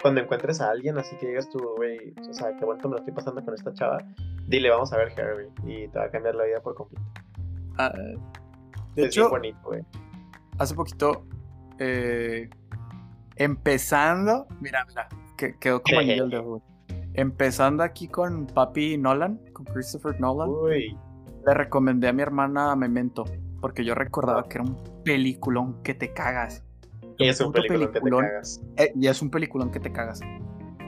cuando 0.00 0.20
encuentres 0.20 0.60
a 0.60 0.70
alguien 0.70 0.96
así 0.98 1.16
que 1.16 1.26
digas 1.26 1.50
tú, 1.50 1.58
güey, 1.76 2.14
o 2.28 2.32
sea, 2.32 2.56
qué 2.56 2.64
bonito 2.64 2.88
me 2.88 2.92
lo 2.92 2.98
estoy 2.98 3.12
pasando 3.12 3.44
con 3.44 3.54
esta 3.54 3.72
chava. 3.74 3.98
Dile, 4.46 4.70
vamos 4.70 4.92
a 4.92 4.96
ver 4.96 5.12
Her, 5.18 5.34
güey. 5.34 5.48
Y 5.64 5.88
te 5.88 5.98
va 5.98 6.04
a 6.06 6.10
cambiar 6.10 6.36
la 6.36 6.44
vida 6.44 6.60
por 6.60 6.74
completo. 6.76 7.04
Ah, 7.76 7.92
de 8.94 9.02
es 9.02 9.06
hecho, 9.08 9.28
bonito, 9.28 9.58
güey. 9.64 9.84
hace 10.58 10.74
poquito. 10.74 11.24
Eh, 11.80 12.50
empezando. 13.36 14.46
Mira, 14.60 14.84
mira. 14.86 15.08
Que, 15.36 15.56
quedó 15.58 15.82
como 15.82 16.00
anillo 16.00 16.24
al 16.24 16.30
dedo. 16.30 16.62
Empezando 17.14 17.82
aquí 17.82 18.06
con 18.06 18.46
Papi 18.46 18.96
Nolan, 18.98 19.40
con 19.52 19.64
Christopher 19.64 20.20
Nolan. 20.20 20.50
Uy, 20.50 20.96
Le 21.46 21.54
recomendé 21.54 22.08
a 22.08 22.12
mi 22.12 22.22
hermana 22.22 22.76
Memento. 22.76 23.24
Porque 23.60 23.84
yo 23.84 23.94
recordaba 23.94 24.44
que 24.44 24.58
era 24.58 24.64
un 24.64 24.76
peliculón 25.04 25.82
que 25.82 25.94
te 25.94 26.12
cagas. 26.12 26.62
es 27.18 27.40
un 27.40 27.48
puto 27.48 27.62
película 27.62 27.78
que 27.80 27.86
te 27.86 28.00
peliculón. 28.00 28.26
cagas. 28.26 28.62
Eh, 28.76 28.92
y 28.94 29.06
es 29.06 29.20
un 29.20 29.30
peliculón 29.30 29.70
que 29.70 29.80
te 29.80 29.90
cagas. 29.90 30.20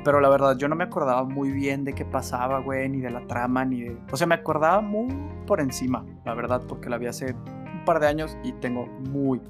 Pero 0.05 0.21
la 0.21 0.29
verdad, 0.29 0.57
yo 0.57 0.69
no 0.69 0.75
me 0.75 0.85
acordaba 0.85 1.25
muy 1.25 1.53
bien 1.53 1.85
de 1.85 1.93
qué 1.93 2.05
pasaba, 2.05 2.61
güey, 2.61 2.89
ni 2.89 3.01
de 3.01 3.11
la 3.11 3.27
trama, 3.27 3.65
ni 3.65 3.83
de. 3.83 3.97
O 4.11 4.17
sea, 4.17 4.27
me 4.27 4.35
acordaba 4.35 4.81
muy 4.81 5.09
por 5.47 5.61
encima, 5.61 6.05
la 6.25 6.35
verdad, 6.35 6.63
porque 6.67 6.89
la 6.89 6.99
vi 6.99 7.07
hace 7.07 7.35
un 7.35 7.85
par 7.85 8.01
de 8.01 8.09
años 8.09 8.37
y 8.43 8.53
tengo 8.53 8.87
muy, 8.87 9.41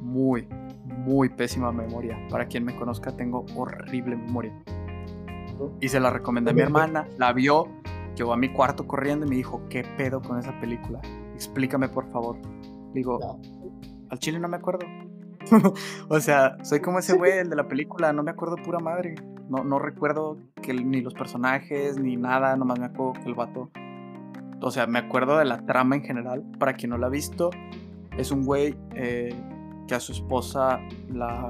muy, 0.00 0.48
muy 0.88 1.28
pésima 1.28 1.72
memoria. 1.72 2.18
Para 2.30 2.46
quien 2.46 2.64
me 2.64 2.76
conozca, 2.76 3.16
tengo 3.16 3.44
horrible 3.56 4.16
memoria. 4.16 4.52
Y 5.80 5.88
se 5.88 6.00
la 6.00 6.10
recomendé 6.10 6.50
a 6.52 6.54
mi 6.54 6.60
hermana, 6.60 7.06
la 7.16 7.32
vio, 7.32 7.68
llegó 8.14 8.32
a 8.32 8.36
mi 8.36 8.52
cuarto 8.52 8.86
corriendo 8.86 9.26
y 9.26 9.28
me 9.30 9.36
dijo, 9.36 9.62
¿qué 9.68 9.84
pedo 9.96 10.20
con 10.20 10.38
esa 10.38 10.58
película? 10.60 11.00
Explícame, 11.34 11.88
por 11.88 12.10
favor. 12.10 12.36
Digo, 12.94 13.18
No. 13.20 13.40
al 14.10 14.18
chile 14.18 14.38
no 14.38 14.48
me 14.48 14.56
acuerdo. 14.56 14.86
o 16.08 16.20
sea, 16.20 16.56
soy 16.62 16.80
como 16.80 16.98
ese 16.98 17.14
güey, 17.16 17.38
el 17.38 17.50
de 17.50 17.56
la 17.56 17.68
película, 17.68 18.12
no 18.12 18.22
me 18.22 18.30
acuerdo 18.30 18.56
pura 18.56 18.78
madre. 18.78 19.14
No, 19.48 19.64
no 19.64 19.78
recuerdo 19.78 20.36
que 20.60 20.74
ni 20.74 21.00
los 21.00 21.14
personajes, 21.14 21.98
ni 21.98 22.16
nada, 22.16 22.56
nomás 22.56 22.78
me 22.78 22.86
acuerdo 22.86 23.14
que 23.14 23.28
el 23.28 23.34
vato. 23.34 23.70
O 24.60 24.70
sea, 24.70 24.86
me 24.86 24.98
acuerdo 24.98 25.38
de 25.38 25.44
la 25.44 25.64
trama 25.64 25.96
en 25.96 26.02
general. 26.02 26.44
Para 26.58 26.74
quien 26.74 26.90
no 26.90 26.98
la 26.98 27.06
ha 27.06 27.10
visto, 27.10 27.50
es 28.18 28.30
un 28.30 28.44
güey 28.44 28.76
eh, 28.94 29.34
que 29.88 29.96
a 29.96 30.00
su 30.00 30.12
esposa 30.12 30.80
la, 31.12 31.48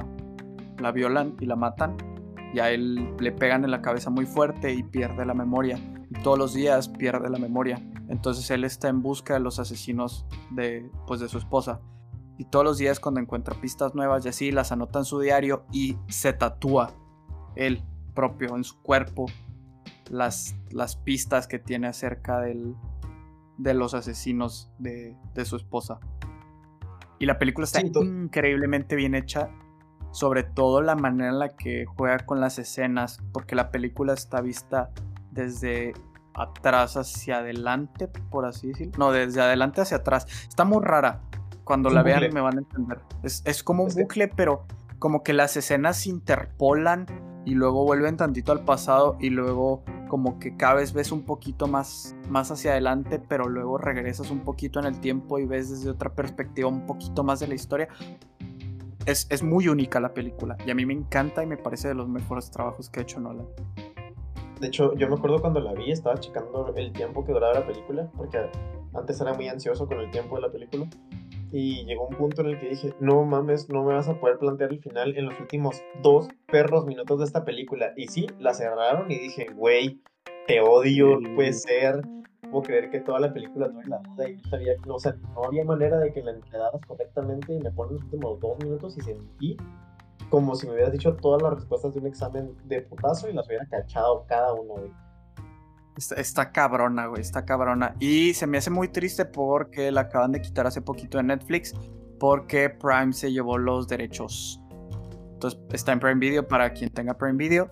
la 0.78 0.92
violan 0.92 1.36
y 1.40 1.46
la 1.46 1.56
matan. 1.56 1.96
Y 2.54 2.60
a 2.60 2.70
él 2.70 3.14
le 3.20 3.32
pegan 3.32 3.64
en 3.64 3.70
la 3.70 3.82
cabeza 3.82 4.08
muy 4.08 4.24
fuerte 4.24 4.72
y 4.72 4.82
pierde 4.82 5.26
la 5.26 5.34
memoria. 5.34 5.78
Y 6.08 6.22
todos 6.22 6.38
los 6.38 6.54
días 6.54 6.88
pierde 6.88 7.28
la 7.28 7.38
memoria. 7.38 7.78
Entonces 8.08 8.50
él 8.50 8.64
está 8.64 8.88
en 8.88 9.02
busca 9.02 9.34
de 9.34 9.40
los 9.40 9.58
asesinos 9.58 10.24
de, 10.50 10.90
pues, 11.06 11.20
de 11.20 11.28
su 11.28 11.36
esposa. 11.36 11.80
Y 12.38 12.44
todos 12.44 12.64
los 12.64 12.78
días 12.78 13.00
cuando 13.00 13.20
encuentra 13.20 13.60
pistas 13.60 13.94
nuevas 13.94 14.24
y 14.24 14.30
así, 14.30 14.50
las 14.50 14.72
anota 14.72 15.00
en 15.00 15.04
su 15.04 15.20
diario 15.20 15.66
y 15.72 15.98
se 16.08 16.32
tatúa 16.32 16.92
él 17.56 17.82
propio 18.14 18.56
en 18.56 18.64
su 18.64 18.80
cuerpo 18.80 19.26
las, 20.08 20.56
las 20.70 20.96
pistas 20.96 21.46
que 21.46 21.58
tiene 21.58 21.88
acerca 21.88 22.40
del, 22.40 22.74
de 23.58 23.74
los 23.74 23.94
asesinos 23.94 24.70
de, 24.78 25.16
de 25.34 25.44
su 25.44 25.56
esposa. 25.56 25.98
Y 27.18 27.26
la 27.26 27.38
película 27.38 27.64
está 27.64 27.80
Sí, 27.80 27.90
increíblemente 27.94 28.96
bien 28.96 29.14
hecha, 29.14 29.50
sobre 30.10 30.42
todo 30.42 30.80
la 30.82 30.94
manera 30.94 31.30
en 31.30 31.38
la 31.38 31.48
que 31.50 31.84
juega 31.86 32.18
con 32.18 32.40
las 32.40 32.58
escenas, 32.58 33.20
porque 33.32 33.54
la 33.54 33.70
película 33.70 34.14
está 34.14 34.40
vista 34.40 34.90
desde 35.30 35.92
atrás 36.34 36.96
hacia 36.96 37.38
adelante, 37.38 38.08
por 38.30 38.46
así 38.46 38.68
decirlo. 38.68 38.92
No, 38.98 39.12
desde 39.12 39.40
adelante 39.40 39.80
hacia 39.80 39.98
atrás. 39.98 40.26
Está 40.48 40.64
muy 40.64 40.82
rara. 40.82 41.20
Cuando 41.64 41.88
Es 41.90 41.94
la 41.94 42.02
vean 42.02 42.20
bucle. 42.20 42.32
me 42.34 42.40
van 42.40 42.56
a 42.56 42.60
entender. 42.60 43.00
Es, 43.22 43.42
es 43.44 43.62
como 43.62 43.82
un 43.84 43.90
bucle, 43.92 44.28
pero 44.28 44.64
como 44.98 45.22
que 45.22 45.32
las 45.32 45.56
escenas 45.56 45.98
se 45.98 46.10
interpolan 46.10 47.06
y 47.44 47.54
luego 47.54 47.84
vuelven 47.84 48.16
tantito 48.16 48.52
al 48.52 48.64
pasado 48.64 49.16
y 49.20 49.30
luego 49.30 49.82
como 50.08 50.38
que 50.38 50.56
cada 50.56 50.74
vez 50.74 50.92
ves 50.92 51.12
un 51.12 51.22
poquito 51.22 51.66
más, 51.66 52.16
más 52.28 52.50
hacia 52.50 52.72
adelante, 52.72 53.20
pero 53.20 53.48
luego 53.48 53.78
regresas 53.78 54.30
un 54.30 54.40
poquito 54.40 54.80
en 54.80 54.86
el 54.86 55.00
tiempo 55.00 55.38
y 55.38 55.46
ves 55.46 55.70
desde 55.70 55.90
otra 55.90 56.14
perspectiva 56.14 56.68
un 56.68 56.86
poquito 56.86 57.22
más 57.22 57.40
de 57.40 57.48
la 57.48 57.54
historia. 57.54 57.88
Es, 59.06 59.26
es 59.30 59.42
muy 59.42 59.68
única 59.68 60.00
la 60.00 60.12
película 60.12 60.56
y 60.66 60.70
a 60.70 60.74
mí 60.74 60.84
me 60.84 60.92
encanta 60.92 61.42
y 61.42 61.46
me 61.46 61.56
parece 61.56 61.88
de 61.88 61.94
los 61.94 62.08
mejores 62.08 62.50
trabajos 62.50 62.90
que 62.90 63.00
ha 63.00 63.02
hecho 63.04 63.20
Nolan. 63.20 63.46
De 64.60 64.66
hecho, 64.66 64.94
yo 64.96 65.08
me 65.08 65.14
acuerdo 65.14 65.40
cuando 65.40 65.60
la 65.60 65.72
vi, 65.72 65.92
estaba 65.92 66.18
checando 66.18 66.74
el 66.74 66.92
tiempo 66.92 67.24
que 67.24 67.32
duraba 67.32 67.54
la 67.54 67.66
película, 67.66 68.10
porque 68.16 68.38
antes 68.92 69.20
era 69.20 69.32
muy 69.34 69.48
ansioso 69.48 69.86
con 69.86 70.00
el 70.00 70.10
tiempo 70.10 70.34
de 70.36 70.42
la 70.42 70.50
película. 70.50 70.88
Y 71.50 71.84
llegó 71.84 72.06
un 72.08 72.16
punto 72.16 72.42
en 72.42 72.48
el 72.48 72.58
que 72.58 72.68
dije, 72.68 72.94
no 73.00 73.24
mames, 73.24 73.68
no 73.68 73.84
me 73.84 73.94
vas 73.94 74.08
a 74.08 74.18
poder 74.20 74.38
plantear 74.38 74.70
el 74.70 74.80
final 74.80 75.16
en 75.16 75.26
los 75.26 75.40
últimos 75.40 75.82
dos 76.02 76.28
perros 76.46 76.86
minutos 76.86 77.18
de 77.18 77.24
esta 77.24 77.44
película. 77.44 77.92
Y 77.96 78.08
sí, 78.08 78.26
la 78.38 78.52
cerraron 78.52 79.10
y 79.10 79.18
dije, 79.18 79.46
güey, 79.54 80.02
te 80.46 80.60
odio, 80.60 81.18
no 81.20 81.34
puede 81.34 81.52
ser. 81.52 82.06
No 82.42 82.50
puedo 82.50 82.62
creer 82.62 82.90
que 82.90 83.00
toda 83.00 83.20
la 83.20 83.32
película 83.32 83.68
tuve 83.70 83.86
la 83.86 83.98
duda 83.98 84.28
y 84.28 84.36
no 84.36 84.44
sabía, 84.48 84.72
no, 84.86 84.94
o 84.94 84.98
sea, 84.98 85.14
no 85.34 85.44
había 85.44 85.64
manera 85.64 85.98
de 85.98 86.12
que 86.12 86.22
la 86.22 86.30
enredaras 86.32 86.80
correctamente 86.86 87.52
y 87.52 87.58
me 87.60 87.70
ponen 87.70 87.94
los 87.94 88.04
últimos 88.04 88.40
dos 88.40 88.58
minutos 88.58 88.96
y 88.96 89.00
sentí 89.02 89.56
como 90.30 90.54
si 90.54 90.66
me 90.66 90.74
hubieras 90.74 90.92
dicho 90.92 91.14
todas 91.16 91.42
las 91.42 91.54
respuestas 91.54 91.94
de 91.94 92.00
un 92.00 92.06
examen 92.06 92.56
de 92.64 92.82
putazo 92.82 93.28
y 93.28 93.32
las 93.32 93.46
hubiera 93.46 93.66
cachado 93.66 94.24
cada 94.26 94.52
una, 94.52 94.74
güey. 94.74 94.92
Está, 95.98 96.14
está 96.14 96.52
cabrona, 96.52 97.06
güey, 97.06 97.20
está 97.20 97.44
cabrona. 97.44 97.94
Y 97.98 98.32
se 98.34 98.46
me 98.46 98.58
hace 98.58 98.70
muy 98.70 98.88
triste 98.88 99.24
porque 99.24 99.90
la 99.90 100.02
acaban 100.02 100.30
de 100.30 100.40
quitar 100.40 100.66
hace 100.66 100.80
poquito 100.80 101.18
de 101.18 101.24
Netflix 101.24 101.74
porque 102.20 102.70
Prime 102.70 103.12
se 103.12 103.32
llevó 103.32 103.58
los 103.58 103.88
derechos. 103.88 104.60
Entonces 105.32 105.60
está 105.72 105.92
en 105.92 106.00
Prime 106.00 106.20
Video 106.20 106.46
para 106.46 106.72
quien 106.72 106.90
tenga 106.90 107.14
Prime 107.14 107.36
Video. 107.36 107.68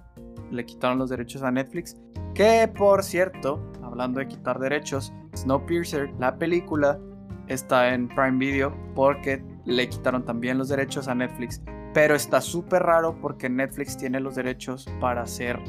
Le 0.50 0.66
quitaron 0.66 0.98
los 0.98 1.08
derechos 1.08 1.42
a 1.42 1.52
Netflix. 1.52 1.96
Que 2.34 2.68
por 2.68 3.04
cierto, 3.04 3.60
hablando 3.82 4.18
de 4.18 4.26
quitar 4.26 4.58
derechos, 4.58 5.12
Snowpiercer, 5.36 6.10
la 6.18 6.36
película, 6.36 6.98
está 7.46 7.94
en 7.94 8.08
Prime 8.08 8.38
Video 8.38 8.76
porque 8.96 9.40
le 9.64 9.88
quitaron 9.88 10.24
también 10.24 10.58
los 10.58 10.68
derechos 10.68 11.08
a 11.08 11.14
Netflix 11.14 11.60
Pero 11.94 12.14
está 12.14 12.40
súper 12.40 12.82
raro 12.82 13.18
porque 13.20 13.48
Netflix 13.48 13.96
tiene 13.96 14.18
los 14.18 14.34
derechos 14.34 14.86
para 15.00 15.22
hacer 15.22 15.60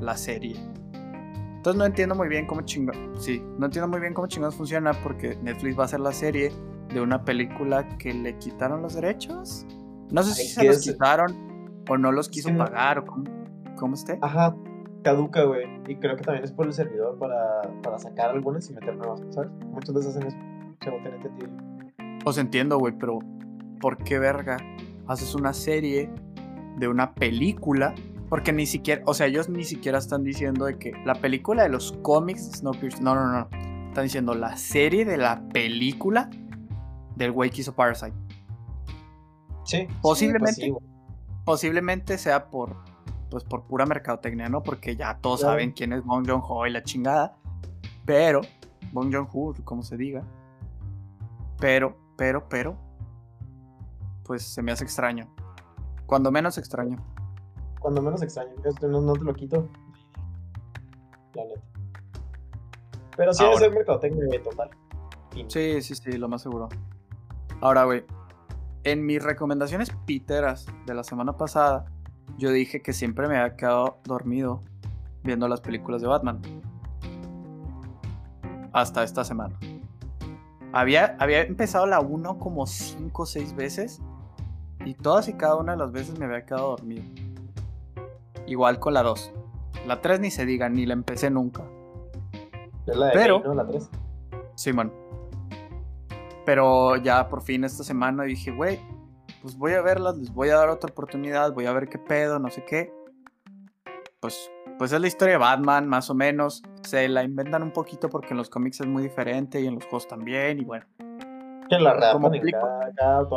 la 0.00 0.16
serie. 0.16 0.56
Entonces 1.66 1.78
no 1.80 1.86
entiendo 1.86 2.14
muy 2.14 2.28
bien 2.28 2.46
cómo 2.46 2.60
chingados. 2.60 3.24
Sí, 3.24 3.42
no 3.58 3.66
entiendo 3.66 3.88
muy 3.88 3.98
bien 3.98 4.14
cómo 4.14 4.28
chingados 4.28 4.54
funciona 4.54 4.92
porque 5.02 5.36
Netflix 5.42 5.76
va 5.76 5.82
a 5.82 5.86
hacer 5.86 5.98
la 5.98 6.12
serie 6.12 6.52
de 6.94 7.00
una 7.00 7.24
película 7.24 7.88
que 7.98 8.14
le 8.14 8.38
quitaron 8.38 8.82
los 8.82 8.94
derechos. 8.94 9.66
No 10.12 10.22
sé 10.22 10.34
si 10.34 10.46
se 10.46 10.64
los 10.64 10.80
quitaron 10.80 11.82
o 11.88 11.98
no 11.98 12.12
los 12.12 12.28
quiso 12.28 12.56
pagar 12.56 13.00
o 13.00 13.06
cómo, 13.06 13.24
cómo 13.74 13.94
esté. 13.96 14.16
Ajá, 14.22 14.54
caduca, 15.02 15.42
güey. 15.42 15.64
Y 15.88 15.96
creo 15.96 16.14
que 16.14 16.22
también 16.22 16.44
es 16.44 16.52
por 16.52 16.66
el 16.66 16.72
servidor 16.72 17.18
para, 17.18 17.62
para 17.82 17.98
sacar 17.98 18.30
algunas 18.30 18.70
y 18.70 18.72
meter 18.72 18.94
nuevas, 18.94 19.20
¿sabes? 19.30 19.50
Muchas 19.72 19.92
veces 19.92 20.16
hacen 20.16 20.28
eso. 20.28 20.38
Según 20.84 21.02
tengo 21.02 21.16
entendido. 21.16 21.50
Pues 22.22 22.38
entiendo, 22.38 22.78
güey, 22.78 22.96
pero 22.96 23.18
¿por 23.80 23.98
qué 24.04 24.20
verga 24.20 24.58
haces 25.08 25.34
una 25.34 25.52
serie 25.52 26.12
de 26.78 26.86
una 26.86 27.12
película? 27.12 27.92
Porque 28.28 28.52
ni 28.52 28.66
siquiera, 28.66 29.02
o 29.06 29.14
sea, 29.14 29.26
ellos 29.26 29.48
ni 29.48 29.64
siquiera 29.64 29.98
están 29.98 30.24
diciendo 30.24 30.64
de 30.64 30.78
que 30.78 30.92
la 31.04 31.14
película 31.14 31.62
de 31.62 31.68
los 31.68 31.92
cómics 32.02 32.50
de 32.50 32.56
Snowpiercer, 32.58 33.02
no, 33.02 33.14
no, 33.14 33.26
no. 33.26 33.48
Están 33.88 34.04
diciendo 34.04 34.34
la 34.34 34.56
serie 34.56 35.04
de 35.04 35.16
la 35.16 35.48
película 35.48 36.28
del 37.14 37.32
güey 37.32 37.50
que 37.50 37.60
hizo 37.60 37.74
Parasite. 37.74 38.12
Sí. 39.64 39.86
Posiblemente, 40.02 40.70
pues 40.70 40.84
posiblemente 41.44 42.18
sea 42.18 42.50
por, 42.50 42.76
pues 43.30 43.44
por 43.44 43.64
pura 43.64 43.86
mercadotecnia, 43.86 44.48
¿no? 44.48 44.62
Porque 44.62 44.96
ya 44.96 45.18
todos 45.18 45.40
saben 45.40 45.72
quién 45.72 45.92
es 45.92 46.04
Bong 46.04 46.26
Joon-ho 46.28 46.66
y 46.66 46.72
la 46.72 46.82
chingada. 46.82 47.36
Pero, 48.04 48.40
Bong 48.92 49.12
Joon-ho, 49.12 49.54
como 49.64 49.82
se 49.82 49.96
diga. 49.96 50.22
Pero, 51.58 51.96
pero, 52.16 52.48
pero, 52.48 52.76
pues 54.24 54.42
se 54.42 54.62
me 54.62 54.72
hace 54.72 54.84
extraño. 54.84 55.32
Cuando 56.06 56.30
menos 56.30 56.58
extraño. 56.58 56.98
Cuando 57.86 58.02
menos 58.02 58.20
extraño. 58.20 58.50
no, 58.82 59.00
no 59.00 59.12
te 59.12 59.20
lo 59.20 59.32
quito. 59.32 59.68
La 61.34 61.44
neta. 61.44 61.60
Pero 63.16 63.32
sí 63.32 63.44
es 63.44 63.62
el 63.62 63.72
mercadotecnia 63.72 64.42
total. 64.42 64.70
Sí, 65.46 65.80
sí, 65.80 65.94
sí, 65.94 66.18
lo 66.18 66.28
más 66.28 66.42
seguro. 66.42 66.68
Ahora, 67.60 67.84
güey, 67.84 68.04
en 68.82 69.06
mis 69.06 69.22
recomendaciones 69.22 69.92
piteras 70.04 70.66
de 70.84 70.94
la 70.94 71.04
semana 71.04 71.36
pasada, 71.36 71.84
yo 72.36 72.50
dije 72.50 72.82
que 72.82 72.92
siempre 72.92 73.28
me 73.28 73.38
había 73.38 73.54
quedado 73.54 74.00
dormido 74.02 74.62
viendo 75.22 75.46
las 75.46 75.60
películas 75.60 76.02
de 76.02 76.08
Batman. 76.08 76.42
Hasta 78.72 79.04
esta 79.04 79.22
semana. 79.22 79.56
Había, 80.72 81.16
había 81.20 81.42
empezado 81.42 81.86
la 81.86 82.00
1 82.00 82.40
como 82.40 82.66
5 82.66 83.22
o 83.22 83.26
6 83.26 83.54
veces 83.54 84.02
y 84.84 84.94
todas 84.94 85.28
y 85.28 85.34
cada 85.34 85.54
una 85.54 85.74
de 85.74 85.78
las 85.78 85.92
veces 85.92 86.18
me 86.18 86.24
había 86.24 86.44
quedado 86.44 86.70
dormido. 86.70 87.04
Igual 88.46 88.78
con 88.78 88.94
la 88.94 89.02
2. 89.02 89.32
La 89.86 90.00
3 90.00 90.20
ni 90.20 90.30
se 90.30 90.46
diga, 90.46 90.68
ni 90.68 90.86
la 90.86 90.94
empecé 90.94 91.30
nunca. 91.30 91.64
Es 92.86 92.96
la 92.96 93.06
de 93.06 93.12
Pero, 93.12 93.42
¿no? 93.44 93.54
La 93.54 93.66
3. 93.66 93.90
Simón. 94.54 94.92
Pero 96.44 96.96
ya 96.96 97.28
por 97.28 97.42
fin 97.42 97.64
esta 97.64 97.82
semana 97.82 98.24
dije, 98.24 98.52
güey, 98.52 98.78
pues 99.42 99.56
voy 99.56 99.72
a 99.72 99.82
verlas, 99.82 100.16
les 100.16 100.32
voy 100.32 100.48
a 100.50 100.56
dar 100.56 100.68
otra 100.68 100.90
oportunidad, 100.90 101.52
voy 101.52 101.66
a 101.66 101.72
ver 101.72 101.88
qué 101.88 101.98
pedo, 101.98 102.38
no 102.38 102.50
sé 102.50 102.64
qué. 102.64 102.92
Pues, 104.20 104.50
pues 104.78 104.92
es 104.92 105.00
la 105.00 105.06
historia 105.06 105.34
de 105.34 105.38
Batman, 105.38 105.88
más 105.88 106.08
o 106.10 106.14
menos. 106.14 106.62
Se 106.82 107.08
la 107.08 107.24
inventan 107.24 107.62
un 107.62 107.72
poquito 107.72 108.08
porque 108.08 108.28
en 108.30 108.38
los 108.38 108.48
cómics 108.48 108.80
es 108.80 108.86
muy 108.86 109.02
diferente 109.02 109.60
y 109.60 109.66
en 109.66 109.74
los 109.74 109.84
juegos 109.84 110.06
también, 110.08 110.60
y 110.60 110.64
bueno. 110.64 110.86
Que 111.68 111.78
la 111.78 112.12
como 112.12 112.30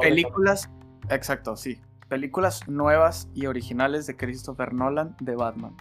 películas, 0.02 0.70
exacto, 1.10 1.56
sí. 1.56 1.82
Películas 2.10 2.68
nuevas 2.68 3.30
y 3.34 3.46
originales 3.46 4.08
de 4.08 4.18
Christopher 4.18 4.74
Nolan 4.74 5.16
de 5.22 5.36
Batman. 5.36 5.76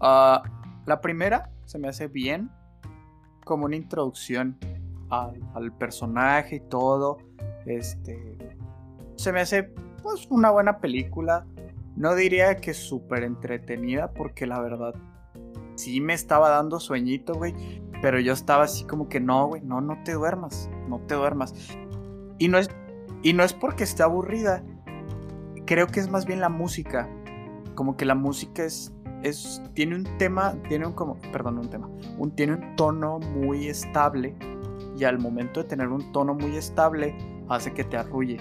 Ah, 0.00 0.42
la 0.84 1.00
primera 1.00 1.50
se 1.64 1.78
me 1.78 1.88
hace 1.88 2.06
bien 2.06 2.50
como 3.44 3.64
una 3.64 3.76
introducción 3.76 4.58
al, 5.10 5.72
personaje 5.78 6.56
y 6.56 6.60
todo. 6.60 7.18
Este. 7.64 8.36
Se 9.16 9.32
me 9.32 9.40
hace 9.40 9.64
pues 10.02 10.26
una 10.30 10.50
buena 10.50 10.78
película. 10.78 11.46
No 11.96 12.14
diría 12.14 12.56
que 12.56 12.74
súper 12.74 13.24
entretenida, 13.24 14.12
porque 14.12 14.46
la 14.46 14.60
verdad 14.60 14.94
sí 15.76 16.00
me 16.00 16.12
estaba 16.12 16.50
dando 16.50 16.78
sueñito, 16.78 17.34
güey. 17.34 17.54
Pero 18.02 18.20
yo 18.20 18.34
estaba 18.34 18.64
así 18.64 18.84
como 18.84 19.08
que 19.08 19.20
no, 19.20 19.46
güey, 19.46 19.62
no, 19.62 19.80
no 19.80 20.02
te 20.04 20.12
duermas, 20.12 20.68
no 20.88 21.00
te 21.00 21.14
duermas. 21.14 21.54
Y 22.38 22.48
no 22.48 22.58
es, 22.58 22.68
y 23.26 23.32
no 23.32 23.42
es 23.42 23.52
porque 23.52 23.82
esté 23.82 24.04
aburrida. 24.04 24.62
Creo 25.64 25.88
que 25.88 25.98
es 25.98 26.08
más 26.08 26.26
bien 26.26 26.38
la 26.38 26.48
música. 26.48 27.08
Como 27.74 27.96
que 27.96 28.04
la 28.04 28.14
música 28.14 28.62
es, 28.62 28.94
es 29.24 29.60
tiene 29.74 29.96
un 29.96 30.04
tema, 30.16 30.54
tiene 30.68 30.86
un 30.86 30.92
como, 30.92 31.16
perdón, 31.32 31.58
un 31.58 31.68
tema, 31.68 31.90
un, 32.18 32.30
tiene 32.36 32.52
un 32.52 32.76
tono 32.76 33.18
muy 33.18 33.66
estable 33.66 34.36
y 34.96 35.02
al 35.02 35.18
momento 35.18 35.60
de 35.60 35.68
tener 35.68 35.88
un 35.88 36.12
tono 36.12 36.34
muy 36.34 36.56
estable 36.56 37.16
hace 37.48 37.74
que 37.74 37.82
te 37.82 37.96
arrulle. 37.96 38.36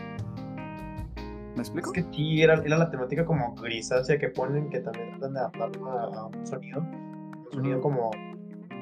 ¿Me 1.55 1.61
explico? 1.61 1.91
Es 1.91 2.03
que 2.03 2.13
sí, 2.13 2.43
era, 2.43 2.55
la 2.55 2.91
temática 2.91 3.25
como 3.25 3.55
grisácea 3.55 4.19
que 4.19 4.29
ponen, 4.29 4.69
que 4.69 4.81
también 4.81 5.09
tratan 5.13 5.33
de 5.33 5.39
adaptarlo 5.39 5.89
a, 5.89 6.27
un 6.27 6.45
sonido, 6.45 6.81
un 6.81 7.47
sonido 7.51 7.81
como 7.81 8.11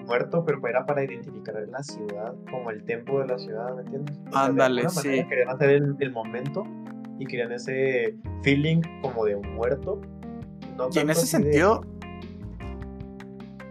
muerto, 0.06 0.44
pero 0.46 0.66
era 0.68 0.86
para 0.86 1.04
identificar 1.04 1.56
la 1.70 1.84
ciudad, 1.84 2.34
como 2.50 2.70
el 2.70 2.84
tempo 2.84 3.20
de 3.20 3.28
la 3.28 3.38
ciudad, 3.38 3.76
¿me 3.76 3.82
entiendes? 3.82 4.20
Ándale, 4.34 4.90
sí. 4.90 5.26
Querían 5.28 5.50
hacer 5.50 5.70
el, 5.70 6.12
momento 6.12 6.64
y 7.20 7.26
querían 7.26 7.52
ese 7.52 8.16
feeling 8.44 8.82
como 9.02 9.26
de 9.26 9.36
muerto. 9.36 10.02
y 10.92 11.00
en 11.00 11.10
ese 11.10 11.26
sentido... 11.26 11.82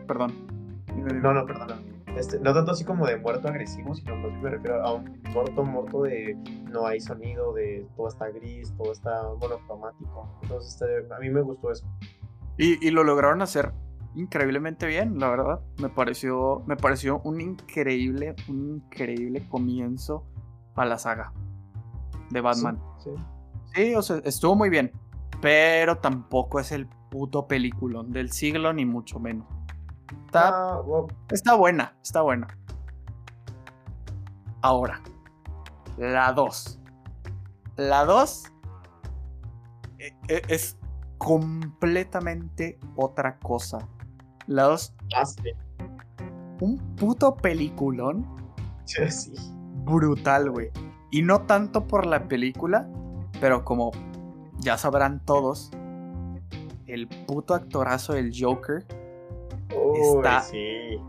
Perdón. 0.07 0.33
No, 1.23 1.33
no, 1.33 1.47
perdón. 1.47 1.93
Este, 2.17 2.39
no 2.41 2.53
tanto 2.53 2.73
así 2.73 2.85
como 2.85 3.07
de 3.07 3.17
muerto 3.17 3.49
agresivo, 3.49 3.95
sino 3.95 4.15
más 4.17 4.33
me 4.43 4.51
refiero 4.51 4.85
a 4.85 4.95
un 4.95 5.23
muerto, 5.33 5.65
muerto 5.65 6.03
de 6.03 6.37
no 6.71 6.87
hay 6.87 7.01
sonido, 7.01 7.55
de 7.55 7.87
todo 7.97 8.09
está 8.09 8.29
gris, 8.29 8.73
todo 8.77 8.93
está 8.93 9.23
monocromático. 9.41 10.29
Entonces, 10.43 10.73
este, 10.73 11.15
a 11.15 11.19
mí 11.19 11.31
me 11.31 11.41
gustó 11.41 11.73
eso. 11.73 11.87
Y, 12.59 12.91
lo 12.91 13.03
lograron 13.03 13.41
hacer 13.41 13.73
increíblemente 14.15 14.87
bien, 14.87 15.19
la 15.19 15.29
verdad. 15.29 15.61
Me 15.81 15.89
pareció, 15.89 16.63
me 16.67 16.77
pareció 16.77 17.21
un 17.25 17.41
increíble, 17.41 18.35
un 18.49 18.77
increíble 18.77 19.47
comienzo 19.49 20.27
a 20.75 20.85
la 20.85 20.99
saga 20.99 21.33
de 22.31 22.41
Batman. 22.41 22.81
Sí, 22.99 23.11
sí. 23.75 23.95
o 23.95 24.03
sea, 24.03 24.19
estuvo 24.25 24.55
muy 24.55 24.71
bien. 24.71 24.93
Pero 25.41 25.99
tampoco 25.99 26.61
es 26.61 26.73
el 26.73 26.87
puto 27.11 27.49
peliculón 27.49 28.13
del 28.13 28.31
siglo, 28.31 28.73
ni 28.73 28.85
mucho 28.85 29.19
menos. 29.19 29.47
Está, 30.27 30.81
está 31.31 31.55
buena, 31.55 31.97
está 32.03 32.23
buena. 32.23 32.47
Ahora, 34.63 35.03
la 35.99 36.33
2. 36.33 36.81
La 37.77 38.05
2 38.05 38.53
e, 39.99 40.07
e, 40.29 40.43
es 40.49 40.79
completamente 41.19 42.79
otra 42.97 43.39
cosa. 43.39 43.89
La 44.47 44.65
2. 44.65 44.95
Ah, 45.15 45.23
un 46.61 46.79
puto 46.97 47.37
peliculón. 47.37 48.27
Sí. 48.85 49.33
Brutal, 49.85 50.51
güey. 50.51 50.71
Y 51.11 51.23
no 51.23 51.43
tanto 51.43 51.87
por 51.87 52.07
la 52.07 52.29
película, 52.29 52.89
pero 53.41 53.65
como 53.65 53.91
ya 54.61 54.79
sabrán 54.79 55.25
todos, 55.25 55.71
el 56.87 57.09
puto 57.09 57.55
actorazo 57.55 58.15
del 58.15 58.33
Joker 58.39 58.87
está 59.95 60.45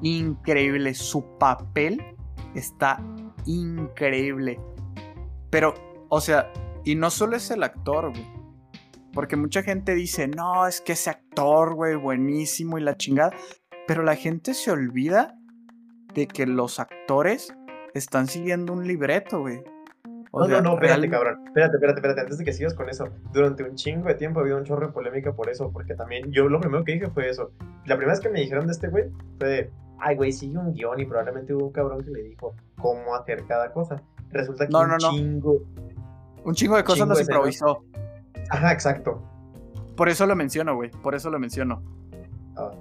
increíble. 0.01 0.93
Su 0.93 1.23
papel 1.37 2.01
está 2.55 2.99
increíble. 3.45 4.59
Pero, 5.49 5.73
o 6.09 6.19
sea, 6.19 6.51
y 6.83 6.95
no 6.95 7.09
solo 7.09 7.35
es 7.35 7.51
el 7.51 7.63
actor, 7.63 8.09
güey. 8.09 8.42
Porque 9.13 9.35
mucha 9.35 9.63
gente 9.63 9.93
dice, 9.93 10.27
no, 10.27 10.67
es 10.67 10.81
que 10.81 10.93
ese 10.93 11.09
actor, 11.09 11.75
güey, 11.75 11.95
buenísimo 11.95 12.77
y 12.77 12.81
la 12.81 12.97
chingada. 12.97 13.31
Pero 13.87 14.03
la 14.03 14.15
gente 14.15 14.53
se 14.53 14.71
olvida 14.71 15.35
de 16.13 16.27
que 16.27 16.45
los 16.45 16.79
actores 16.79 17.53
están 17.93 18.27
siguiendo 18.27 18.73
un 18.73 18.87
libreto, 18.87 19.41
güey 19.41 19.63
no, 20.33 20.47
no, 20.47 20.61
no, 20.61 20.73
espérate, 20.73 21.09
cabrón. 21.09 21.43
Espérate, 21.45 21.75
espérate, 21.75 21.99
espérate. 21.99 22.21
Antes 22.21 22.37
de 22.39 22.45
que 22.45 22.53
sigas 22.53 22.73
con 22.73 22.89
eso, 22.89 23.07
durante 23.31 23.63
un 23.63 23.75
chingo 23.75 24.07
de 24.07 24.15
tiempo 24.15 24.39
ha 24.39 24.41
habido 24.41 24.57
un 24.57 24.63
chorro 24.63 24.87
de 24.87 24.93
polémica 24.93 25.33
por 25.33 25.49
eso, 25.49 25.71
porque 25.71 25.93
también 25.93 26.31
yo 26.31 26.49
lo 26.49 26.59
primero 26.59 26.83
que 26.83 26.93
dije 26.93 27.09
fue 27.11 27.29
eso. 27.29 27.51
La 27.85 27.95
primera 27.97 28.13
vez 28.13 28.19
que 28.19 28.29
me 28.29 28.39
dijeron 28.39 28.65
de 28.65 28.73
este 28.73 28.87
güey 28.87 29.05
fue 29.37 29.47
de, 29.47 29.71
ay, 29.99 30.15
güey, 30.15 30.31
sigue 30.31 30.57
un 30.57 30.73
guion 30.73 30.99
y 30.99 31.05
probablemente 31.05 31.53
hubo 31.53 31.67
un 31.67 31.71
cabrón 31.71 32.03
que 32.03 32.09
le 32.09 32.23
dijo 32.23 32.55
cómo 32.81 33.15
hacer 33.15 33.45
cada 33.45 33.71
cosa. 33.71 34.01
Resulta 34.31 34.67
que 34.67 34.75
un 34.75 34.97
chingo. 34.97 35.61
Un 36.43 36.55
chingo 36.55 36.77
de 36.77 36.83
cosas 36.83 37.07
los 37.07 37.21
improvisó. 37.21 37.83
Ajá, 38.49 38.71
exacto. 38.71 39.21
Por 39.95 40.09
eso 40.09 40.25
lo 40.25 40.35
menciono, 40.35 40.75
güey. 40.75 40.89
Por 40.89 41.15
eso 41.15 41.29
lo 41.29 41.39
menciono. 41.39 41.81
Ah. 42.57 42.71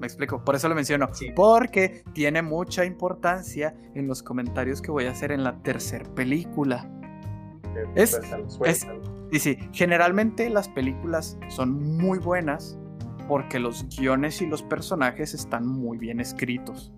Me 0.00 0.06
explico, 0.06 0.42
por 0.42 0.54
eso 0.54 0.68
lo 0.68 0.74
menciono. 0.74 1.10
Porque 1.36 2.02
tiene 2.14 2.40
mucha 2.40 2.86
importancia 2.86 3.74
en 3.94 4.06
los 4.06 4.22
comentarios 4.22 4.80
que 4.80 4.90
voy 4.90 5.04
a 5.04 5.10
hacer 5.10 5.30
en 5.30 5.44
la 5.44 5.62
tercera 5.62 6.08
película. 6.14 6.90
Es, 7.94 8.18
es, 8.64 8.86
sí, 9.30 9.38
sí, 9.38 9.58
generalmente 9.72 10.48
las 10.48 10.68
películas 10.68 11.38
son 11.48 11.98
muy 11.98 12.18
buenas 12.18 12.78
porque 13.28 13.60
los 13.60 13.86
guiones 13.96 14.40
y 14.42 14.46
los 14.46 14.62
personajes 14.62 15.34
están 15.34 15.66
muy 15.66 15.98
bien 15.98 16.18
escritos. 16.18 16.92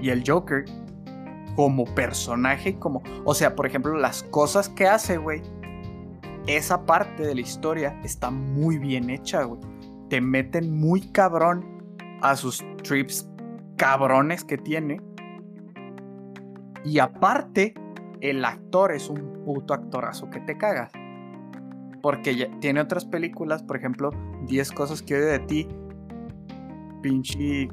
Y 0.00 0.08
el 0.08 0.24
Joker, 0.26 0.64
como 1.54 1.84
personaje, 1.94 2.78
como. 2.78 3.02
O 3.24 3.34
sea, 3.34 3.54
por 3.54 3.66
ejemplo, 3.66 3.94
las 3.94 4.22
cosas 4.24 4.70
que 4.70 4.88
hace, 4.88 5.18
güey. 5.18 5.42
Esa 6.46 6.84
parte 6.84 7.24
de 7.24 7.36
la 7.36 7.40
historia 7.40 8.00
está 8.02 8.30
muy 8.30 8.78
bien 8.78 9.10
hecha, 9.10 9.44
güey. 9.44 9.60
Te 10.08 10.20
meten 10.20 10.76
muy 10.76 11.00
cabrón 11.00 11.64
a 12.20 12.34
sus 12.34 12.64
trips 12.82 13.28
cabrones 13.76 14.44
que 14.44 14.58
tiene. 14.58 15.00
Y 16.84 16.98
aparte, 16.98 17.74
el 18.20 18.44
actor 18.44 18.90
es 18.90 19.08
un 19.08 19.44
puto 19.44 19.72
actorazo 19.72 20.30
que 20.30 20.40
te 20.40 20.58
cagas. 20.58 20.90
Porque 22.02 22.50
tiene 22.60 22.80
otras 22.80 23.04
películas, 23.04 23.62
por 23.62 23.76
ejemplo, 23.76 24.10
10 24.48 24.72
cosas 24.72 25.00
que 25.00 25.14
odio 25.14 25.26
de 25.26 25.38
ti. 25.38 25.68
Pinche 27.02 27.68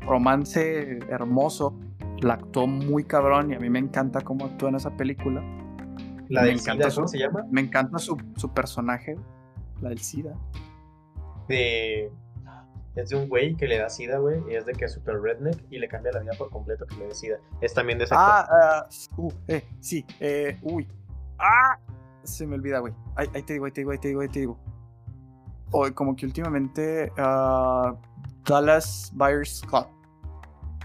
romance 0.00 0.98
hermoso. 1.08 1.78
La 2.20 2.34
actuó 2.34 2.66
muy 2.66 3.04
cabrón 3.04 3.52
y 3.52 3.54
a 3.54 3.58
mí 3.58 3.70
me 3.70 3.78
encanta 3.78 4.20
cómo 4.20 4.44
actúa 4.44 4.68
en 4.68 4.74
esa 4.74 4.94
película. 4.96 5.42
¿La 6.28 6.44
del 6.44 6.58
SIDA, 6.58 6.90
cómo 6.94 7.08
se 7.08 7.18
llama? 7.18 7.44
Me 7.50 7.60
encanta 7.60 7.98
su, 7.98 8.16
personaje, 8.54 9.16
la 9.80 9.90
del 9.90 9.98
SIDA. 9.98 10.34
De... 11.48 12.10
Es 12.94 13.10
de 13.10 13.16
un 13.16 13.28
güey 13.28 13.54
que 13.56 13.66
le 13.66 13.78
da 13.78 13.90
SIDA, 13.90 14.18
güey, 14.18 14.40
y 14.50 14.54
es 14.54 14.64
de 14.64 14.72
que 14.72 14.86
es 14.86 14.92
super 14.94 15.20
redneck 15.20 15.62
y 15.70 15.78
le 15.78 15.86
cambia 15.86 16.12
la 16.12 16.20
vida 16.20 16.32
por 16.38 16.48
completo 16.48 16.86
que 16.86 16.96
le 16.96 17.08
dé 17.08 17.14
SIDA. 17.14 17.38
Es 17.60 17.74
también 17.74 17.98
de 17.98 18.04
esa 18.04 18.16
Ah, 18.18 18.88
uh, 19.18 19.32
eh, 19.48 19.62
sí, 19.80 20.04
eh, 20.18 20.58
uy. 20.62 20.88
¡Ah! 21.38 21.78
se 22.26 22.46
me 22.46 22.56
olvida, 22.56 22.80
güey. 22.80 22.92
Ahí, 23.14 23.42
te 23.42 23.54
digo, 23.54 23.66
ahí 23.66 23.72
te 23.72 23.80
digo, 23.80 23.92
ahí 23.92 23.98
te 23.98 24.08
digo, 24.08 24.20
ahí 24.20 24.28
te 24.28 24.40
digo. 24.40 24.58
O 25.70 25.92
como 25.94 26.14
que 26.14 26.26
últimamente 26.26 27.12
uh, 27.18 27.96
Dallas 28.44 29.10
Buyers 29.14 29.62
Club. 29.68 29.86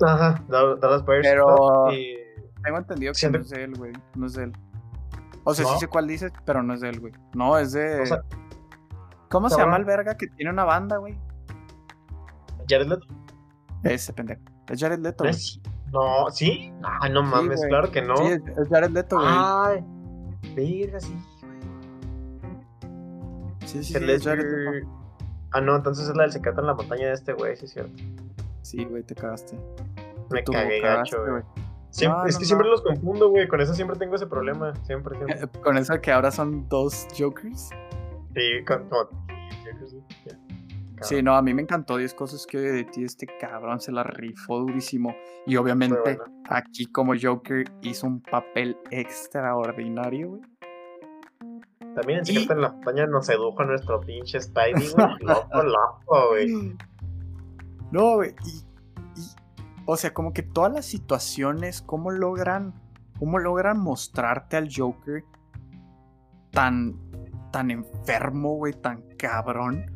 Ajá, 0.06 0.44
Dallas 0.48 1.06
Buyers 1.06 1.28
Pero 1.28 1.92
y... 1.92 2.18
tengo 2.64 2.78
entendido 2.78 3.14
que 3.20 3.30
no 3.30 3.40
es 3.40 3.50
de 3.50 3.64
él, 3.64 3.74
güey. 3.76 3.94
No 4.16 4.26
es 4.26 4.34
de 4.34 4.44
él. 4.46 4.54
O 5.44 5.54
sea, 5.54 5.66
sí 5.66 5.80
sé 5.80 5.88
cuál 5.88 6.08
dices, 6.08 6.32
pero 6.46 6.62
no 6.62 6.74
es 6.74 6.82
de 6.82 6.90
él, 6.90 7.00
güey. 7.00 7.14
No, 7.34 7.58
es 7.58 7.72
de. 7.72 8.04
¿Cómo 9.30 9.50
se 9.50 9.58
llama 9.58 9.78
el 9.78 9.86
verga 9.86 10.16
que 10.16 10.28
tiene 10.28 10.52
una 10.52 10.66
banda, 10.66 10.98
güey? 10.98 11.18
Jared 12.70 12.88
Leto. 12.88 13.08
Ese 13.84 14.14
pendejo. 14.14 14.42
Es 14.70 14.80
Jared 14.80 15.00
Leto, 15.00 15.24
güey. 15.24 15.36
No, 15.92 16.30
¿sí? 16.30 16.72
Ah, 16.84 17.10
no 17.10 17.24
mames, 17.24 17.62
claro 17.68 17.92
que 17.92 18.02
no. 18.02 18.16
Sí, 18.18 18.24
es 18.26 18.70
Jared 18.70 18.92
Leto, 18.92 19.18
güey. 19.18 19.28
Ay, 19.30 19.84
verga, 20.56 21.00
sí. 21.00 21.16
Sí, 23.66 23.84
sí, 23.84 23.96
Ah, 25.54 25.60
no, 25.60 25.76
entonces 25.76 26.08
es 26.08 26.16
la 26.16 26.24
del 26.24 26.32
secreto 26.32 26.62
en 26.62 26.68
la 26.68 26.74
montaña 26.74 27.08
de 27.08 27.14
este 27.14 27.34
güey, 27.34 27.58
sí 27.58 27.66
es 27.66 27.72
cierto. 27.72 28.04
Sí, 28.62 28.86
güey, 28.86 29.04
te 29.04 29.16
cagaste. 29.16 29.58
Me 30.30 30.44
cagué 30.44 30.80
gacho, 30.80 31.26
güey. 31.26 31.44
Es 32.28 32.38
que 32.38 32.46
siempre 32.46 32.68
los 32.68 32.82
confundo, 32.82 33.30
güey. 33.30 33.48
Con 33.48 33.62
eso 33.62 33.74
siempre 33.74 33.98
tengo 33.98 34.16
ese 34.16 34.28
problema. 34.28 34.74
Siempre, 34.86 35.18
siempre. 35.18 35.62
Con 35.62 35.78
eso 35.78 36.00
que 36.02 36.12
ahora 36.12 36.32
son 36.32 36.68
dos 36.70 37.08
Jokers. 37.18 37.70
Sí, 38.34 38.66
con, 38.66 38.88
Sí, 41.02 41.24
no, 41.24 41.36
a 41.36 41.42
mí 41.42 41.54
me 41.54 41.64
encantó 41.64 41.98
10 41.98 42.14
cosas 42.14 42.46
que 42.46 42.60
de 42.60 42.84
ti 42.84 43.04
este 43.04 43.26
cabrón 43.40 43.80
se 43.80 43.92
la 43.92 44.04
rifó 44.04 44.60
durísimo. 44.60 45.16
Y 45.48 45.56
obviamente 45.56 46.20
aquí 46.48 46.86
como 46.86 47.14
Joker 47.20 47.66
hizo 47.82 48.06
un 48.06 48.22
papel 48.22 48.78
extraordinario, 48.92 50.30
güey. 50.30 50.42
También 51.96 52.20
en 52.20 52.26
Secreto 52.26 52.54
en 52.54 52.62
la 52.62 52.72
Montaña 52.72 53.08
nos 53.08 53.26
sedujo 53.26 53.64
nuestro 53.66 54.00
pinche 54.00 54.40
Spidey, 54.40 54.74
güey. 54.74 55.08
loco, 55.22 55.64
loco, 55.64 56.30
güey. 56.30 56.76
No, 57.92 58.16
güey. 58.16 58.36
Y, 58.46 58.71
o 59.92 59.98
sea, 59.98 60.14
como 60.14 60.32
que 60.32 60.42
todas 60.42 60.72
las 60.72 60.86
situaciones, 60.86 61.82
cómo 61.82 62.12
logran, 62.12 62.74
cómo 63.20 63.40
logran 63.40 63.78
mostrarte 63.78 64.56
al 64.56 64.70
Joker 64.74 65.26
tan, 66.52 66.96
tan 67.52 67.72
enfermo, 67.72 68.56
güey, 68.56 68.72
tan 68.72 69.04
cabrón. 69.18 69.92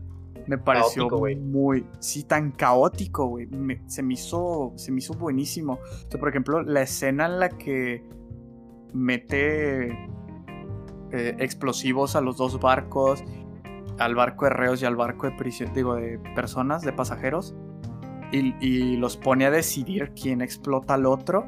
Me 0.47 0.57
pareció 0.57 1.07
muy, 1.39 1.87
sí, 1.99 2.23
tan 2.23 2.51
caótico, 2.51 3.27
güey. 3.27 3.47
se 3.87 4.03
me 4.03 4.15
hizo, 4.15 4.73
se 4.75 4.91
me 4.91 4.99
hizo 4.99 5.13
buenísimo. 5.13 5.79
O 5.81 6.11
sea, 6.11 6.19
por 6.19 6.27
ejemplo, 6.27 6.61
la 6.61 6.81
escena 6.81 7.27
en 7.27 7.39
la 7.39 7.49
que 7.49 8.05
mete 8.93 9.91
eh, 11.11 11.37
explosivos 11.39 12.17
a 12.17 12.21
los 12.21 12.35
dos 12.35 12.59
barcos, 12.59 13.23
al 13.97 14.13
barco 14.13 14.43
de 14.43 14.51
reos 14.51 14.81
y 14.81 14.85
al 14.85 14.97
barco 14.97 15.29
de 15.29 15.69
digo, 15.73 15.95
de 15.95 16.19
personas, 16.35 16.81
de 16.81 16.91
pasajeros, 16.91 17.55
y, 18.31 18.97
los 18.97 19.17
pone 19.17 19.45
a 19.45 19.51
decidir 19.51 20.11
quién 20.19 20.41
explota 20.41 20.95
al 20.95 21.05
otro. 21.05 21.45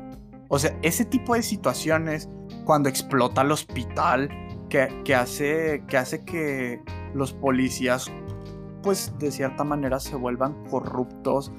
O 0.49 0.59
sea, 0.59 0.78
ese 0.82 1.05
tipo 1.05 1.34
de 1.34 1.43
situaciones, 1.43 2.30
cuando 2.65 2.89
explota 2.89 3.41
el 3.41 3.51
hospital, 3.51 4.30
que, 4.69 4.88
que, 5.03 5.15
hace, 5.15 5.84
que 5.88 5.97
hace 5.97 6.23
que 6.23 6.82
los 7.13 7.34
policías, 7.34 8.11
pues 8.84 9.13
de 9.19 9.32
cierta 9.32 9.63
manera, 9.63 9.99
se 9.99 10.15
vuelvan 10.15 10.63
corruptos 10.69 11.51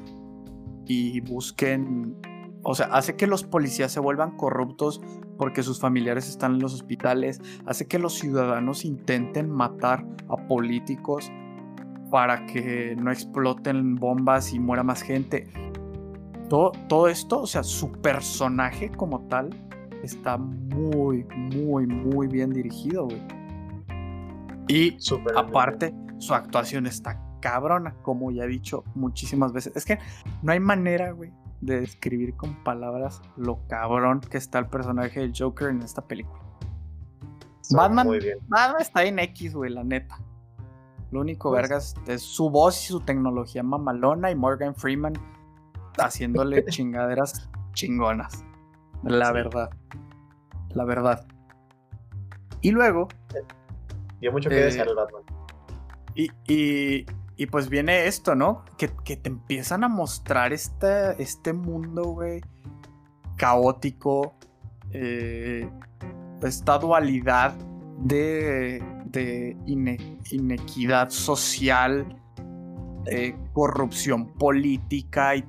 y 0.87 1.21
busquen 1.21 2.17
o 2.63 2.75
sea, 2.75 2.87
hace 2.87 3.17
que 3.17 3.27
los 3.27 3.45
policías 3.45 3.93
se 3.93 4.01
vuelvan 4.01 4.37
corruptos 4.37 5.01
porque 5.37 5.63
sus 5.63 5.81
familiares 5.81 6.29
están 6.29 6.55
en 6.55 6.61
los 6.61 6.75
hospitales, 6.75 7.41
hace 7.67 7.87
que 7.87 7.99
los 7.99 8.15
ciudadanos 8.15 8.85
intenten 8.85 9.51
matar 9.51 10.05
a 10.29 10.37
políticos 10.49 11.31
para 12.11 12.47
que 12.47 12.97
no 12.97 13.11
exploten 13.11 13.97
bombas 13.97 14.53
y 14.53 14.59
muera 14.59 14.83
más 14.83 15.03
gente. 15.03 15.49
Todo, 16.49 16.73
todo 16.89 17.09
esto, 17.09 17.43
o 17.43 17.47
sea, 17.47 17.63
su 17.63 17.93
personaje 17.93 18.91
como 18.91 19.21
tal 19.29 19.51
está 20.03 20.39
muy, 20.39 21.25
muy, 21.37 21.87
muy 21.87 22.27
bien 22.27 22.51
dirigido, 22.53 23.05
güey. 23.05 23.23
Y 24.69 24.97
aparte, 25.37 25.95
su 26.19 26.35
actuación 26.35 26.87
está 26.87 27.21
cabrona, 27.41 27.95
como 28.03 28.31
ya 28.31 28.45
he 28.45 28.49
dicho 28.49 28.85
muchísimas 28.95 29.53
veces. 29.53 29.77
Es 29.77 29.85
que 29.85 29.99
no 30.43 30.53
hay 30.53 30.61
manera, 30.61 31.13
güey, 31.13 31.33
de 31.61 31.81
describir 31.81 32.35
con 32.35 32.63
palabras 32.65 33.23
lo 33.37 33.67
cabrón 33.67 34.21
que 34.21 34.39
está 34.39 34.59
el 34.59 34.67
personaje 34.67 35.21
del 35.21 35.33
Joker 35.37 35.69
en 35.69 35.83
esta 35.83 36.03
película. 36.03 36.43
Batman, 37.71 38.09
Batman 38.49 38.81
está 38.81 39.05
en 39.05 39.19
X, 39.19 39.55
güey, 39.55 39.71
la 39.71 39.85
neta. 39.85 40.19
Lo 41.11 41.21
único, 41.21 41.51
pues 41.51 41.63
vergas, 41.63 41.95
es 42.07 42.23
su 42.23 42.51
voz 42.51 42.83
y 42.85 42.89
su 42.89 43.01
tecnología 43.01 43.63
mamalona 43.63 44.31
y 44.31 44.35
Morgan 44.35 44.75
Freeman 44.75 45.15
haciéndole 45.99 46.65
chingaderas 46.67 47.49
chingonas. 47.73 48.45
La 49.03 49.33
verdad. 49.33 49.71
La 50.71 50.85
verdad. 50.85 51.27
Y 52.61 52.73
luego. 52.73 53.09
Dio 54.21 54.33
mucho 54.33 54.51
que 54.51 54.69
eh, 54.69 54.69
el 54.69 54.95
Batman. 54.95 55.23
y, 56.15 57.07
y 57.39 57.47
pues 57.47 57.69
viene 57.69 58.09
esto, 58.09 58.35
¿no? 58.35 58.65
Que, 58.77 58.89
te 58.89 59.29
empiezan 59.29 59.85
a 59.85 59.89
mostrar 59.89 60.53
este, 60.53 61.23
este 61.23 61.53
mundo, 61.53 62.03
güey, 62.03 62.41
caótico, 63.37 64.35
eh, 64.91 65.71
esta 66.43 66.79
dualidad 66.79 67.55
de, 68.01 68.83
de 69.11 69.57
inequidad 70.31 71.11
social, 71.11 72.07
eh, 73.07 73.35
corrupción 73.53 74.35
política 74.35 75.37
y 75.37 75.45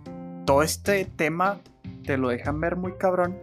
todo 0.46 0.64
este 0.64 1.06
tema 1.06 1.60
te 2.04 2.18
lo 2.18 2.30
dejan 2.30 2.60
ver 2.60 2.76
muy 2.76 2.94
cabrón 2.94 3.38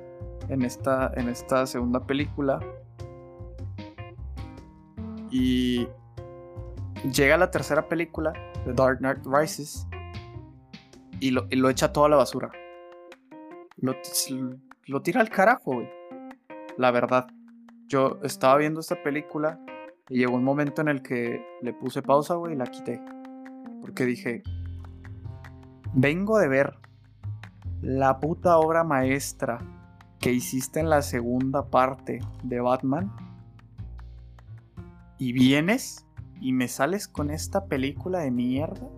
en 0.48 0.62
esta, 0.62 1.12
en 1.16 1.28
esta 1.28 1.66
segunda 1.66 2.06
película. 2.06 2.60
Y, 5.30 5.88
llega 7.12 7.36
la 7.36 7.50
tercera 7.50 7.88
película, 7.88 8.32
The 8.64 8.72
Dark 8.72 8.98
Knight 8.98 9.18
Rises, 9.24 9.86
y 11.20 11.30
lo, 11.30 11.70
echa 11.70 11.92
todo 11.92 12.06
a 12.06 12.08
la 12.08 12.16
basura. 12.16 12.50
Lo, 13.76 15.02
tira 15.02 15.20
al 15.20 15.28
carajo, 15.28 15.74
güey. 15.74 15.90
La 16.76 16.90
verdad. 16.90 17.26
Yo 17.88 18.18
estaba 18.24 18.56
viendo 18.56 18.80
esta 18.80 19.00
película 19.00 19.60
y 20.08 20.18
llegó 20.18 20.36
un 20.36 20.44
momento 20.44 20.82
en 20.82 20.88
el 20.88 21.02
que 21.02 21.44
le 21.62 21.72
puse 21.72 22.02
pausa, 22.02 22.34
güey, 22.34 22.54
y 22.54 22.56
la 22.56 22.66
quité. 22.66 23.00
Porque 23.80 24.04
dije, 24.04 24.42
vengo 25.94 26.38
de 26.38 26.48
ver 26.48 26.78
la 27.82 28.20
puta 28.20 28.58
obra 28.58 28.84
maestra 28.84 29.58
que 30.20 30.32
hiciste 30.32 30.80
en 30.80 30.90
la 30.90 31.02
segunda 31.02 31.70
parte 31.70 32.20
de 32.42 32.60
Batman. 32.60 33.12
Y 35.18 35.32
vienes 35.32 36.06
y 36.40 36.52
me 36.52 36.68
sales 36.68 37.08
con 37.08 37.30
esta 37.30 37.66
película 37.66 38.20
de 38.20 38.30
mierda. 38.30 38.88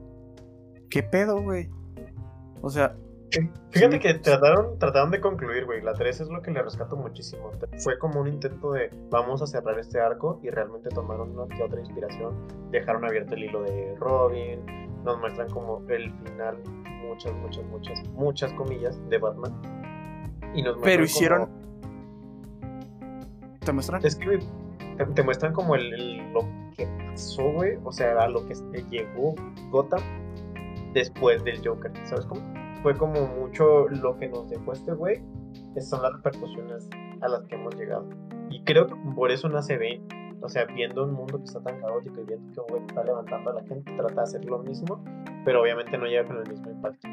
¿Qué 0.91 1.03
pedo, 1.03 1.41
güey? 1.41 1.71
O 2.61 2.71
sea, 2.71 2.97
Fíjate 3.71 3.99
que 3.99 4.15
trataron, 4.15 4.79
trataron 4.79 5.11
de 5.11 5.21
concluir, 5.21 5.67
güey. 5.67 5.83
La 5.83 5.93
3 5.93 6.21
es 6.21 6.29
lo 6.29 6.41
que 6.41 6.51
le 6.51 6.63
rescato 6.63 6.97
muchísimo. 6.97 7.51
Fue 7.79 7.99
como 7.99 8.21
un 8.21 8.29
intento 8.29 8.73
de 8.73 8.91
vamos 9.11 9.43
a 9.43 9.47
cerrar 9.47 9.79
este 9.79 10.01
arco 10.01 10.41
y 10.43 10.51
realmente 10.51 10.89
tomaron 10.89 11.39
una 11.39 11.55
que 11.55 11.63
otra 11.63 11.81
inspiración. 11.81 12.35
Dejaron 12.71 13.05
abierto 13.05 13.35
el 13.35 13.45
hilo 13.45 13.63
de 13.63 13.95
Robin. 13.99 14.61
Nos 15.05 15.19
muestran 15.21 15.51
como 15.51 15.83
el 15.89 16.11
final, 16.25 16.59
muchas, 17.07 17.33
muchas, 17.35 17.65
muchas, 17.67 18.09
muchas 18.11 18.53
comillas 18.55 18.99
de 19.09 19.19
Batman. 19.19 19.53
Y 20.55 20.63
nos 20.63 20.79
Pero 20.83 21.05
hicieron. 21.05 21.49
¿Te 23.61 23.73
muestran? 23.73 24.05
Es 24.05 24.17
que 24.17 24.39
te, 25.15 25.23
muestran 25.23 25.53
como 25.53 25.75
el, 25.75 26.33
lo 26.33 26.41
que 26.75 26.87
pasó, 27.11 27.53
güey. 27.53 27.79
O 27.85 27.93
sea, 27.93 28.23
a 28.23 28.29
lo 28.29 28.47
que 28.47 28.55
llegó 28.91 29.35
Gotham 29.71 30.01
después 30.95 31.45
del 31.45 31.61
Joker. 31.67 31.93
¿Sabes 32.05 32.25
cómo? 32.25 32.58
Fue 32.89 32.97
como 32.97 33.27
mucho 33.27 33.87
lo 33.89 34.17
que 34.17 34.29
nos 34.29 34.49
dejó 34.49 34.73
este 34.73 34.95
güey, 34.95 35.21
son 35.79 36.01
las 36.01 36.11
repercusiones 36.15 36.89
a 37.21 37.29
las 37.29 37.43
que 37.43 37.57
hemos 37.57 37.75
llegado. 37.77 38.09
Y 38.49 38.65
creo 38.65 38.87
que 38.87 38.95
por 39.15 39.31
eso 39.31 39.47
nace 39.51 39.77
ve 39.77 40.01
o 40.41 40.49
sea, 40.49 40.65
viendo 40.65 41.05
un 41.05 41.13
mundo 41.13 41.37
que 41.37 41.45
está 41.45 41.61
tan 41.61 41.79
caótico 41.83 42.23
y 42.23 42.25
viendo 42.25 42.51
que 42.51 42.61
un 42.61 42.67
güey 42.67 42.83
está 42.87 43.05
levantando 43.05 43.51
a 43.51 43.55
la 43.57 43.63
gente, 43.65 43.93
trata 43.95 44.15
de 44.15 44.23
hacer 44.23 44.45
lo 44.47 44.61
mismo, 44.61 45.05
pero 45.45 45.61
obviamente 45.61 45.99
no 45.99 46.07
llega 46.07 46.25
con 46.25 46.39
el 46.39 46.49
mismo 46.49 46.71
impacto. 46.71 47.09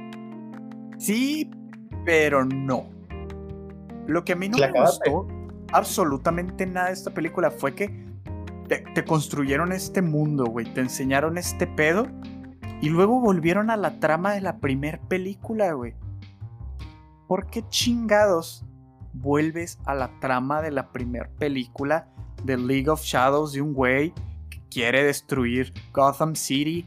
Sí, 0.97 1.51
pero 2.05 2.45
no. 2.45 2.86
Lo 4.07 4.23
que 4.23 4.32
a 4.32 4.36
mí 4.38 4.47
no 4.47 4.57
me 4.57 4.80
gustó 4.80 5.28
absolutamente 5.73 6.65
nada 6.65 6.88
de 6.88 6.93
esta 6.93 7.11
película 7.11 7.51
fue 7.51 7.76
que 7.76 7.89
te, 8.69 8.78
te 8.93 9.03
construyeron 9.03 9.73
este 9.73 10.01
mundo, 10.01 10.45
güey, 10.45 10.73
te 10.73 10.80
enseñaron 10.80 11.38
este 11.38 11.67
pedo 11.67 12.07
y 12.86 12.89
luego 12.89 13.19
volvieron 13.19 13.71
a 13.71 13.77
la 13.77 13.99
trama 13.99 14.33
de 14.33 14.41
la 14.41 14.59
primer 14.59 14.99
película, 14.99 15.73
güey. 15.73 15.95
¿Por 17.27 17.47
qué 17.47 17.67
chingados 17.67 18.63
vuelves 19.11 19.79
a 19.86 19.95
la 19.95 20.11
trama 20.19 20.61
de 20.61 20.69
la 20.69 20.91
primer 20.91 21.31
película 21.31 22.07
de 22.43 22.57
League 22.57 22.88
of 22.88 23.01
Shadows 23.01 23.53
de 23.53 23.61
un 23.63 23.73
güey 23.73 24.13
que 24.51 24.61
quiere 24.69 25.03
destruir 25.03 25.73
Gotham 25.93 26.36
City 26.36 26.86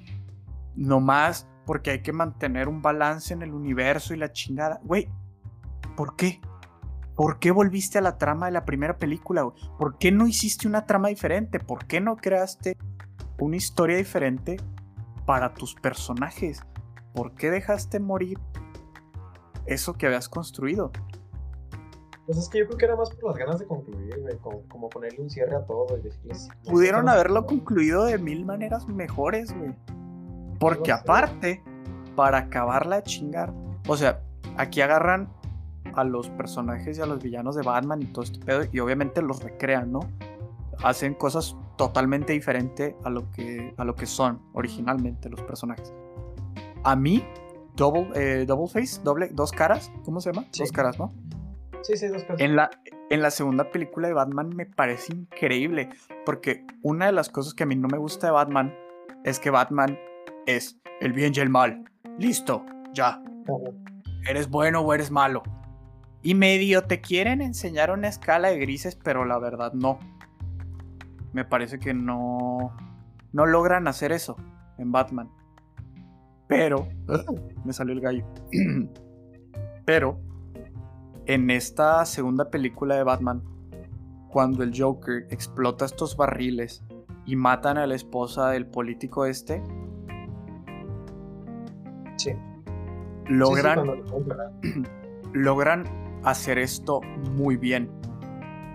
nomás 0.76 1.49
porque 1.66 1.90
hay 1.90 2.03
que 2.03 2.12
mantener 2.12 2.68
un 2.68 2.80
balance 2.80 3.34
en 3.34 3.42
el 3.42 3.53
universo 3.53 4.14
y 4.14 4.18
la 4.18 4.30
chingada? 4.30 4.78
Güey, 4.84 5.09
¿por 5.96 6.14
qué? 6.14 6.40
¿Por 7.16 7.40
qué 7.40 7.51
volviste 7.51 7.99
a 7.99 8.03
la 8.03 8.18
trama 8.18 8.46
de 8.46 8.53
la 8.53 8.64
primera 8.64 8.99
película? 8.99 9.42
Güey? 9.42 9.57
¿Por 9.76 9.99
qué 9.99 10.12
no 10.12 10.28
hiciste 10.28 10.68
una 10.68 10.86
trama 10.86 11.09
diferente? 11.09 11.59
¿Por 11.59 11.86
qué 11.86 12.01
no 12.01 12.14
creaste 12.14 12.76
una 13.40 13.57
historia 13.57 13.96
diferente 13.96 14.59
para 15.29 15.53
tus 15.53 15.74
personajes. 15.74 16.62
¿Por 17.12 17.35
qué 17.35 17.51
dejaste 17.51 18.01
morir 18.01 18.39
eso 19.66 19.93
que 19.93 20.07
habías 20.07 20.26
construido? 20.26 20.91
Pues 22.24 22.39
es 22.39 22.49
que 22.49 22.61
yo 22.61 22.66
creo 22.66 22.79
que 22.79 22.85
era 22.87 22.97
más 22.97 23.11
por 23.11 23.33
las 23.33 23.37
ganas 23.37 23.59
de 23.59 23.66
concluir, 23.66 24.18
güey, 24.22 24.39
como, 24.39 24.89
ponerle 24.89 25.20
un 25.20 25.29
cierre 25.29 25.55
a 25.55 25.66
todo 25.66 25.99
y 25.99 26.01
decirles... 26.01 26.49
Pudieron 26.64 27.11
haberlo 27.11 27.45
concluido 27.45 28.07
de 28.07 28.16
mil 28.16 28.47
maneras 28.47 28.89
mejores, 28.89 29.55
güey. 29.55 29.74
Porque 30.59 30.93
aparte, 30.93 31.62
para 32.16 32.39
acabarla 32.39 32.97
de 32.97 33.03
chingar, 33.03 33.53
o 33.87 33.99
sea, 33.99 34.22
aquí 34.57 34.81
agarran 34.81 35.29
a 35.95 36.05
los 36.05 36.31
personajes 36.31 36.97
y 36.97 37.03
a 37.03 37.07
los 37.07 37.22
villanos 37.22 37.55
de 37.55 37.64
Batman 37.64 38.01
y 38.01 38.07
todo 38.07 38.24
este 38.24 38.39
pedo 38.39 38.62
y 38.72 38.81
obviamente 38.81 39.20
los 39.20 39.43
recrean, 39.43 39.93
¿no? 39.93 40.01
Hacen 40.83 41.12
cosas 41.12 41.55
totalmente 41.79 42.35
diferente 42.35 42.95
a 43.05 43.09
lo 43.09 43.31
que, 43.31 43.72
a 43.79 43.85
lo 43.85 43.95
que 43.95 44.05
son 44.05 44.43
originalmente 44.53 45.31
los 45.31 45.41
personajes. 45.41 45.95
A 46.85 46.95
mí, 46.95 47.24
Double, 47.74 48.09
eh, 48.16 48.45
double 48.45 48.66
Face, 48.66 49.01
doble, 49.05 49.29
dos 49.33 49.53
caras, 49.53 49.93
¿cómo 50.05 50.20
se 50.20 50.33
llama? 50.33 50.49
Dos 50.59 50.72
caras, 50.72 50.99
¿no? 50.99 51.14
Sí, 51.83 51.97
sí, 51.97 52.09
dos 52.09 52.24
caras. 52.24 52.41
En 52.41 52.57
la, 52.57 52.70
en 53.09 53.22
la 53.22 53.31
segunda 53.31 53.70
película 53.70 54.09
de 54.09 54.14
Batman 54.14 54.51
me 54.55 54.66
parece 54.66 55.14
increíble, 55.14 55.89
porque 56.26 56.66
una 56.83 57.07
de 57.07 57.12
las 57.12 57.29
cosas 57.29 57.55
que 57.55 57.62
a 57.62 57.66
mí 57.66 57.76
no 57.76 57.87
me 57.87 57.97
gusta 57.97 58.26
de 58.26 58.33
Batman 58.33 58.74
es 59.24 59.39
que 59.39 59.51
Batman 59.51 59.97
es 60.47 60.81
el 61.01 61.12
bien 61.12 61.33
y 61.37 61.39
el 61.39 61.51
mal. 61.51 61.85
Listo, 62.18 62.66
ya. 62.93 63.22
Eres 64.29 64.51
bueno 64.51 64.81
o 64.81 64.93
eres 64.93 65.12
malo. 65.12 65.45
Y 66.20 66.35
medio 66.35 66.83
te 66.83 67.01
quieren 67.01 67.41
enseñar 67.41 67.93
una 67.93 68.09
escala 68.09 68.49
de 68.49 68.59
grises, 68.59 68.97
pero 68.97 69.24
la 69.24 69.39
verdad 69.39 69.72
no 69.72 70.01
me 71.33 71.45
parece 71.45 71.79
que 71.79 71.95
no, 71.95 72.76
no 73.33 73.47
logran 73.47 73.89
hacer 73.89 74.12
eso 74.12 74.37
en 74.79 74.93
Batman. 74.93 75.31
Pero, 76.47 76.89
me 77.64 77.72
salió 77.72 77.93
el 77.93 78.01
gallo. 78.01 78.24
Pero, 79.85 80.18
en 81.26 81.51
esta 81.51 82.05
segunda 82.07 82.51
película 82.51 82.97
de 82.97 83.03
Batman, 83.03 83.43
cuando 84.31 84.62
el 84.62 84.72
Joker 84.79 85.26
explota 85.31 85.85
estos 85.85 86.16
barriles 86.16 86.83
y 87.26 87.37
matan 87.37 87.76
a 87.76 87.87
la 87.87 87.95
esposa 87.95 88.51
del 88.51 88.66
político 88.66 89.26
este, 89.26 89.62
sí. 92.16 92.33
logran, 93.26 93.87
logran 95.33 95.85
hacer 96.24 96.59
esto 96.59 97.01
muy 97.37 97.57
bien. 97.57 97.91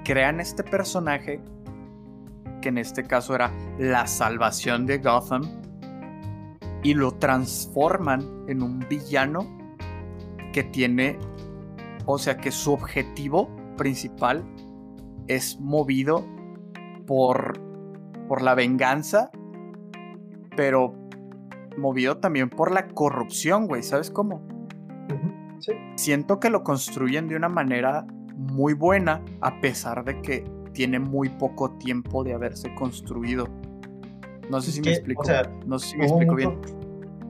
Crean 0.03 0.39
este 0.39 0.63
personaje 0.63 1.41
que 2.63 2.69
en 2.69 2.77
este 2.77 3.03
caso 3.03 3.35
era 3.35 3.51
la 3.77 4.07
salvación 4.07 4.85
de 4.85 4.99
Gotham, 4.99 5.43
y 6.81 6.93
lo 6.93 7.11
transforman 7.11 8.45
en 8.47 8.63
un 8.63 8.79
villano 8.89 9.45
que 10.53 10.63
tiene, 10.63 11.19
o 12.05 12.17
sea 12.17 12.37
que 12.37 12.51
su 12.51 12.71
objetivo 12.71 13.49
principal 13.75 14.45
es 15.27 15.59
movido 15.59 16.25
por, 17.05 17.59
por 18.29 18.41
la 18.41 18.55
venganza, 18.55 19.29
pero 20.55 20.93
movido 21.77 22.17
también 22.17 22.49
por 22.49 22.71
la 22.71 22.87
corrupción, 22.87 23.67
güey, 23.67 23.83
¿sabes 23.83 24.09
cómo? 24.09 24.47
Siento 25.95 26.39
que 26.39 26.49
lo 26.49 26.63
construyen 26.63 27.27
de 27.27 27.35
una 27.35 27.49
manera 27.49 28.05
muy 28.35 28.73
buena, 28.73 29.21
a 29.41 29.59
pesar 29.59 30.03
de 30.05 30.21
que 30.21 30.43
tiene 30.73 30.99
muy 30.99 31.29
poco 31.29 31.71
tiempo 31.77 32.23
de 32.23 32.33
haberse 32.33 32.73
construido. 32.75 33.47
No 34.49 34.61
sé 34.61 34.71
si 34.71 34.81
me 34.81 34.91
explico. 34.91 35.23
no 35.65 35.79
sé 35.79 35.89
si 35.89 35.97
me 35.97 36.05
explico 36.05 36.35
bien. 36.35 36.59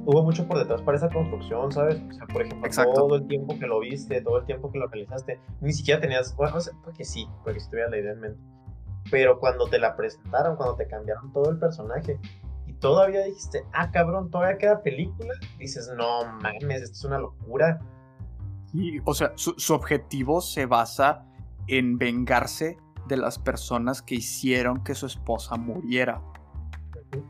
Hubo 0.05 0.23
mucho 0.23 0.45
por 0.45 0.57
detrás 0.57 0.81
para 0.81 0.97
esa 0.97 1.09
construcción, 1.09 1.71
¿sabes? 1.71 2.01
O 2.09 2.13
sea, 2.13 2.25
por 2.27 2.41
ejemplo, 2.41 2.69
todo 2.93 3.15
el 3.15 3.27
tiempo 3.27 3.57
que 3.57 3.65
lo 3.65 3.79
viste, 3.79 4.19
todo 4.21 4.39
el 4.39 4.45
tiempo 4.45 4.69
que 4.69 4.77
lo 4.77 4.87
realizaste, 4.87 5.39
ni 5.61 5.71
siquiera 5.71 6.01
tenías, 6.01 6.35
bueno, 6.35 6.57
porque 6.83 7.05
sí, 7.05 7.25
porque 7.43 7.61
si 7.61 7.69
tuviera 7.69 7.89
la 7.89 7.99
idea 7.99 8.11
en 8.11 8.19
mente. 8.19 8.39
Pero 9.09 9.39
cuando 9.39 9.65
te 9.67 9.79
la 9.79 9.95
presentaron, 9.95 10.57
cuando 10.57 10.75
te 10.75 10.87
cambiaron 10.87 11.31
todo 11.31 11.49
el 11.51 11.57
personaje, 11.57 12.19
y 12.65 12.73
todavía 12.73 13.23
dijiste, 13.23 13.63
ah, 13.71 13.91
cabrón, 13.91 14.29
todavía 14.29 14.57
queda 14.57 14.81
película, 14.81 15.33
dices, 15.57 15.89
no 15.95 16.25
mames, 16.41 16.81
esto 16.81 16.97
es 16.97 17.05
una 17.05 17.19
locura. 17.19 17.79
Y, 18.73 18.99
o 19.05 19.13
sea, 19.13 19.31
su, 19.35 19.53
su 19.57 19.73
objetivo 19.73 20.41
se 20.41 20.65
basa 20.65 21.25
en 21.67 21.97
vengarse 21.97 22.77
de 23.07 23.17
las 23.17 23.39
personas 23.39 24.01
que 24.01 24.15
hicieron 24.15 24.83
que 24.83 24.95
su 24.95 25.05
esposa 25.05 25.55
muriera. 25.55 26.21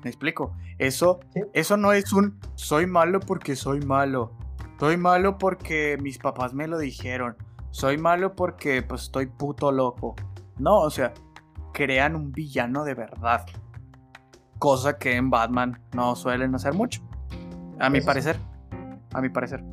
¿Me 0.04 0.10
explico? 0.10 0.56
Eso, 0.78 1.20
eso 1.54 1.78
no 1.78 1.92
es 1.94 2.14
un 2.14 2.40
soy 2.56 2.88
malo 2.88 3.20
porque 3.20 3.56
soy 3.56 3.82
malo. 3.82 4.32
Soy 4.80 4.98
malo 4.98 5.38
porque 5.38 5.98
mis 6.02 6.18
papás 6.18 6.54
me 6.54 6.68
lo 6.68 6.78
dijeron. 6.78 7.38
Soy 7.72 7.98
malo 7.98 8.36
porque 8.36 8.82
pues 8.82 9.04
estoy 9.04 9.28
puto 9.28 9.72
loco. 9.72 10.16
No, 10.58 10.80
o 10.80 10.90
sea, 10.90 11.14
crean 11.74 12.16
un 12.16 12.32
villano 12.32 12.84
de 12.84 12.94
verdad. 12.94 13.46
Cosa 14.60 14.98
que 14.98 15.16
en 15.16 15.30
Batman 15.30 15.82
no 15.94 16.16
suelen 16.16 16.54
hacer 16.56 16.74
mucho. 16.74 17.02
A 17.80 17.90
mi 17.90 18.02
parecer. 18.02 18.40
A 19.14 19.22
mi 19.22 19.30
parecer. 19.30 19.64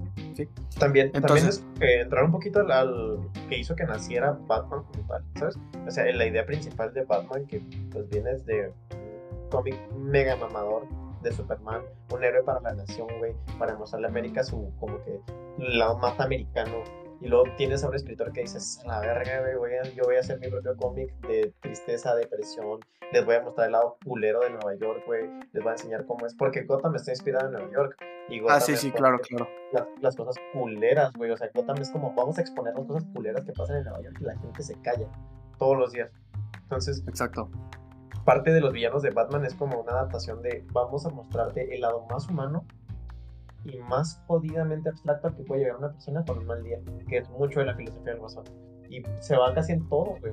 También, 0.78 1.10
Entonces, 1.14 1.60
también 1.60 2.00
entrar 2.00 2.24
un 2.24 2.32
poquito 2.32 2.60
al, 2.60 3.18
que 3.48 3.58
hizo 3.58 3.74
que 3.74 3.84
naciera 3.84 4.38
Batman 4.46 4.84
como 4.84 5.06
tal, 5.06 5.24
¿sabes? 5.36 5.58
O 5.86 5.90
sea, 5.90 6.04
la 6.12 6.26
idea 6.26 6.44
principal 6.46 6.92
de 6.92 7.04
Batman 7.04 7.46
que 7.46 7.62
pues 7.90 8.08
viene 8.08 8.36
de 8.46 8.72
un 8.92 9.48
cómic 9.50 9.76
mega 9.96 10.36
mamador 10.36 10.86
de 11.22 11.32
Superman, 11.32 11.82
un 12.12 12.24
héroe 12.24 12.42
para 12.42 12.60
la 12.60 12.74
nación, 12.74 13.08
güey, 13.18 13.34
para 13.58 13.76
mostrarle 13.76 14.06
a 14.06 14.10
América 14.10 14.42
su 14.42 14.72
como 14.80 15.02
que 15.04 15.20
lado 15.58 15.98
más 15.98 16.18
americano 16.18 16.82
y 17.20 17.28
luego 17.28 17.44
tienes 17.56 17.84
a 17.84 17.88
un 17.88 17.94
escritor 17.94 18.32
que 18.32 18.42
dices, 18.42 18.82
la 18.86 19.00
verga, 19.00 19.40
güey, 19.56 19.72
yo 19.94 20.04
voy 20.04 20.16
a 20.16 20.20
hacer 20.20 20.40
mi 20.40 20.48
propio 20.48 20.74
cómic 20.76 21.14
de 21.26 21.52
tristeza, 21.60 22.14
depresión, 22.14 22.80
les 23.12 23.24
voy 23.24 23.34
a 23.34 23.42
mostrar 23.42 23.66
el 23.66 23.72
lado 23.72 23.98
culero 24.04 24.40
de 24.40 24.50
Nueva 24.50 24.74
York, 24.74 25.02
güey, 25.06 25.28
les 25.52 25.62
voy 25.62 25.70
a 25.70 25.72
enseñar 25.72 26.06
cómo 26.06 26.26
es, 26.26 26.34
porque 26.34 26.62
Gotham 26.62 26.94
está 26.96 27.10
inspirado 27.10 27.46
en 27.46 27.52
Nueva 27.52 27.70
York. 27.70 27.96
Y 28.30 28.40
ah, 28.48 28.60
sí, 28.60 28.76
sí, 28.76 28.90
claro, 28.90 29.18
claro. 29.20 29.48
Las, 30.00 30.16
cosas 30.16 30.36
culeras, 30.52 31.12
güey, 31.14 31.30
o 31.30 31.36
sea, 31.36 31.50
Gotham 31.52 31.76
es 31.80 31.90
como, 31.90 32.14
vamos 32.14 32.38
a 32.38 32.40
exponer 32.40 32.74
las 32.74 32.86
cosas 32.86 33.04
culeras 33.12 33.44
que 33.44 33.52
pasan 33.52 33.78
en 33.78 33.84
Nueva 33.84 34.00
York 34.02 34.16
y 34.20 34.24
la 34.24 34.38
gente 34.38 34.62
se 34.62 34.80
calla 34.80 35.06
todos 35.58 35.76
los 35.76 35.92
días. 35.92 36.10
Entonces, 36.62 37.02
exacto. 37.06 37.50
Parte 38.24 38.52
de 38.52 38.60
los 38.60 38.72
villanos 38.72 39.02
de 39.02 39.10
Batman 39.10 39.44
es 39.44 39.54
como 39.54 39.80
una 39.80 39.92
adaptación 39.92 40.40
de, 40.42 40.64
vamos 40.72 41.04
a 41.04 41.10
mostrarte 41.10 41.74
el 41.74 41.80
lado 41.80 42.06
más 42.08 42.28
humano 42.28 42.64
y 43.64 43.78
más 43.78 44.22
jodidamente 44.26 44.88
abstracto 44.88 45.34
que 45.36 45.42
puede 45.44 45.62
llegar 45.62 45.76
una 45.76 45.92
persona 45.92 46.24
con 46.24 46.38
un 46.38 46.46
mal 46.46 46.62
día, 46.62 46.78
que 47.08 47.18
es 47.18 47.28
mucho 47.30 47.60
de 47.60 47.66
la 47.66 47.74
filosofía 47.74 48.12
del 48.12 48.20
Guasón. 48.20 48.44
Y 48.88 49.02
se 49.20 49.36
va 49.36 49.54
casi 49.54 49.72
en 49.72 49.88
todo, 49.88 50.16
güey. 50.20 50.32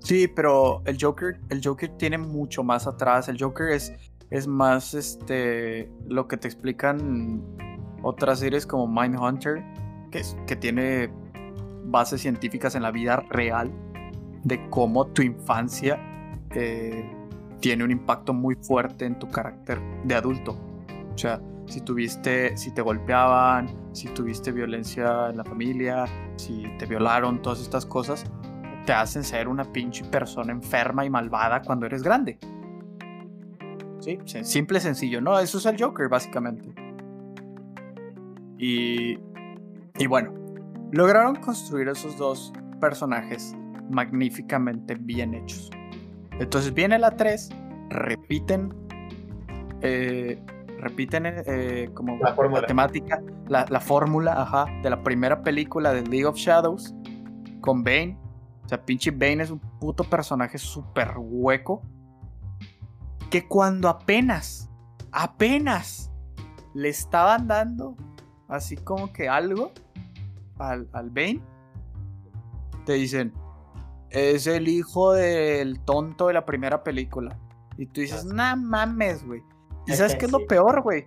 Sí, 0.00 0.26
pero 0.26 0.82
el 0.86 0.96
Joker, 1.00 1.38
el 1.50 1.60
Joker 1.62 1.90
tiene 1.96 2.18
mucho 2.18 2.64
más 2.64 2.86
atrás. 2.86 3.28
El 3.28 3.38
Joker 3.38 3.70
es, 3.70 3.92
es 4.30 4.46
más 4.46 4.94
este 4.94 5.90
lo 6.06 6.26
que 6.26 6.36
te 6.36 6.48
explican 6.48 7.42
otras 8.02 8.40
series 8.40 8.66
como 8.66 8.88
Mindhunter, 8.88 9.62
que, 10.10 10.20
es, 10.20 10.36
que 10.46 10.56
tiene 10.56 11.10
bases 11.84 12.22
científicas 12.22 12.74
en 12.74 12.82
la 12.82 12.90
vida 12.90 13.16
real 13.28 13.70
de 14.44 14.68
cómo 14.70 15.06
tu 15.06 15.22
infancia 15.22 15.98
eh, 16.54 17.04
tiene 17.60 17.84
un 17.84 17.90
impacto 17.90 18.32
muy 18.32 18.54
fuerte 18.54 19.04
en 19.04 19.18
tu 19.18 19.28
carácter 19.28 19.78
de 20.04 20.14
adulto. 20.14 20.56
O 21.14 21.18
sea, 21.18 21.40
si 21.70 21.80
tuviste, 21.82 22.56
si 22.56 22.72
te 22.72 22.82
golpeaban, 22.82 23.68
si 23.92 24.08
tuviste 24.08 24.50
violencia 24.50 25.28
en 25.30 25.36
la 25.36 25.44
familia, 25.44 26.04
si 26.36 26.64
te 26.78 26.86
violaron, 26.86 27.40
todas 27.40 27.60
estas 27.60 27.86
cosas, 27.86 28.24
te 28.84 28.92
hacen 28.92 29.22
ser 29.22 29.46
una 29.46 29.64
pinche 29.64 30.04
persona 30.04 30.52
enferma 30.52 31.04
y 31.04 31.10
malvada 31.10 31.62
cuando 31.62 31.86
eres 31.86 32.02
grande. 32.02 32.38
Sí, 34.00 34.18
simple, 34.42 34.80
sencillo, 34.80 35.20
¿no? 35.20 35.38
Eso 35.38 35.58
es 35.58 35.66
el 35.66 35.80
Joker, 35.80 36.08
básicamente. 36.08 36.74
Y, 38.58 39.18
y 39.98 40.06
bueno, 40.08 40.34
lograron 40.90 41.36
construir 41.36 41.88
esos 41.88 42.16
dos 42.16 42.52
personajes 42.80 43.54
magníficamente 43.90 44.96
bien 44.98 45.34
hechos. 45.34 45.70
Entonces 46.38 46.72
viene 46.74 46.98
la 46.98 47.10
3, 47.12 47.50
repiten, 47.90 48.74
eh, 49.82 50.42
repiten 50.80 51.24
eh, 51.26 51.90
como 51.94 52.18
la, 52.18 52.34
la 52.34 52.66
temática, 52.66 53.22
la, 53.46 53.66
la 53.68 53.80
fórmula, 53.80 54.40
ajá, 54.40 54.66
de 54.82 54.90
la 54.90 55.02
primera 55.02 55.42
película 55.42 55.92
de 55.92 56.02
League 56.02 56.26
of 56.26 56.36
Shadows 56.36 56.94
con 57.60 57.84
Bane. 57.84 58.18
O 58.64 58.68
sea, 58.68 58.84
pinche 58.84 59.10
Bane 59.10 59.42
es 59.42 59.50
un 59.50 59.58
puto 59.58 60.04
personaje 60.04 60.58
súper 60.58 61.14
hueco. 61.16 61.82
Que 63.30 63.46
cuando 63.46 63.88
apenas, 63.88 64.70
apenas 65.12 66.10
le 66.74 66.88
estaban 66.88 67.46
dando 67.46 67.96
así 68.48 68.76
como 68.76 69.12
que 69.12 69.28
algo 69.28 69.72
al, 70.58 70.88
al 70.92 71.10
Bane, 71.10 71.40
te 72.84 72.94
dicen, 72.94 73.32
es 74.10 74.46
el 74.46 74.68
hijo 74.68 75.12
del 75.12 75.80
tonto 75.80 76.26
de 76.26 76.34
la 76.34 76.44
primera 76.44 76.82
película. 76.82 77.38
Y 77.76 77.86
tú 77.86 78.00
dices, 78.00 78.24
no 78.24 78.56
mames, 78.56 79.24
güey. 79.24 79.42
¿Y 79.86 79.92
sabes 79.92 80.16
qué 80.16 80.26
es 80.26 80.32
lo 80.32 80.46
peor, 80.46 80.82
güey? 80.82 81.06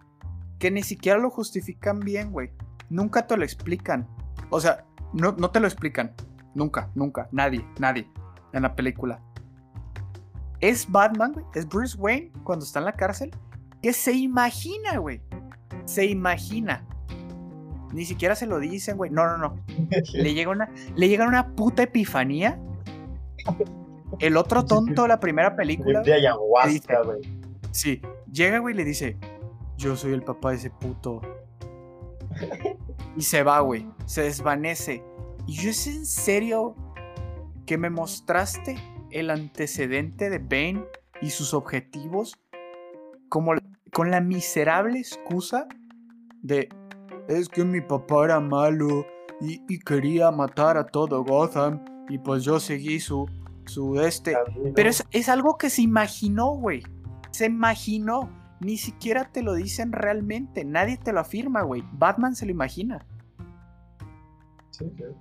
Que 0.60 0.72
ni 0.72 0.84
siquiera 0.84 1.20
lo 1.20 1.30
justifican 1.30 2.00
bien, 2.00 2.32
güey. 2.32 2.52
Nunca 2.90 3.28
te 3.28 3.38
lo 3.38 3.44
explican. 3.44 4.08
O 4.50 4.60
sea, 4.60 4.86
no, 5.14 5.32
no 5.34 5.52
te 5.52 5.60
lo 5.60 5.68
explican. 5.68 6.14
Nunca, 6.54 6.90
nunca. 6.96 7.28
Nadie, 7.32 7.66
nadie. 7.80 8.10
En 8.52 8.64
la 8.64 8.76
película. 8.76 9.22
Es 10.60 10.90
Batman, 10.90 11.34
güey. 11.34 11.46
Es 11.56 11.68
Bruce 11.68 11.98
Wayne 11.98 12.32
cuando 12.44 12.66
está 12.66 12.80
en 12.80 12.86
la 12.86 12.94
cárcel. 12.94 13.32
Que 13.82 13.94
se 13.94 14.14
imagina, 14.14 14.98
güey. 14.98 15.22
Se 15.86 16.06
imagina. 16.06 16.86
Ni 17.92 18.06
siquiera 18.06 18.36
se 18.36 18.48
lo 18.48 18.60
dicen, 18.60 18.98
güey. 18.98 19.12
No, 19.12 19.26
no, 19.26 19.38
no. 19.38 19.56
le, 20.14 20.34
llega 20.34 20.52
una, 20.52 20.70
le 20.96 21.10
llega 21.10 21.28
una 21.28 21.56
puta 21.56 21.84
epifanía 21.84 22.60
el 24.20 24.38
otro 24.38 24.66
tonto 24.66 25.04
de 25.04 25.08
la 25.08 25.20
primera 25.20 25.56
película. 25.56 26.02
De 26.02 26.14
ayahuasca, 26.14 27.02
güey. 27.04 27.22
Sí, 27.72 28.02
llega, 28.34 28.60
güey, 28.60 28.74
y 28.74 28.78
le 28.78 28.84
dice: 28.84 29.18
Yo 29.78 29.96
soy 29.96 30.14
el 30.14 30.24
papá 30.24 30.52
de 30.52 30.58
ese 30.58 30.70
puto. 30.70 31.22
y 33.16 33.22
se 33.22 33.44
va, 33.44 33.60
güey. 33.62 33.88
Se 34.06 34.24
desvanece. 34.24 35.04
Y 35.46 35.54
yo 35.54 35.70
es 35.70 35.88
en 35.88 36.06
serio 36.06 36.76
que 37.66 37.78
me 37.78 37.90
mostraste 37.90 38.76
el 39.12 39.30
antecedente 39.30 40.30
de 40.30 40.40
Bane 40.40 40.86
y 41.22 41.30
sus 41.30 41.54
objetivos 41.54 42.38
como 43.30 43.54
con 43.92 44.12
la 44.12 44.22
miserable 44.22 45.00
excusa 45.00 45.68
de 46.42 46.70
es 47.28 47.48
que 47.48 47.64
mi 47.64 47.80
papá 47.80 48.26
era 48.26 48.40
malo 48.40 49.06
y, 49.40 49.62
y 49.68 49.80
quería 49.80 50.32
matar 50.32 50.78
a 50.78 50.86
todo 50.86 51.24
Gotham 51.24 51.84
y 52.10 52.18
pues 52.18 52.44
yo 52.44 52.60
seguí 52.60 53.00
su, 53.00 53.28
su 53.66 54.00
este. 54.02 54.36
Pero 54.76 54.90
es, 54.90 55.06
es 55.12 55.30
algo 55.30 55.58
que 55.58 55.70
se 55.70 55.82
imaginó, 55.82 56.52
güey. 56.56 56.84
Se 57.34 57.48
imaginó. 57.48 58.30
Ni 58.62 58.78
siquiera 58.78 59.30
te 59.30 59.44
lo 59.44 59.54
dicen 59.56 59.92
realmente. 59.92 60.64
Nadie 60.64 60.98
te 60.98 61.12
lo 61.12 61.20
afirma, 61.20 61.64
güey. 61.64 61.84
Batman 61.92 62.36
se 62.36 62.46
lo 62.46 62.52
imagina. 62.52 63.06
Sí, 64.70 64.90
claro. 64.96 65.16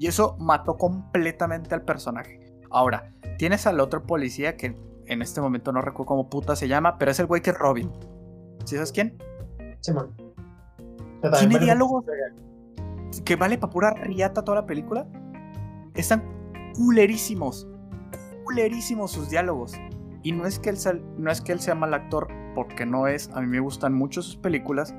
Y 0.00 0.06
eso 0.06 0.36
mató 0.40 0.78
completamente 0.78 1.74
al 1.74 1.82
personaje. 1.82 2.40
Ahora, 2.70 3.12
tienes 3.36 3.66
al 3.66 3.80
otro 3.80 4.06
policía 4.06 4.56
que 4.56 4.74
en 5.06 5.22
este 5.22 5.42
momento 5.42 5.72
no 5.72 5.82
recuerdo 5.82 6.06
cómo 6.06 6.30
puta 6.30 6.56
se 6.56 6.68
llama, 6.68 6.96
pero 6.96 7.10
es 7.10 7.20
el 7.20 7.26
güey 7.26 7.42
que 7.42 7.50
es 7.50 7.58
Robin. 7.58 7.92
¿Sí 8.64 8.76
sabes 8.76 8.92
quién? 8.92 9.18
Simón. 9.80 10.16
Tiene 11.38 11.58
diálogos 11.58 12.04
que 13.24 13.36
vale 13.36 13.58
para 13.58 13.72
pura 13.72 13.90
riata 13.90 14.42
toda 14.42 14.62
la 14.62 14.66
película. 14.66 15.06
Están 15.94 16.22
culerísimos. 16.74 17.68
Culerísimos 18.44 19.10
sus 19.12 19.28
diálogos. 19.28 19.74
Y 20.22 20.32
no 20.32 20.46
es 20.46 20.58
que 20.58 20.70
él 20.70 20.76
sea, 20.76 20.94
no 21.16 21.30
es 21.30 21.40
que 21.40 21.52
él 21.52 21.60
sea 21.60 21.74
mal 21.74 21.94
actor, 21.94 22.28
porque 22.54 22.84
no 22.86 23.06
es. 23.06 23.30
A 23.34 23.40
mí 23.40 23.46
me 23.46 23.60
gustan 23.60 23.94
mucho 23.94 24.22
sus 24.22 24.36
películas. 24.36 24.94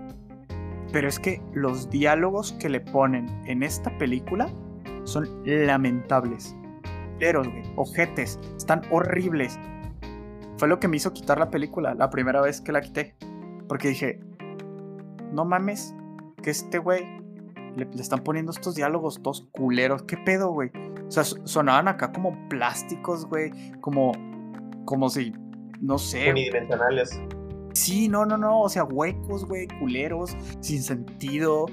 Pero 0.92 1.08
es 1.08 1.20
que 1.20 1.42
los 1.54 1.90
diálogos 1.90 2.54
que 2.54 2.70
le 2.70 2.82
ponen 2.82 3.28
en 3.46 3.64
esta 3.64 3.98
película 3.98 4.50
son 5.04 5.28
lamentables. 5.46 6.56
Pero, 7.20 7.44
güey, 7.44 7.64
ojetes, 7.76 8.40
están 8.58 8.82
horribles. 8.92 9.58
Fue 10.58 10.68
lo 10.68 10.80
que 10.80 10.88
me 10.88 10.98
hizo 10.98 11.14
quitar 11.14 11.40
la 11.40 11.50
película 11.50 11.94
la 11.94 12.10
primera 12.10 12.42
vez 12.42 12.62
que 12.62 12.72
la 12.72 12.82
quité. 12.82 13.16
Porque 13.68 13.90
dije, 13.90 14.20
no 15.32 15.46
mames, 15.46 15.96
que 16.42 16.50
este 16.50 16.78
güey 16.78 17.06
le, 17.76 17.86
le, 17.86 18.02
están 18.02 18.24
poniendo 18.24 18.52
estos 18.52 18.76
diálogos 18.76 19.22
todos 19.22 19.48
culeros. 19.52 20.04
¿Qué 20.04 20.18
pedo, 20.18 20.52
güey? 20.52 20.72
O 21.08 21.12
sea, 21.12 21.24
sonaban 21.24 21.88
acá 21.88 22.12
como 22.12 22.38
plásticos, 22.50 23.26
güey. 23.26 23.52
Como, 23.80 24.12
como 24.86 25.10
si, 25.10 25.34
no 25.80 25.98
sé. 25.98 26.32
Unidimensionales. 26.32 27.20
Sí, 27.74 28.08
no, 28.08 28.26
no, 28.26 28.38
no. 28.38 28.62
O 28.62 28.70
sea, 28.70 28.84
huecos, 28.84 29.46
güey, 29.46 29.68
culeros, 29.80 30.36
sin 30.60 30.82
sentido. 30.84 31.66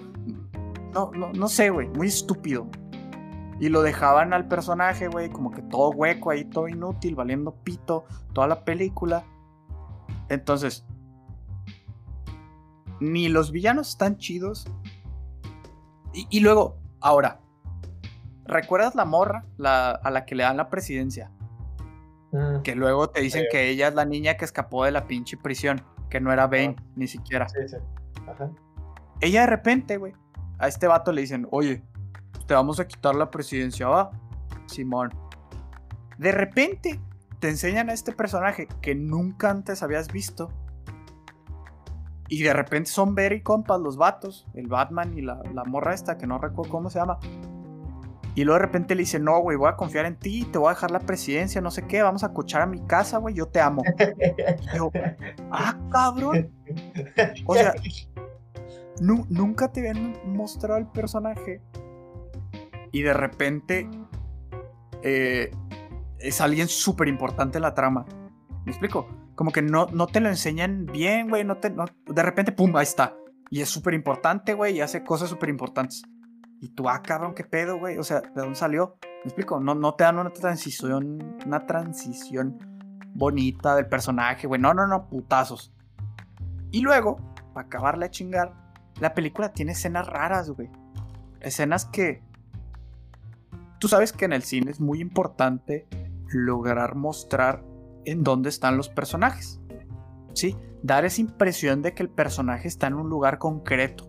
No, 0.95 1.11
no, 1.13 1.33
no 1.33 1.49
sé, 1.49 1.71
güey. 1.71 1.89
Muy 1.89 2.09
estúpido. 2.09 2.69
Y 3.61 3.69
lo 3.69 3.83
dejaban 3.83 4.33
al 4.33 4.47
personaje, 4.47 5.09
güey, 5.09 5.31
como 5.31 5.51
que 5.51 5.63
todo 5.63 5.91
hueco 5.91 6.31
ahí, 6.31 6.45
todo 6.45 6.69
inútil, 6.69 7.17
valiendo 7.17 7.55
pito, 7.65 8.05
toda 8.33 8.47
la 8.47 8.65
película. 8.65 9.25
Entonces, 10.29 10.87
ni 13.01 13.29
los 13.29 13.51
villanos 13.51 13.91
están 13.91 14.17
chidos. 14.17 14.67
Y, 16.13 16.27
y 16.31 16.41
luego, 16.41 16.79
ahora, 17.01 17.41
¿recuerdas 18.45 18.95
la 18.95 19.05
morra 19.05 19.45
la, 19.57 19.91
a 19.91 20.11
la 20.11 20.25
que 20.25 20.37
le 20.37 20.45
dan 20.45 20.57
la 20.57 20.71
presidencia? 20.71 21.33
Mm, 22.33 22.63
Que 22.63 22.75
luego 22.75 23.09
te 23.11 23.21
dicen 23.21 23.43
Sí. 23.43 23.49
que 23.51 23.69
ella 23.71 23.89
es 23.89 23.95
la 23.95 24.05
niña 24.05 24.37
que 24.37 24.45
escapó 24.45 24.85
de 24.85 24.91
la 24.91 25.07
pinche 25.07 25.37
prisión, 25.37 25.81
que 26.11 26.21
no 26.21 26.33
era 26.33 26.47
Bane, 26.47 26.77
ni 26.97 27.07
siquiera. 27.07 27.49
sí, 27.49 27.59
sí. 27.69 27.77
Ajá. 28.29 28.51
Ella 29.21 29.41
de 29.43 29.47
repente, 29.47 29.97
güey, 29.97 30.13
a 30.59 30.69
este 30.69 30.87
vato 30.87 31.11
le 31.13 31.23
dicen, 31.23 31.47
oye, 31.51 31.83
te 32.47 32.55
vamos 32.55 32.79
a 32.81 32.87
quitar 32.87 33.15
la 33.15 33.31
presidencia, 33.31 33.89
va, 33.89 34.11
Simón. 34.67 35.11
De 36.19 36.33
repente 36.33 37.01
te 37.39 37.49
enseñan 37.49 37.89
a 37.91 37.93
este 37.93 38.13
personaje 38.13 38.69
que 38.83 38.95
nunca 38.95 39.51
antes 39.51 39.83
habías 39.83 40.09
visto. 40.09 40.51
Y 42.29 42.43
de 42.43 42.53
repente 42.53 42.91
son 42.91 43.15
very 43.15 43.43
compas 43.43 43.81
los 43.81 43.97
vatos, 43.97 44.47
el 44.55 44.67
Batman 44.67 45.17
y 45.17 45.23
la, 45.23 45.41
la 45.55 45.65
morra 45.65 45.95
esta, 45.95 46.19
que 46.19 46.27
no 46.27 46.39
recuerdo 46.39 46.71
cómo 46.71 46.91
se 46.91 46.99
llama. 46.99 47.19
Y 48.35 48.45
luego 48.45 48.61
de 48.61 48.67
repente 48.67 48.95
le 48.95 49.01
dice, 49.01 49.19
no, 49.19 49.41
güey, 49.41 49.57
voy 49.57 49.69
a 49.69 49.75
confiar 49.77 50.07
en 50.07 50.17
ti, 50.17 50.45
te 50.53 50.59
voy 50.59 50.69
a 50.69 50.75
dejar 50.75 50.91
la 50.93 51.01
presidencia, 51.01 51.61
no 51.61 51.71
sé 51.73 51.87
qué, 51.87 52.03
vamos 52.03 52.23
a 52.23 52.33
cochar 52.33 52.63
a 52.63 52.67
mi 52.67 52.81
casa, 52.87 53.19
güey, 53.19 53.35
yo 53.35 53.47
te 53.47 53.61
amo. 53.61 53.83
Y 54.73 54.77
yo, 54.77 54.91
ah, 55.51 55.77
cabrón. 55.91 56.51
O 57.47 57.55
sea, 57.55 57.75
nu- 59.01 59.27
nunca 59.29 59.73
te 59.73 59.81
habían 59.81 60.15
mostrado 60.25 60.79
el 60.79 60.87
personaje. 60.87 61.61
Y 62.93 63.03
de 63.03 63.13
repente 63.13 63.89
eh, 65.03 65.51
es 66.21 66.41
alguien 66.41 66.69
súper 66.69 67.09
importante 67.09 67.59
en 67.59 67.63
la 67.63 67.75
trama. 67.75 68.07
¿Me 68.65 68.71
explico? 68.73 69.09
Como 69.35 69.51
que 69.53 69.63
no, 69.63 69.87
no 69.93 70.07
te 70.07 70.21
lo 70.21 70.29
enseñan 70.29 70.87
bien, 70.87 71.29
güey. 71.29 71.45
No 71.45 71.57
te, 71.59 71.71
no- 71.71 71.87
de 72.07 72.23
repente, 72.23 72.53
pum, 72.53 72.75
ahí 72.77 72.85
está. 72.85 73.17
Y 73.51 73.61
es 73.63 73.69
súper 73.69 73.95
importante, 73.95 74.55
güey. 74.55 74.77
Y 74.77 74.81
hace 74.81 75.03
cosas 75.05 75.29
súper 75.29 75.49
importantes. 75.49 76.03
Y 76.61 76.71
tú, 76.71 76.89
ah, 76.89 77.03
cabrón, 77.03 77.35
qué 77.35 77.45
pedo, 77.45 77.79
güey. 77.79 77.99
O 77.99 78.05
sea, 78.05 78.21
¿de 78.21 78.31
dónde 78.35 78.57
salió? 78.57 78.97
¿Me 79.03 79.29
explico? 79.29 79.61
No, 79.61 79.75
no 79.75 79.95
te 79.95 80.05
dan 80.05 80.19
una 80.19 80.31
transición, 80.31 81.39
una 81.47 81.67
transición 81.67 82.59
bonita 83.15 83.77
del 83.77 83.87
personaje, 83.87 84.47
güey. 84.47 84.61
No, 84.61 84.75
no, 84.75 84.87
no, 84.87 85.09
putazos. 85.09 85.73
Y 86.71 86.81
luego 86.81 87.17
para 87.55 87.67
acabarla 87.67 88.07
de 88.07 88.11
chingar, 88.11 88.55
la 89.01 89.15
película 89.15 89.53
tiene 89.53 89.73
escenas 89.73 90.07
raras, 90.07 90.51
güey. 90.51 90.71
Escenas 91.41 91.85
que... 91.87 92.23
Tú 93.81 93.89
sabes 93.89 94.13
que 94.13 94.25
en 94.25 94.33
el 94.33 94.43
cine 94.43 94.71
es 94.71 94.81
muy 94.81 95.01
importante 95.01 95.87
lograr 96.33 96.97
mostrar 96.97 97.65
en 98.05 98.25
dónde 98.25 98.49
están 98.49 98.77
los 98.77 98.89
personajes. 98.89 99.61
¿Sí? 100.35 100.57
Dar 100.83 101.05
esa 101.05 101.21
impresión 101.21 101.83
de 101.83 101.95
que 101.95 102.03
el 102.03 102.11
personaje 102.11 102.69
está 102.69 102.89
en 102.89 102.95
un 102.95 103.09
lugar 103.09 103.39
concreto. 103.39 104.08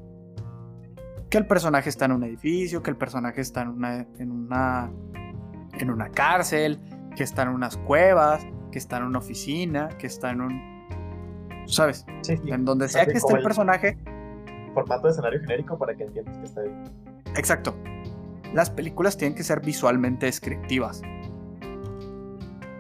Que 1.30 1.38
el 1.38 1.46
personaje 1.46 1.90
está 1.90 2.06
en 2.06 2.14
un 2.14 2.24
edificio, 2.24 2.82
que 2.82 2.90
el 2.90 2.98
personaje 2.98 3.42
está 3.42 3.62
en 3.62 3.70
una, 3.70 4.08
en 4.18 4.32
una, 4.32 4.92
en 5.74 5.90
una 5.92 6.10
cárcel, 6.10 6.80
que 7.16 7.24
está 7.24 7.44
en 7.44 7.50
unas 7.50 7.78
cuevas, 7.78 8.46
que 8.72 8.80
está 8.80 8.98
en 8.98 9.04
una 9.04 9.20
oficina, 9.20 9.90
que 9.98 10.08
está 10.08 10.32
en 10.32 10.42
un... 10.42 10.80
¿Sabes? 11.68 12.06
Sí, 12.22 12.38
sí. 12.38 12.52
En 12.52 12.66
donde 12.66 12.90
sea 12.90 13.04
Así 13.04 13.12
que 13.12 13.18
esté 13.18 13.34
el 13.34 13.44
personaje, 13.44 13.98
Formato 14.74 15.08
de 15.08 15.12
escenario 15.12 15.40
genérico 15.42 15.78
para 15.78 15.96
que 15.96 16.04
entiendas 16.04 16.38
que 16.38 16.46
está 16.46 16.62
ahí. 16.62 16.84
Exacto. 17.36 17.76
Las 18.54 18.70
películas 18.70 19.18
tienen 19.18 19.36
que 19.36 19.44
ser 19.44 19.62
visualmente 19.62 20.26
descriptivas. 20.26 21.02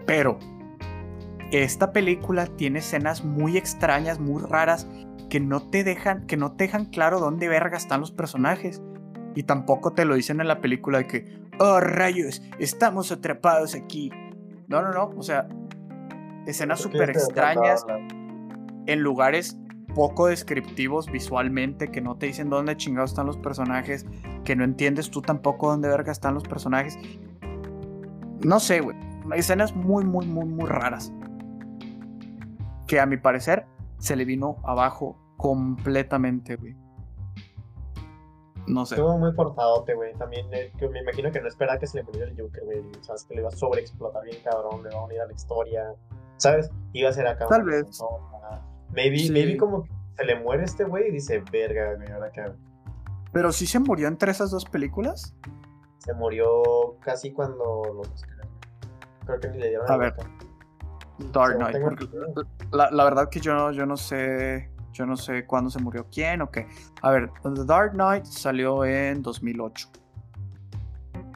Pero 0.06 0.40
esta 1.52 1.92
película 1.92 2.48
tiene 2.48 2.80
escenas 2.80 3.24
muy 3.24 3.58
extrañas, 3.58 4.20
muy 4.20 4.42
raras, 4.42 4.88
que 5.30 5.40
no 5.40 5.62
te 5.62 5.84
dejan, 5.84 6.26
que 6.26 6.38
no 6.38 6.54
te 6.54 6.66
dejan 6.66 6.86
claro 6.86 7.20
dónde 7.20 7.48
verga 7.48 7.78
están 7.78 8.02
los 8.02 8.12
personajes. 8.12 8.82
Y 9.36 9.44
tampoco 9.44 9.94
te 9.94 10.06
lo 10.06 10.16
dicen 10.16 10.42
en 10.42 10.48
la 10.48 10.60
película 10.60 10.98
de 10.98 11.08
que, 11.08 11.42
oh 11.60 11.80
rayos, 11.80 12.42
estamos 12.58 13.12
atrapados 13.12 13.76
aquí. 13.76 14.12
No, 14.68 14.82
no, 14.82 14.92
no. 14.92 15.12
O 15.16 15.24
sea, 15.24 15.48
escenas 16.46 16.82
súper 16.82 17.12
extrañas 17.12 17.86
en 18.88 19.02
lugares 19.02 19.58
poco 19.94 20.28
descriptivos 20.28 21.12
visualmente, 21.12 21.90
que 21.90 22.02
no 22.02 22.16
te 22.18 22.28
dicen 22.28 22.50
dónde 22.50 22.76
chingados 22.76 23.12
están 23.12 23.28
los 23.28 23.38
personajes, 23.38 24.06
que 24.44 24.56
no 24.56 24.64
entiendes 24.64 25.10
tú 25.10 25.22
tampoco 25.22 25.70
dónde 25.70 25.90
verga 25.90 26.12
están 26.12 26.34
los 26.34 26.44
personajes. 26.44 26.98
No 28.44 28.60
sé, 28.60 28.82
güey. 28.82 28.98
Escenas 29.36 29.76
muy, 29.76 30.04
muy, 30.06 30.26
muy, 30.26 30.46
muy 30.46 30.68
raras. 30.68 31.14
Que 32.88 33.00
a 33.00 33.06
mi 33.06 33.18
parecer 33.18 33.66
se 34.00 34.16
le 34.16 34.26
vino 34.26 34.58
abajo 34.64 35.16
completamente, 35.38 36.56
güey. 36.56 36.76
No 38.68 38.86
sé. 38.86 38.96
Estuvo 38.96 39.18
muy 39.18 39.32
forzadote, 39.34 39.96
güey. 39.96 40.14
También 40.16 40.46
eh, 40.54 40.72
que 40.78 40.88
me 40.90 41.00
imagino 41.02 41.32
que 41.32 41.42
no 41.42 41.48
esperaba 41.48 41.80
que 41.80 41.88
se 41.88 41.98
le 41.98 42.04
muriera 42.04 42.30
el 42.30 42.40
Joker, 42.40 42.64
güey. 42.66 42.84
Sabes 43.02 43.24
que 43.24 43.34
le 43.36 43.42
iba 43.42 43.50
a 43.50 43.52
sobreexplotar 43.52 44.24
bien 44.26 44.38
cabrón, 44.44 44.84
le 44.84 44.90
va 44.90 45.02
a 45.02 45.06
unir 45.06 45.22
a 45.22 45.26
la 45.26 45.34
historia. 45.34 45.94
¿Sabes? 46.38 46.70
Iba 46.94 47.10
a 47.10 47.14
ser 47.14 47.28
acá. 47.28 47.48
Tal 47.48 47.64
vez. 47.64 47.86
persona. 47.86 48.62
Maybe, 48.92 49.20
Sí. 49.20 49.32
maybe 49.32 49.58
como 49.58 49.84
que 49.84 49.90
se 50.18 50.26
le 50.26 50.40
muere 50.40 50.64
este 50.64 50.84
güey 50.84 51.08
y 51.08 51.12
dice, 51.12 51.44
verga, 51.52 51.96
güey, 51.96 52.12
ahora 52.12 52.32
que 52.32 52.44
Pero 53.32 53.52
sí 53.52 53.66
se 53.66 53.80
murió 53.80 54.08
entre 54.08 54.32
esas 54.32 54.52
dos 54.52 54.66
películas. 54.66 55.34
se 56.00 56.14
murió 56.14 56.98
casi 57.02 57.32
cuando 57.32 57.82
los. 57.94 58.24
Creo 59.26 59.40
que 59.40 59.50
ni 59.50 59.58
le 59.60 59.70
dieron 59.70 59.90
A 59.90 59.94
el 59.96 60.00
ver. 60.00 60.14
Dark 61.34 61.58
Knight. 61.58 61.78
la, 62.72 62.90
la 62.92 63.04
verdad 63.04 63.30
que 63.30 63.40
yo, 63.40 63.72
yo 63.72 63.86
no 63.86 63.98
sé. 63.98 64.70
Yo 64.92 65.06
no 65.06 65.16
sé 65.16 65.46
cuándo 65.46 65.70
se 65.70 65.80
murió 65.80 66.08
quién 66.12 66.42
o 66.42 66.50
qué. 66.52 66.68
A 67.04 67.12
ver, 67.12 67.30
The 67.44 67.64
Dark 67.66 67.92
Knight 67.94 68.26
salió 68.26 68.84
en 68.84 69.22
2008. 69.22 69.88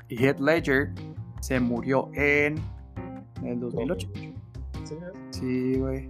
Y 0.09 0.25
Heath 0.25 0.39
Ledger 0.39 0.89
se 1.39 1.59
murió 1.59 2.09
en 2.13 2.59
el 3.43 3.59
2008. 3.59 4.09
Sí. 4.15 4.33
Sí, 5.31 5.79
güey. 5.79 6.09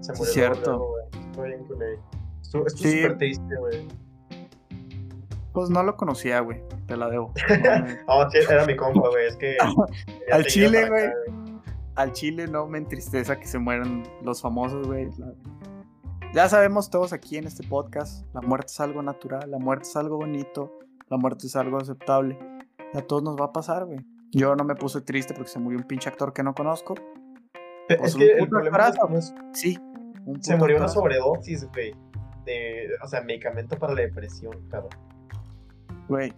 Se 0.00 0.12
Sí, 0.14 0.18
murió 0.18 0.32
cierto. 0.34 0.70
luego, 0.76 0.96
güey. 1.36 1.52
Estuvo 2.42 2.68
Sí. 2.68 3.00
súper 3.02 3.18
triste, 3.18 3.56
güey. 3.56 3.88
Pues 5.52 5.70
no 5.70 5.82
lo 5.84 5.96
conocía, 5.96 6.40
güey. 6.40 6.60
Te 6.86 6.96
la 6.96 7.08
debo. 7.08 7.32
No 7.48 7.54
Ah, 8.08 8.28
sí, 8.30 8.38
era 8.50 8.66
mi 8.66 8.76
compa, 8.76 9.08
güey. 9.08 9.26
Es 9.28 9.36
que. 9.36 9.56
Al 10.32 10.44
chile, 10.46 10.84
acá, 10.84 11.12
Al 11.96 12.12
chile 12.12 12.46
no 12.48 12.66
me 12.66 12.78
entristeza 12.78 13.38
que 13.38 13.46
se 13.46 13.58
mueran 13.58 14.02
los 14.22 14.42
famosos, 14.42 14.86
güey. 14.86 15.08
Ya 16.34 16.48
sabemos 16.48 16.90
todos 16.90 17.12
aquí 17.12 17.36
en 17.36 17.46
este 17.46 17.66
podcast, 17.66 18.26
la 18.34 18.40
muerte 18.40 18.66
es 18.72 18.80
algo 18.80 19.02
natural, 19.02 19.48
la 19.50 19.58
muerte 19.58 19.84
es 19.88 19.94
algo 19.96 20.16
bonito, 20.16 20.72
la 21.08 21.16
muerte 21.16 21.46
es 21.46 21.54
algo 21.54 21.78
aceptable. 21.78 22.36
A 22.94 23.00
todos 23.02 23.22
nos 23.22 23.36
va 23.40 23.46
a 23.46 23.52
pasar, 23.52 23.84
güey. 23.84 24.04
Yo 24.32 24.56
no 24.56 24.64
me 24.64 24.74
puse 24.74 25.00
triste 25.00 25.32
porque 25.34 25.50
se 25.50 25.60
murió 25.60 25.78
un 25.78 25.84
pinche 25.86 26.08
actor 26.08 26.32
que 26.32 26.42
no 26.42 26.54
conozco. 26.54 26.94
Pe- 27.86 27.96
Pues 27.96 28.10
es 28.10 28.16
que 28.16 28.32
el 28.32 28.48
problema 28.48 28.78
es 28.78 28.84
actorazo. 28.86 29.08
que 29.12 29.18
es- 29.18 29.34
Sí. 29.52 29.78
un 30.26 30.42
se 30.42 30.56
murió 30.56 30.78
una 30.78 30.88
sobredosis, 30.88 31.68
güey. 31.72 31.94
De, 32.44 32.88
o 33.02 33.06
sea, 33.06 33.20
medicamento 33.22 33.78
para 33.78 33.94
la 33.94 34.00
depresión, 34.02 34.54
cabrón. 34.68 34.90
Güey, 36.08 36.32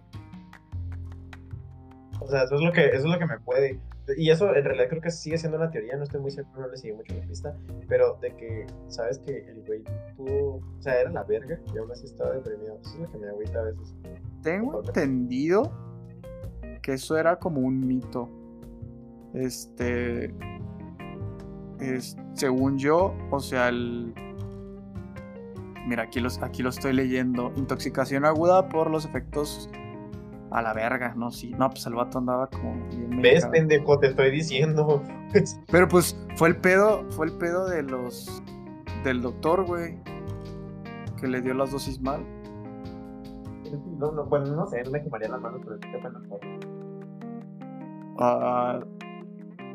O 2.19 2.27
sea, 2.27 2.43
eso 2.43 2.55
es 2.55 2.61
lo 2.61 2.71
que, 2.71 2.85
eso 2.87 2.97
es 2.97 3.03
lo 3.05 3.17
que 3.19 3.25
me 3.25 3.39
puede. 3.39 3.79
Y 4.15 4.29
eso 4.29 4.55
en 4.55 4.63
realidad 4.63 4.87
creo 4.89 5.01
que 5.01 5.11
sigue 5.11 5.37
siendo 5.37 5.57
una 5.57 5.69
teoría, 5.69 5.97
no 5.97 6.03
estoy 6.03 6.21
muy 6.21 6.31
seguro, 6.31 6.61
no 6.61 6.67
le 6.69 6.77
seguí 6.77 6.93
mucho 6.93 7.13
la 7.13 7.27
pista, 7.27 7.57
pero 7.89 8.17
de 8.21 8.35
que, 8.35 8.65
¿sabes 8.87 9.19
que 9.19 9.39
el 9.49 9.63
güey 9.65 9.83
tuvo, 10.15 10.57
o 10.57 10.81
sea, 10.81 10.99
era 11.01 11.11
la 11.11 11.23
verga 11.23 11.59
y 11.73 11.77
aún 11.77 11.91
así 11.91 12.05
estaba 12.05 12.31
deprimido? 12.31 12.79
Eso 12.81 12.93
es 12.93 12.99
lo 12.99 13.11
que 13.11 13.17
me 13.17 13.27
agüita 13.27 13.59
a 13.59 13.63
veces. 13.63 13.95
tengo 14.41 14.81
entendido 14.85 15.71
que 16.81 16.93
eso 16.93 17.17
era 17.17 17.37
como 17.37 17.59
un 17.59 17.85
mito. 17.85 18.29
Este. 19.33 20.33
Es, 21.79 22.15
según 22.33 22.77
yo, 22.77 23.13
o 23.29 23.39
sea, 23.41 23.67
el. 23.69 24.13
Mira, 25.85 26.03
aquí, 26.03 26.19
los, 26.19 26.41
aquí 26.41 26.63
lo 26.63 26.69
estoy 26.69 26.93
leyendo. 26.93 27.51
Intoxicación 27.55 28.25
aguda 28.25 28.69
por 28.69 28.89
los 28.89 29.05
efectos 29.05 29.69
a 30.51 30.61
la 30.61 30.73
verga, 30.73 31.13
¿no? 31.15 31.29
Sí, 31.31 31.51
no, 31.57 31.69
pues 31.69 31.85
el 31.87 31.95
vato 31.95 32.19
andaba 32.19 32.47
como 32.47 32.73
bien 32.89 33.09
¿Ves, 33.21 33.43
medicado. 33.43 33.51
pendejo? 33.51 33.99
Te 33.99 34.07
estoy 34.07 34.31
diciendo. 34.31 35.01
Pero 35.71 35.87
pues 35.87 36.17
fue 36.35 36.49
el 36.49 36.57
pedo, 36.57 37.03
fue 37.11 37.27
el 37.27 37.33
pedo 37.33 37.67
de 37.67 37.83
los. 37.83 38.41
del 39.03 39.21
doctor, 39.21 39.65
güey. 39.65 39.99
Que 41.19 41.27
le 41.27 41.41
dio 41.41 41.53
las 41.53 41.71
dosis 41.71 41.99
mal. 42.01 42.23
No, 43.97 44.11
no, 44.11 44.23
bueno, 44.25 44.45
no 44.55 44.65
sé, 44.67 44.83
no 44.83 44.91
me 44.91 45.01
quemaría 45.03 45.27
las 45.27 45.41
manos, 45.41 45.59
pero 45.65 45.77
qué 45.79 45.97
pena. 45.97 46.21
Ah, 48.19 48.79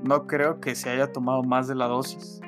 no 0.03 0.27
creo 0.27 0.61
que 0.61 0.75
se 0.75 0.89
haya 0.91 1.13
tomado 1.13 1.43
más 1.43 1.69
de 1.69 1.75
la 1.75 1.87
dosis. 1.87 2.41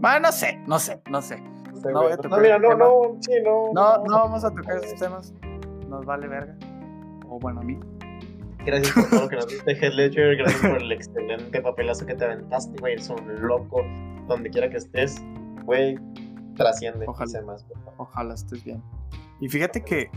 Bueno, 0.00 0.20
no 0.20 0.32
sé, 0.32 0.60
no 0.66 0.78
sé, 0.78 1.00
no 1.10 1.22
sé. 1.22 1.40
No, 1.40 1.90
No 1.90 2.02
voy 2.02 2.12
a 2.12 2.16
no, 2.16 2.22
tocar 2.22 2.40
mira, 2.42 2.56
el 2.56 2.62
no, 2.62 2.74
no, 2.76 3.16
sí, 3.20 3.32
no. 3.42 3.72
No, 3.72 4.04
no 4.04 4.16
vamos 4.18 4.44
a 4.44 4.50
tocar 4.50 4.76
esos 4.76 4.98
temas. 5.00 5.32
Nos 5.88 6.04
vale 6.04 6.28
verga. 6.28 6.56
O 7.28 7.38
bueno, 7.38 7.60
a 7.60 7.64
mí. 7.64 7.78
Gracias 8.64 8.92
por 8.92 9.10
todo 9.10 9.20
lo 9.22 9.28
que 9.28 9.36
nos 9.36 9.48
diste, 9.48 9.72
Heath 9.72 9.94
Ledger. 9.94 10.36
Gracias 10.36 10.60
por 10.60 10.82
el 10.82 10.92
excelente 10.92 11.60
papelazo 11.60 12.04
que 12.04 12.14
te 12.14 12.24
aventaste, 12.24 12.78
güey. 12.80 12.94
Eres 12.94 13.08
un 13.08 13.46
loco. 13.46 13.82
Donde 14.26 14.50
quiera 14.50 14.68
que 14.68 14.78
estés, 14.78 15.22
güey, 15.64 15.96
trasciende. 16.56 17.06
Ojalá. 17.06 17.42
Más, 17.42 17.64
estés 18.34 18.64
bien. 18.64 18.82
Y 19.40 19.48
fíjate 19.48 19.84
que, 19.84 20.10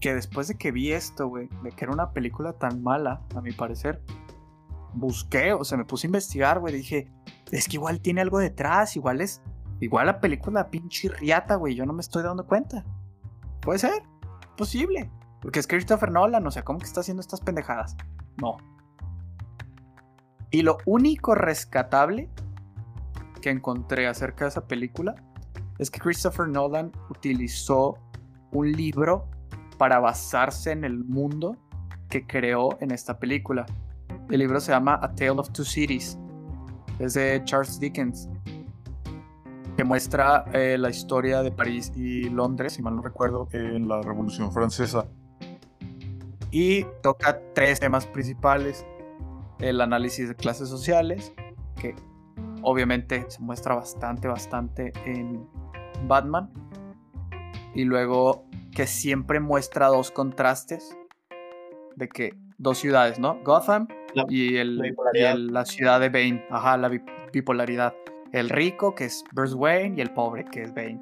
que 0.00 0.14
después 0.14 0.46
de 0.46 0.56
que 0.56 0.70
vi 0.70 0.92
esto, 0.92 1.26
güey, 1.26 1.48
de 1.64 1.72
que 1.72 1.84
era 1.84 1.92
una 1.92 2.12
película 2.12 2.52
tan 2.52 2.80
mala, 2.80 3.22
a 3.34 3.40
mi 3.40 3.50
parecer, 3.50 4.00
busqué, 4.94 5.52
o 5.52 5.64
sea, 5.64 5.78
me 5.78 5.84
puse 5.84 6.06
a 6.06 6.08
investigar, 6.08 6.60
güey. 6.60 6.74
Dije, 6.74 7.10
es 7.50 7.66
que 7.68 7.76
igual 7.76 8.00
tiene 8.00 8.20
algo 8.20 8.38
detrás, 8.38 8.96
igual 8.96 9.20
es. 9.20 9.42
Igual 9.80 10.06
la 10.06 10.20
película 10.20 10.70
pinche 10.70 11.08
riata, 11.08 11.56
güey. 11.56 11.74
Yo 11.74 11.84
no 11.84 11.92
me 11.92 12.00
estoy 12.00 12.22
dando 12.22 12.46
cuenta. 12.46 12.84
Puede 13.60 13.78
ser, 13.78 14.02
posible. 14.56 15.10
Porque 15.46 15.60
es 15.60 15.68
Christopher 15.68 16.10
Nolan, 16.10 16.44
o 16.44 16.50
sea, 16.50 16.64
¿cómo 16.64 16.80
que 16.80 16.86
está 16.86 17.02
haciendo 17.02 17.20
estas 17.20 17.40
pendejadas? 17.40 17.96
No. 18.42 18.56
Y 20.50 20.62
lo 20.62 20.78
único 20.86 21.36
rescatable 21.36 22.28
que 23.40 23.50
encontré 23.50 24.08
acerca 24.08 24.46
de 24.46 24.48
esa 24.48 24.66
película 24.66 25.14
es 25.78 25.88
que 25.88 26.00
Christopher 26.00 26.48
Nolan 26.48 26.90
utilizó 27.10 27.96
un 28.50 28.72
libro 28.72 29.28
para 29.78 30.00
basarse 30.00 30.72
en 30.72 30.82
el 30.82 31.04
mundo 31.04 31.56
que 32.08 32.26
creó 32.26 32.76
en 32.80 32.90
esta 32.90 33.20
película. 33.20 33.66
El 34.28 34.40
libro 34.40 34.58
se 34.58 34.72
llama 34.72 34.98
A 35.00 35.14
Tale 35.14 35.30
of 35.30 35.50
Two 35.50 35.64
Cities. 35.64 36.18
Es 36.98 37.14
de 37.14 37.40
Charles 37.44 37.78
Dickens. 37.78 38.28
Que 39.76 39.84
muestra 39.84 40.44
eh, 40.52 40.76
la 40.76 40.90
historia 40.90 41.42
de 41.42 41.52
París 41.52 41.92
y 41.94 42.30
Londres, 42.30 42.72
si 42.72 42.82
mal 42.82 42.96
no 42.96 43.02
recuerdo, 43.02 43.46
en 43.52 43.86
la 43.86 44.02
Revolución 44.02 44.50
Francesa. 44.50 45.06
Y 46.50 46.84
toca 47.02 47.40
tres 47.54 47.80
temas 47.80 48.06
principales. 48.06 48.86
El 49.58 49.80
análisis 49.80 50.28
de 50.28 50.34
clases 50.34 50.68
sociales, 50.68 51.32
que 51.80 51.94
obviamente 52.62 53.24
se 53.28 53.40
muestra 53.40 53.74
bastante, 53.74 54.28
bastante 54.28 54.92
en 55.04 55.48
Batman. 56.06 56.50
Y 57.74 57.84
luego 57.84 58.44
que 58.74 58.86
siempre 58.86 59.40
muestra 59.40 59.88
dos 59.88 60.10
contrastes 60.10 60.96
de 61.96 62.08
que 62.08 62.34
dos 62.58 62.78
ciudades, 62.78 63.18
¿no? 63.18 63.38
Gotham 63.44 63.88
La- 64.14 64.24
y, 64.28 64.56
el, 64.56 64.76
la 64.78 64.86
y 64.86 64.90
bipolaridad. 64.90 65.32
el- 65.32 65.46
la 65.48 65.64
ciudad 65.64 66.00
de 66.00 66.08
Bane. 66.10 66.44
Ajá, 66.50 66.76
la 66.76 66.88
bi- 66.88 67.02
bipolaridad. 67.32 67.94
el 68.32 68.50
rico, 68.50 68.94
que 68.94 69.04
es 69.06 69.24
Bruce 69.32 69.54
Wayne, 69.54 69.94
y 69.96 70.00
el 70.02 70.10
pobre, 70.12 70.44
que 70.44 70.62
es 70.62 70.74
Bane. 70.74 71.00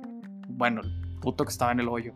Bueno, 0.49 0.83
el 0.83 1.19
puto 1.21 1.45
que 1.45 1.51
estaba 1.51 1.73
en 1.73 1.81
el 1.81 1.89
hoyo. 1.89 2.13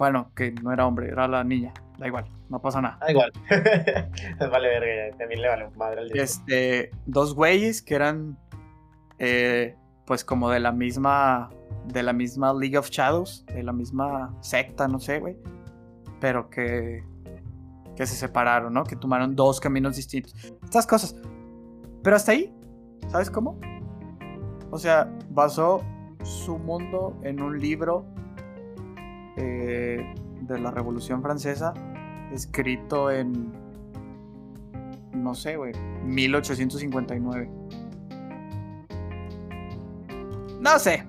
Bueno, 0.00 0.32
que 0.34 0.50
no 0.50 0.72
era 0.72 0.86
hombre, 0.86 1.08
era 1.08 1.28
la 1.28 1.44
niña. 1.44 1.74
Da 1.98 2.06
igual, 2.06 2.24
no 2.48 2.62
pasa 2.62 2.80
nada. 2.80 2.96
Da 3.02 3.10
igual. 3.10 3.30
vale 4.50 4.68
verga, 4.68 5.18
también 5.18 5.42
le 5.42 5.48
vale 5.48 5.68
madre 5.76 6.00
al. 6.00 6.18
Este, 6.18 6.90
dos 7.04 7.34
güeyes 7.34 7.82
que 7.82 7.96
eran 7.96 8.38
eh, 9.18 9.76
pues 10.06 10.24
como 10.24 10.48
de 10.48 10.58
la 10.58 10.72
misma 10.72 11.50
de 11.84 12.02
la 12.02 12.14
misma 12.14 12.54
League 12.54 12.78
of 12.78 12.88
Shadows, 12.88 13.44
de 13.44 13.62
la 13.62 13.74
misma 13.74 14.34
secta, 14.40 14.88
no 14.88 15.00
sé, 15.00 15.20
güey, 15.20 15.36
pero 16.18 16.48
que 16.48 17.04
que 17.94 18.06
se 18.06 18.16
separaron, 18.16 18.72
¿no? 18.72 18.84
Que 18.84 18.96
tomaron 18.96 19.36
dos 19.36 19.60
caminos 19.60 19.96
distintos. 19.96 20.34
Estas 20.64 20.86
cosas. 20.86 21.14
Pero 22.02 22.16
hasta 22.16 22.32
ahí, 22.32 22.50
¿sabes 23.08 23.30
cómo? 23.30 23.60
O 24.70 24.78
sea, 24.78 25.14
basó 25.28 25.82
su 26.22 26.58
mundo 26.58 27.20
en 27.22 27.42
un 27.42 27.60
libro 27.60 28.06
eh, 29.40 30.14
de 30.42 30.58
la 30.58 30.70
Revolución 30.70 31.22
Francesa, 31.22 31.72
escrito 32.32 33.10
en, 33.10 33.52
no 35.14 35.34
sé, 35.34 35.56
güey, 35.56 35.72
1859. 36.04 37.50
No 40.60 40.78
sé, 40.78 41.04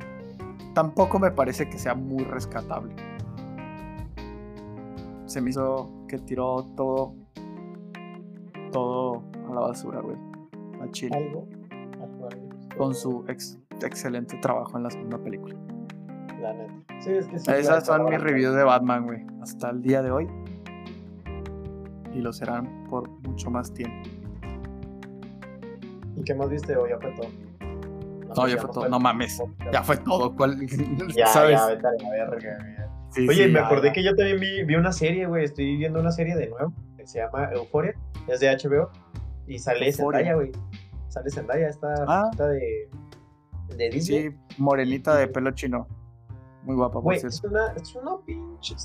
tampoco 0.74 1.20
me 1.20 1.32
parece 1.32 1.70
que 1.70 1.78
sea 1.78 1.94
muy 1.94 2.24
rescatable. 2.24 2.96
Se 5.26 5.42
me 5.42 5.50
hizo 5.50 5.92
que 6.08 6.18
tiró 6.20 6.64
todo, 6.76 7.14
todo 8.72 9.24
a 9.50 9.54
la 9.54 9.62
basura, 9.62 10.00
güey, 10.02 10.16
a 10.82 10.90
Chile. 10.92 11.16
Algo. 11.18 11.48
Con 12.78 12.96
su 12.96 13.26
ex- 13.28 13.60
excelente 13.82 14.38
trabajo 14.38 14.78
en 14.78 14.84
la 14.84 14.90
segunda 14.90 15.18
película. 15.18 15.56
La 16.42 16.54
neta. 16.54 16.74
Sí, 17.02 17.12
es 17.12 17.28
que 17.28 17.40
sí. 17.40 17.52
Esas 17.52 17.86
son 17.86 18.06
mis 18.06 18.20
reviews 18.20 18.56
de 18.56 18.64
Batman, 18.64 19.06
güey. 19.06 19.26
Hasta 19.42 19.70
el 19.70 19.82
día 19.82 20.02
de 20.02 20.12
hoy. 20.12 20.28
Y 22.14 22.20
lo 22.20 22.34
serán 22.34 22.86
por 22.90 23.10
mucho 23.28 23.50
más 23.52 23.74
tiempo. 23.74 24.10
¿Y 26.18 26.24
qué 26.24 26.36
más 26.36 26.50
viste 26.50 26.76
hoy? 26.76 26.90
Ya 26.90 26.98
fue 27.00 27.12
todo. 27.12 27.28
No, 28.36 28.48
ya 28.48 28.58
fue 28.58 28.70
todo. 28.72 28.90
No 28.90 29.00
mames. 29.00 29.42
Ya 29.72 29.84
fue 29.84 29.98
todo. 29.98 30.36
¿Cuál? 30.36 30.58
Ya, 31.16 31.28
¿Sabes? 31.34 31.60
ya, 31.60 31.68
vete 31.68 31.88
a 31.88 31.92
la 32.04 32.10
verga. 32.26 32.88
Sí, 33.12 33.28
Oye, 33.28 33.46
sí, 33.46 33.52
me 33.52 33.60
ya, 33.60 33.66
acordé 33.66 33.88
ya. 33.88 33.94
que 33.94 34.04
yo 34.04 34.16
también 34.16 34.40
vi, 34.40 34.64
vi 34.64 34.76
una 34.76 34.92
serie, 34.92 35.26
güey. 35.28 35.44
Estoy 35.46 35.76
viendo 35.78 36.00
una 36.00 36.12
serie 36.12 36.36
de 36.36 36.48
nuevo 36.48 36.74
que 36.98 37.06
se 37.08 37.20
llama 37.20 37.50
Euphoria. 37.54 37.94
Es 38.28 38.40
de 38.40 38.48
HBO. 38.50 38.90
Y 39.48 39.60
sale 39.60 39.88
Euphoria. 39.88 40.20
Zendaya, 40.20 40.36
güey. 40.36 40.52
Sale 41.10 41.30
Zendaya, 41.30 41.68
esta 41.68 41.94
Ah. 42.08 42.30
de, 42.38 42.90
de 43.76 43.90
Disney. 43.90 44.30
Sí, 44.30 44.36
morenita 44.58 45.16
de 45.16 45.28
pelo 45.28 45.52
chino. 45.52 45.88
Muy 46.64 46.76
guapa, 46.76 46.94
por 46.94 47.04
Güey, 47.04 47.18
es 47.18 47.44
una, 47.44 47.68
es 47.74 47.96
una 47.96 48.18
pinche 48.26 48.76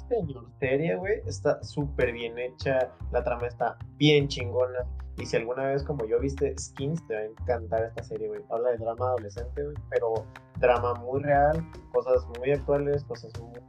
serie, 0.59 0.97
güey. 0.97 1.21
Está 1.27 1.63
súper 1.63 2.13
bien 2.13 2.39
hecha. 2.39 2.91
La 3.13 3.23
trama 3.23 3.47
está 3.47 3.77
bien 3.99 4.29
chingona. 4.29 4.87
Y 5.19 5.27
si 5.27 5.37
alguna 5.37 5.65
vez, 5.67 5.83
como 5.83 6.05
yo, 6.07 6.19
viste 6.21 6.55
Skins, 6.59 7.07
te 7.07 7.15
va 7.15 7.21
a 7.21 7.25
encantar 7.25 7.85
esta 7.85 8.03
serie, 8.03 8.29
güey. 8.29 8.43
Habla 8.51 8.71
de 8.71 8.79
drama 8.79 9.09
adolescente, 9.09 9.63
güey. 9.63 9.77
Pero 9.91 10.15
drama 10.59 10.95
muy 10.95 11.23
real, 11.23 11.65
cosas 11.93 12.27
muy 12.39 12.53
actuales, 12.53 13.05
cosas 13.05 13.33
muy- 13.41 13.61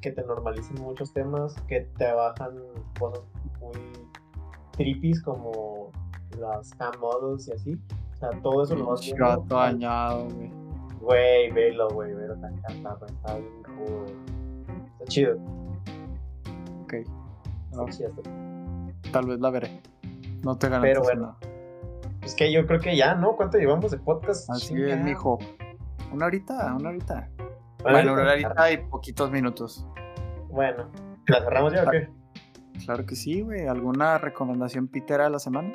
que 0.00 0.12
te 0.12 0.22
normalicen 0.24 0.80
muchos 0.80 1.12
temas, 1.12 1.54
que 1.68 1.82
te 1.98 2.10
bajan 2.12 2.56
cosas 2.98 3.22
muy 3.60 3.72
trippies 4.72 5.22
como 5.22 5.90
las 6.38 6.70
cam 6.74 6.92
models 7.00 7.48
y 7.48 7.52
así. 7.52 7.78
O 8.12 8.16
sea, 8.16 8.30
todo 8.42 8.62
eso 8.62 8.74
lo 8.76 8.86
vas 8.86 9.00
viendo. 9.02 9.26
gato 9.26 9.54
dañado, 9.54 10.28
güey. 10.30 10.50
Güey, 11.00 11.50
velo, 11.52 11.88
güey, 11.90 12.14
velo, 12.14 12.34
te 12.36 12.46
encanta, 12.46 12.94
güey, 12.94 13.10
está 13.12 13.34
bien 13.38 13.62
cool. 13.76 14.06
Está 14.92 15.04
chido, 15.06 15.36
Ok. 16.82 16.92
está 16.94 17.76
No, 17.76 17.88
chido. 17.88 18.08
está- 18.10 19.10
tal 19.12 19.26
vez 19.26 19.40
la 19.40 19.50
veré. 19.50 19.80
No 20.44 20.56
te 20.56 20.68
garantizo 20.68 21.02
bueno, 21.02 21.22
nada. 21.22 21.36
Es 22.22 22.34
que 22.34 22.52
yo 22.52 22.66
creo 22.66 22.80
que 22.80 22.96
ya, 22.96 23.14
¿no? 23.14 23.34
¿Cuánto 23.36 23.58
llevamos 23.58 23.90
de 23.90 23.98
podcast? 23.98 24.48
Así 24.50 24.68
Chinga. 24.74 24.94
es, 24.94 25.00
mijo. 25.04 25.38
Una 26.12 26.26
horita, 26.26 26.74
una 26.78 26.90
horita. 26.90 27.28
Bueno, 27.82 27.96
Bueno, 27.98 28.12
una 28.14 28.32
horita 28.32 28.72
y 28.72 28.76
poquitos 28.78 29.30
minutos. 29.30 29.86
Bueno, 30.50 30.90
¿la 31.26 31.40
cerramos 31.40 31.72
ya 31.72 31.84
o 31.84 31.90
qué? 31.90 32.08
Claro 32.84 33.06
que 33.06 33.14
sí, 33.16 33.40
güey. 33.40 33.66
¿Alguna 33.66 34.18
recomendación 34.18 34.88
pitera 34.88 35.24
de 35.24 35.30
la 35.30 35.38
semana? 35.38 35.72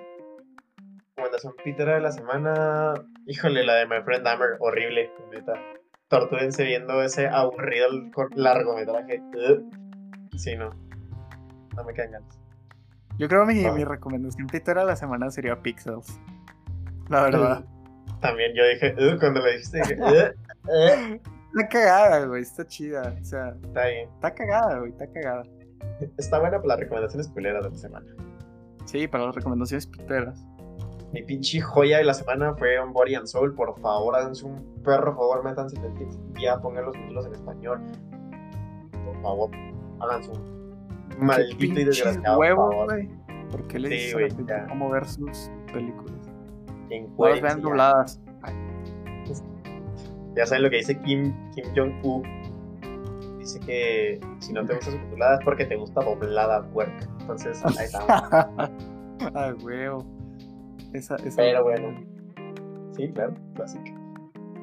Recomendación 1.35 1.53
Peter 1.63 1.87
de 1.95 1.99
la 2.01 2.11
semana. 2.11 2.93
Híjole, 3.27 3.65
la 3.65 3.75
de 3.75 3.87
My 3.87 4.01
Friend 4.03 4.23
Dahmer, 4.23 4.51
horrible, 4.59 5.11
neta. 5.33 5.53
Tortúrense 6.07 6.63
viendo 6.63 7.01
ese 7.01 7.27
aburrido 7.27 7.87
largometraje. 8.35 9.21
Sí, 10.37 10.55
no. 10.55 10.69
No 11.75 11.83
me 11.83 11.93
quedan 11.93 12.11
ganas. 12.11 12.39
Yo 13.17 13.27
creo 13.27 13.45
que 13.45 13.53
mi, 13.53 13.65
Ah. 13.65 13.71
mi 13.73 13.83
recomendación 13.83 14.47
pitera 14.47 14.81
de 14.81 14.87
la 14.87 14.95
semana 14.95 15.29
sería 15.29 15.61
Pixels. 15.61 16.19
La 17.09 17.23
verdad. 17.23 17.65
También 18.21 18.53
yo 18.55 18.63
dije, 18.67 18.95
cuando 19.19 19.41
lo 19.41 19.51
dijiste, 19.51 19.79
dije. 19.79 20.33
Está 21.53 21.67
cagada, 21.69 22.25
güey. 22.27 22.41
Está 22.43 22.65
chida. 22.65 23.13
O 23.21 23.25
sea, 23.25 23.55
está 23.61 23.87
bien. 23.87 24.09
está 24.15 24.33
cagada, 24.33 24.79
güey. 24.79 24.91
Está 24.91 25.11
cagada. 25.11 25.43
Está 26.17 26.39
buena 26.39 26.57
para 26.57 26.67
las 26.69 26.79
recomendaciones 26.79 27.27
culeras 27.29 27.63
de 27.65 27.69
la 27.71 27.75
semana. 27.77 28.07
Sí, 28.85 29.07
para 29.07 29.25
las 29.25 29.35
recomendaciones 29.35 29.87
piteras. 29.87 30.45
Mi 31.15 31.23
pinche 31.23 31.61
joya 31.61 31.99
de 31.99 32.03
la 32.03 32.13
semana 32.13 32.53
fue 32.55 32.77
On 32.77 32.91
Body 32.91 33.15
and 33.15 33.25
Soul. 33.25 33.55
Por 33.55 33.79
favor, 33.79 34.17
háganse 34.17 34.45
un 34.45 34.81
perro 34.83 35.15
favor, 35.15 35.45
métanse 35.45 35.77
en 35.77 35.83
Netflix 35.83 36.19
ya 36.41 36.59
pongan 36.59 36.83
los 36.83 36.93
títulos 36.93 37.25
en 37.25 37.31
español. 37.33 37.79
Por 39.05 39.21
favor, 39.21 39.49
háganse 40.01 40.31
un 40.31 41.25
maldito 41.25 41.79
y 41.79 41.85
desgraciado 41.85 42.37
huevos, 42.37 42.69
favor. 42.69 42.85
güey. 42.93 43.09
¿Por 43.49 43.65
qué 43.67 43.79
le 43.79 43.87
Sí, 43.87 43.93
dices 43.95 44.15
a 44.49 44.51
la 44.57 44.67
cómo 44.67 44.89
ver 44.89 45.05
sus 45.07 45.49
películas? 45.71 46.11
No 47.17 47.27
las 47.29 47.41
vean 47.41 47.61
dobladas. 47.61 48.21
Ya 50.35 50.45
saben 50.45 50.63
lo 50.63 50.69
que 50.69 50.75
dice 50.77 50.99
Kim, 50.99 51.33
Kim 51.51 51.63
Jong-un. 51.73 52.23
Dice 53.39 53.57
que 53.61 54.19
si 54.39 54.51
no 54.51 54.65
te 54.65 54.75
gusta 54.75 54.91
subtitulada 54.91 55.35
es 55.35 55.45
porque 55.45 55.65
te 55.65 55.77
gusta 55.77 56.03
doblada, 56.03 56.67
puerca. 56.73 57.07
Entonces, 57.21 57.63
ahí 57.65 57.85
está. 57.85 58.49
Ay, 59.33 59.53
huevo. 59.63 60.14
Esa, 60.95 61.15
esa 61.17 61.35
Pero 61.35 61.63
bueno. 61.63 61.93
Sí, 62.91 63.09
claro, 63.09 63.33
clásica. 63.53 63.93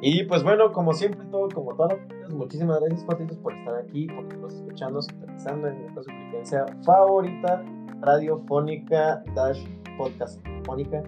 Y 0.01 0.25
pues 0.25 0.43
bueno, 0.43 0.73
como 0.73 0.95
siempre, 0.95 1.25
todo, 1.31 1.49
como 1.51 1.75
todas 1.75 1.99
las 1.99 2.09
veces, 2.09 2.35
muchísimas 2.35 2.81
gracias, 2.81 3.05
Patitos, 3.05 3.37
por 3.39 3.55
estar 3.55 3.77
aquí, 3.77 4.07
por 4.07 4.25
estarnos 4.25 4.55
escuchando, 4.55 5.03
sintonizando 5.03 5.69
en 5.69 5.95
su 5.95 6.03
frecuencia 6.03 6.67
favorita, 6.85 7.63
radiofónica, 8.01 9.23
dash 9.35 9.65
podcast 9.99 10.41
fónica, 10.65 11.03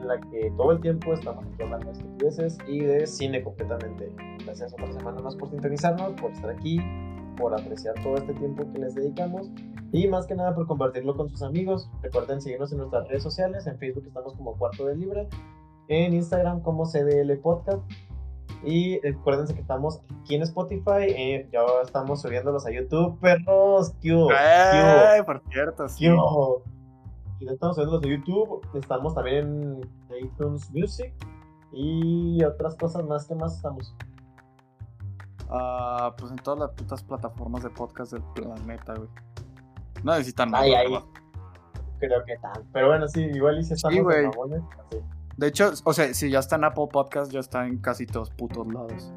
en 0.00 0.06
la 0.06 0.18
que 0.18 0.50
todo 0.56 0.72
el 0.72 0.80
tiempo 0.80 1.12
estamos 1.12 1.44
hablando 1.60 1.86
de 1.86 1.92
estupideces 1.92 2.58
y 2.66 2.80
de 2.80 3.06
cine 3.06 3.42
completamente. 3.42 4.10
Gracias 4.44 4.72
otra 4.72 4.92
semana 4.92 5.20
más 5.20 5.36
por 5.36 5.50
sintonizarnos, 5.50 6.12
por 6.20 6.30
estar 6.30 6.50
aquí, 6.50 6.80
por 7.36 7.52
apreciar 7.52 7.94
todo 8.02 8.14
este 8.14 8.32
tiempo 8.34 8.64
que 8.72 8.78
les 8.78 8.94
dedicamos 8.94 9.50
y 9.92 10.06
más 10.08 10.26
que 10.26 10.34
nada 10.34 10.54
por 10.54 10.66
compartirlo 10.66 11.16
con 11.16 11.28
sus 11.30 11.42
amigos. 11.42 11.90
Recuerden 12.02 12.40
seguirnos 12.40 12.70
en 12.72 12.78
nuestras 12.78 13.08
redes 13.08 13.22
sociales, 13.22 13.66
en 13.66 13.78
Facebook 13.78 14.04
estamos 14.06 14.34
como 14.34 14.56
Cuarto 14.56 14.86
de 14.86 14.96
Libre, 14.96 15.28
en 15.88 16.14
Instagram 16.14 16.60
como 16.60 16.84
CDL 16.84 17.36
Podcast. 17.38 17.82
Y 18.62 19.00
recuérdense 19.00 19.54
que 19.54 19.62
estamos 19.62 20.02
aquí 20.22 20.34
en 20.34 20.42
Spotify, 20.42 21.06
eh, 21.08 21.48
ya 21.50 21.60
estamos 21.82 22.20
subiéndolos 22.20 22.66
a 22.66 22.70
YouTube, 22.70 23.18
perros. 23.18 23.94
Ay, 24.36 25.22
por 25.22 25.42
cierto, 25.50 25.88
sí. 25.88 26.06
Y 26.06 27.46
ya 27.46 27.52
estamos 27.52 27.76
subiéndolos 27.76 28.04
a 28.04 28.08
YouTube, 28.08 28.60
estamos 28.74 29.14
también 29.14 29.80
en 30.10 30.26
iTunes 30.26 30.70
Music 30.72 31.14
y 31.72 32.44
otras 32.44 32.76
cosas 32.76 33.04
más 33.04 33.26
que 33.26 33.34
más 33.34 33.56
estamos. 33.56 33.94
Ah, 35.48 36.14
pues 36.16 36.30
en 36.30 36.38
todas 36.38 36.60
las 36.60 36.70
putas 36.72 37.02
plataformas 37.02 37.62
de 37.62 37.70
podcast 37.70 38.12
del 38.12 38.22
planeta, 38.34 38.94
güey. 38.94 39.08
No. 40.04 40.12
Ay, 40.12 40.24
la 40.70 40.78
ay. 40.78 40.90
verdad. 40.92 41.04
Creo 41.98 42.24
que 42.24 42.36
tal. 42.38 42.64
Pero 42.72 42.88
bueno, 42.88 43.08
sí, 43.08 43.22
igual 43.34 43.58
y 43.60 43.64
si 43.64 43.74
estamos 43.74 43.92
Sí, 43.92 43.98
en 43.98 44.04
güey. 44.04 44.26
mamones, 44.26 44.62
así. 44.86 45.00
De 45.36 45.46
hecho, 45.48 45.72
o 45.84 45.92
sea, 45.92 46.12
si 46.14 46.30
ya 46.30 46.38
está 46.38 46.56
en 46.56 46.64
Apple 46.64 46.88
Podcast, 46.92 47.30
ya 47.32 47.40
está 47.40 47.66
en 47.66 47.78
casi 47.78 48.06
todos 48.06 48.30
putos 48.30 48.66
lados. 48.72 49.12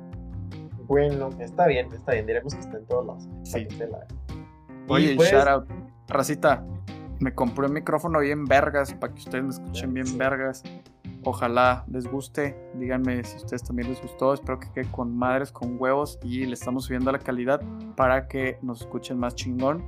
Bueno, 0.88 1.30
está 1.40 1.66
bien, 1.68 1.92
está 1.94 2.12
bien. 2.14 2.26
Diremos 2.28 2.54
que 2.54 2.62
está 2.62 2.78
en 2.78 2.86
todos 2.86 3.06
lados. 3.06 3.28
Sí. 3.44 3.68
la- 3.80 4.06
Oye, 4.90 5.16
pues, 5.16 5.32
shout 5.32 5.48
out. 5.48 5.66
Racita, 6.10 6.66
me 7.20 7.34
compré 7.34 7.68
un 7.68 7.74
micrófono 7.74 8.20
bien 8.20 8.44
vergas 8.46 8.94
para 8.94 9.14
que 9.14 9.20
ustedes 9.20 9.44
me 9.44 9.50
escuchen 9.52 9.94
bien 9.94 10.08
Sí. 10.08 10.18
vergas. 10.18 10.62
Ojalá 11.26 11.86
les 11.90 12.06
guste. 12.06 12.70
Díganme 12.76 13.24
si 13.24 13.36
a 13.36 13.38
ustedes 13.38 13.64
también 13.64 13.88
les 13.90 14.02
gustó. 14.02 14.34
Espero 14.34 14.60
que 14.60 14.70
quede 14.74 14.92
con 14.92 15.16
madres, 15.16 15.54
con 15.54 15.78
huevos. 15.82 16.20
Y 16.22 16.46
le 16.46 16.54
estamos 16.54 16.84
subiendo 16.86 17.14
la 17.14 17.20
calidad 17.20 17.62
para 17.96 18.28
que 18.28 18.58
nos 18.62 18.82
escuchen 18.82 19.18
más 19.18 19.36
chingón. 19.36 19.86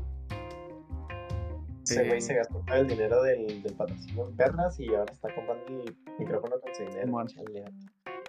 Ese 1.86 2.08
güey 2.08 2.20
se 2.22 2.34
gastó 2.36 2.60
todo 2.66 2.76
el 2.78 2.88
dinero 2.88 3.22
del, 3.24 3.62
del 3.62 3.74
patrocinio 3.74 4.28
en 4.30 4.36
perras 4.36 4.80
y 4.80 4.88
ahora 4.94 5.12
está 5.12 5.34
comprando 5.36 5.66
el 5.84 5.96
micrófono 6.18 6.56
con 6.60 6.74
su 6.74 6.84
dinero. 7.46 7.72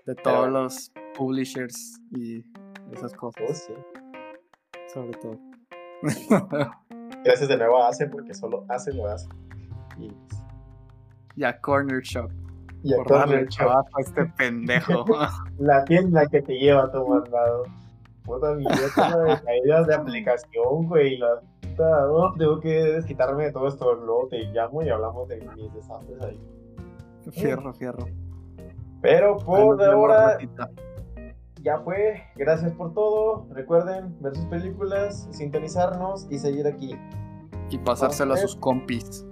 De 0.04 0.14
todos 0.14 0.48
los 0.50 0.92
publishers 1.16 2.00
y 2.12 2.44
esas 2.92 3.12
Oh, 3.14 3.32
cosas, 3.32 3.64
sí. 3.66 3.72
sobre 4.92 5.18
todo. 5.18 5.38
Gracias 7.24 7.48
de 7.48 7.56
nuevo 7.56 7.82
a 7.82 7.88
Ace 7.88 8.06
porque 8.06 8.34
solo 8.34 8.64
Ace 8.68 8.92
lo 8.92 9.08
hace. 9.08 9.28
Y, 9.98 10.12
ya 11.36 11.58
Corner 11.60 12.02
Shop. 12.02 12.30
y 12.82 12.92
a 12.92 12.96
Por 12.98 13.06
Corner 13.08 13.48
Shop, 13.48 13.70
a 13.70 14.00
este 14.00 14.26
pendejo. 14.36 15.04
la 15.58 15.84
tienda 15.84 16.26
que 16.26 16.42
te 16.42 16.52
lleva 16.54 16.90
tu 16.92 17.06
mandado. 17.06 17.64
Puta 18.24 18.52
mierda 18.54 19.18
de 19.24 19.42
caídas 19.42 19.86
de 19.86 19.94
aplicación, 19.94 20.86
güey. 20.86 21.16
La 21.18 21.40
no, 21.78 22.32
tengo 22.34 22.60
que 22.60 22.68
desquitarme 22.68 23.46
de 23.46 23.52
todo 23.52 23.68
esto. 23.68 23.94
Luego 23.94 24.28
te 24.28 24.38
llamo 24.52 24.82
y 24.82 24.88
hablamos 24.88 25.28
de 25.28 25.40
mis 25.56 25.72
desastres 25.74 26.22
ahí. 26.22 26.40
fierro, 27.32 27.72
fierro. 27.74 28.06
Pero 29.02 29.36
por 29.38 29.82
ahora 29.82 30.38
ya 31.62 31.78
fue. 31.80 32.22
Gracias 32.36 32.72
por 32.72 32.94
todo. 32.94 33.46
Recuerden 33.50 34.16
ver 34.20 34.36
sus 34.36 34.46
películas, 34.46 35.28
sintonizarnos 35.30 36.26
y 36.30 36.38
seguir 36.38 36.66
aquí. 36.66 36.96
Y 37.70 37.78
pasárselo 37.78 38.34
a 38.34 38.36
sus 38.36 38.56
compis. 38.56 39.26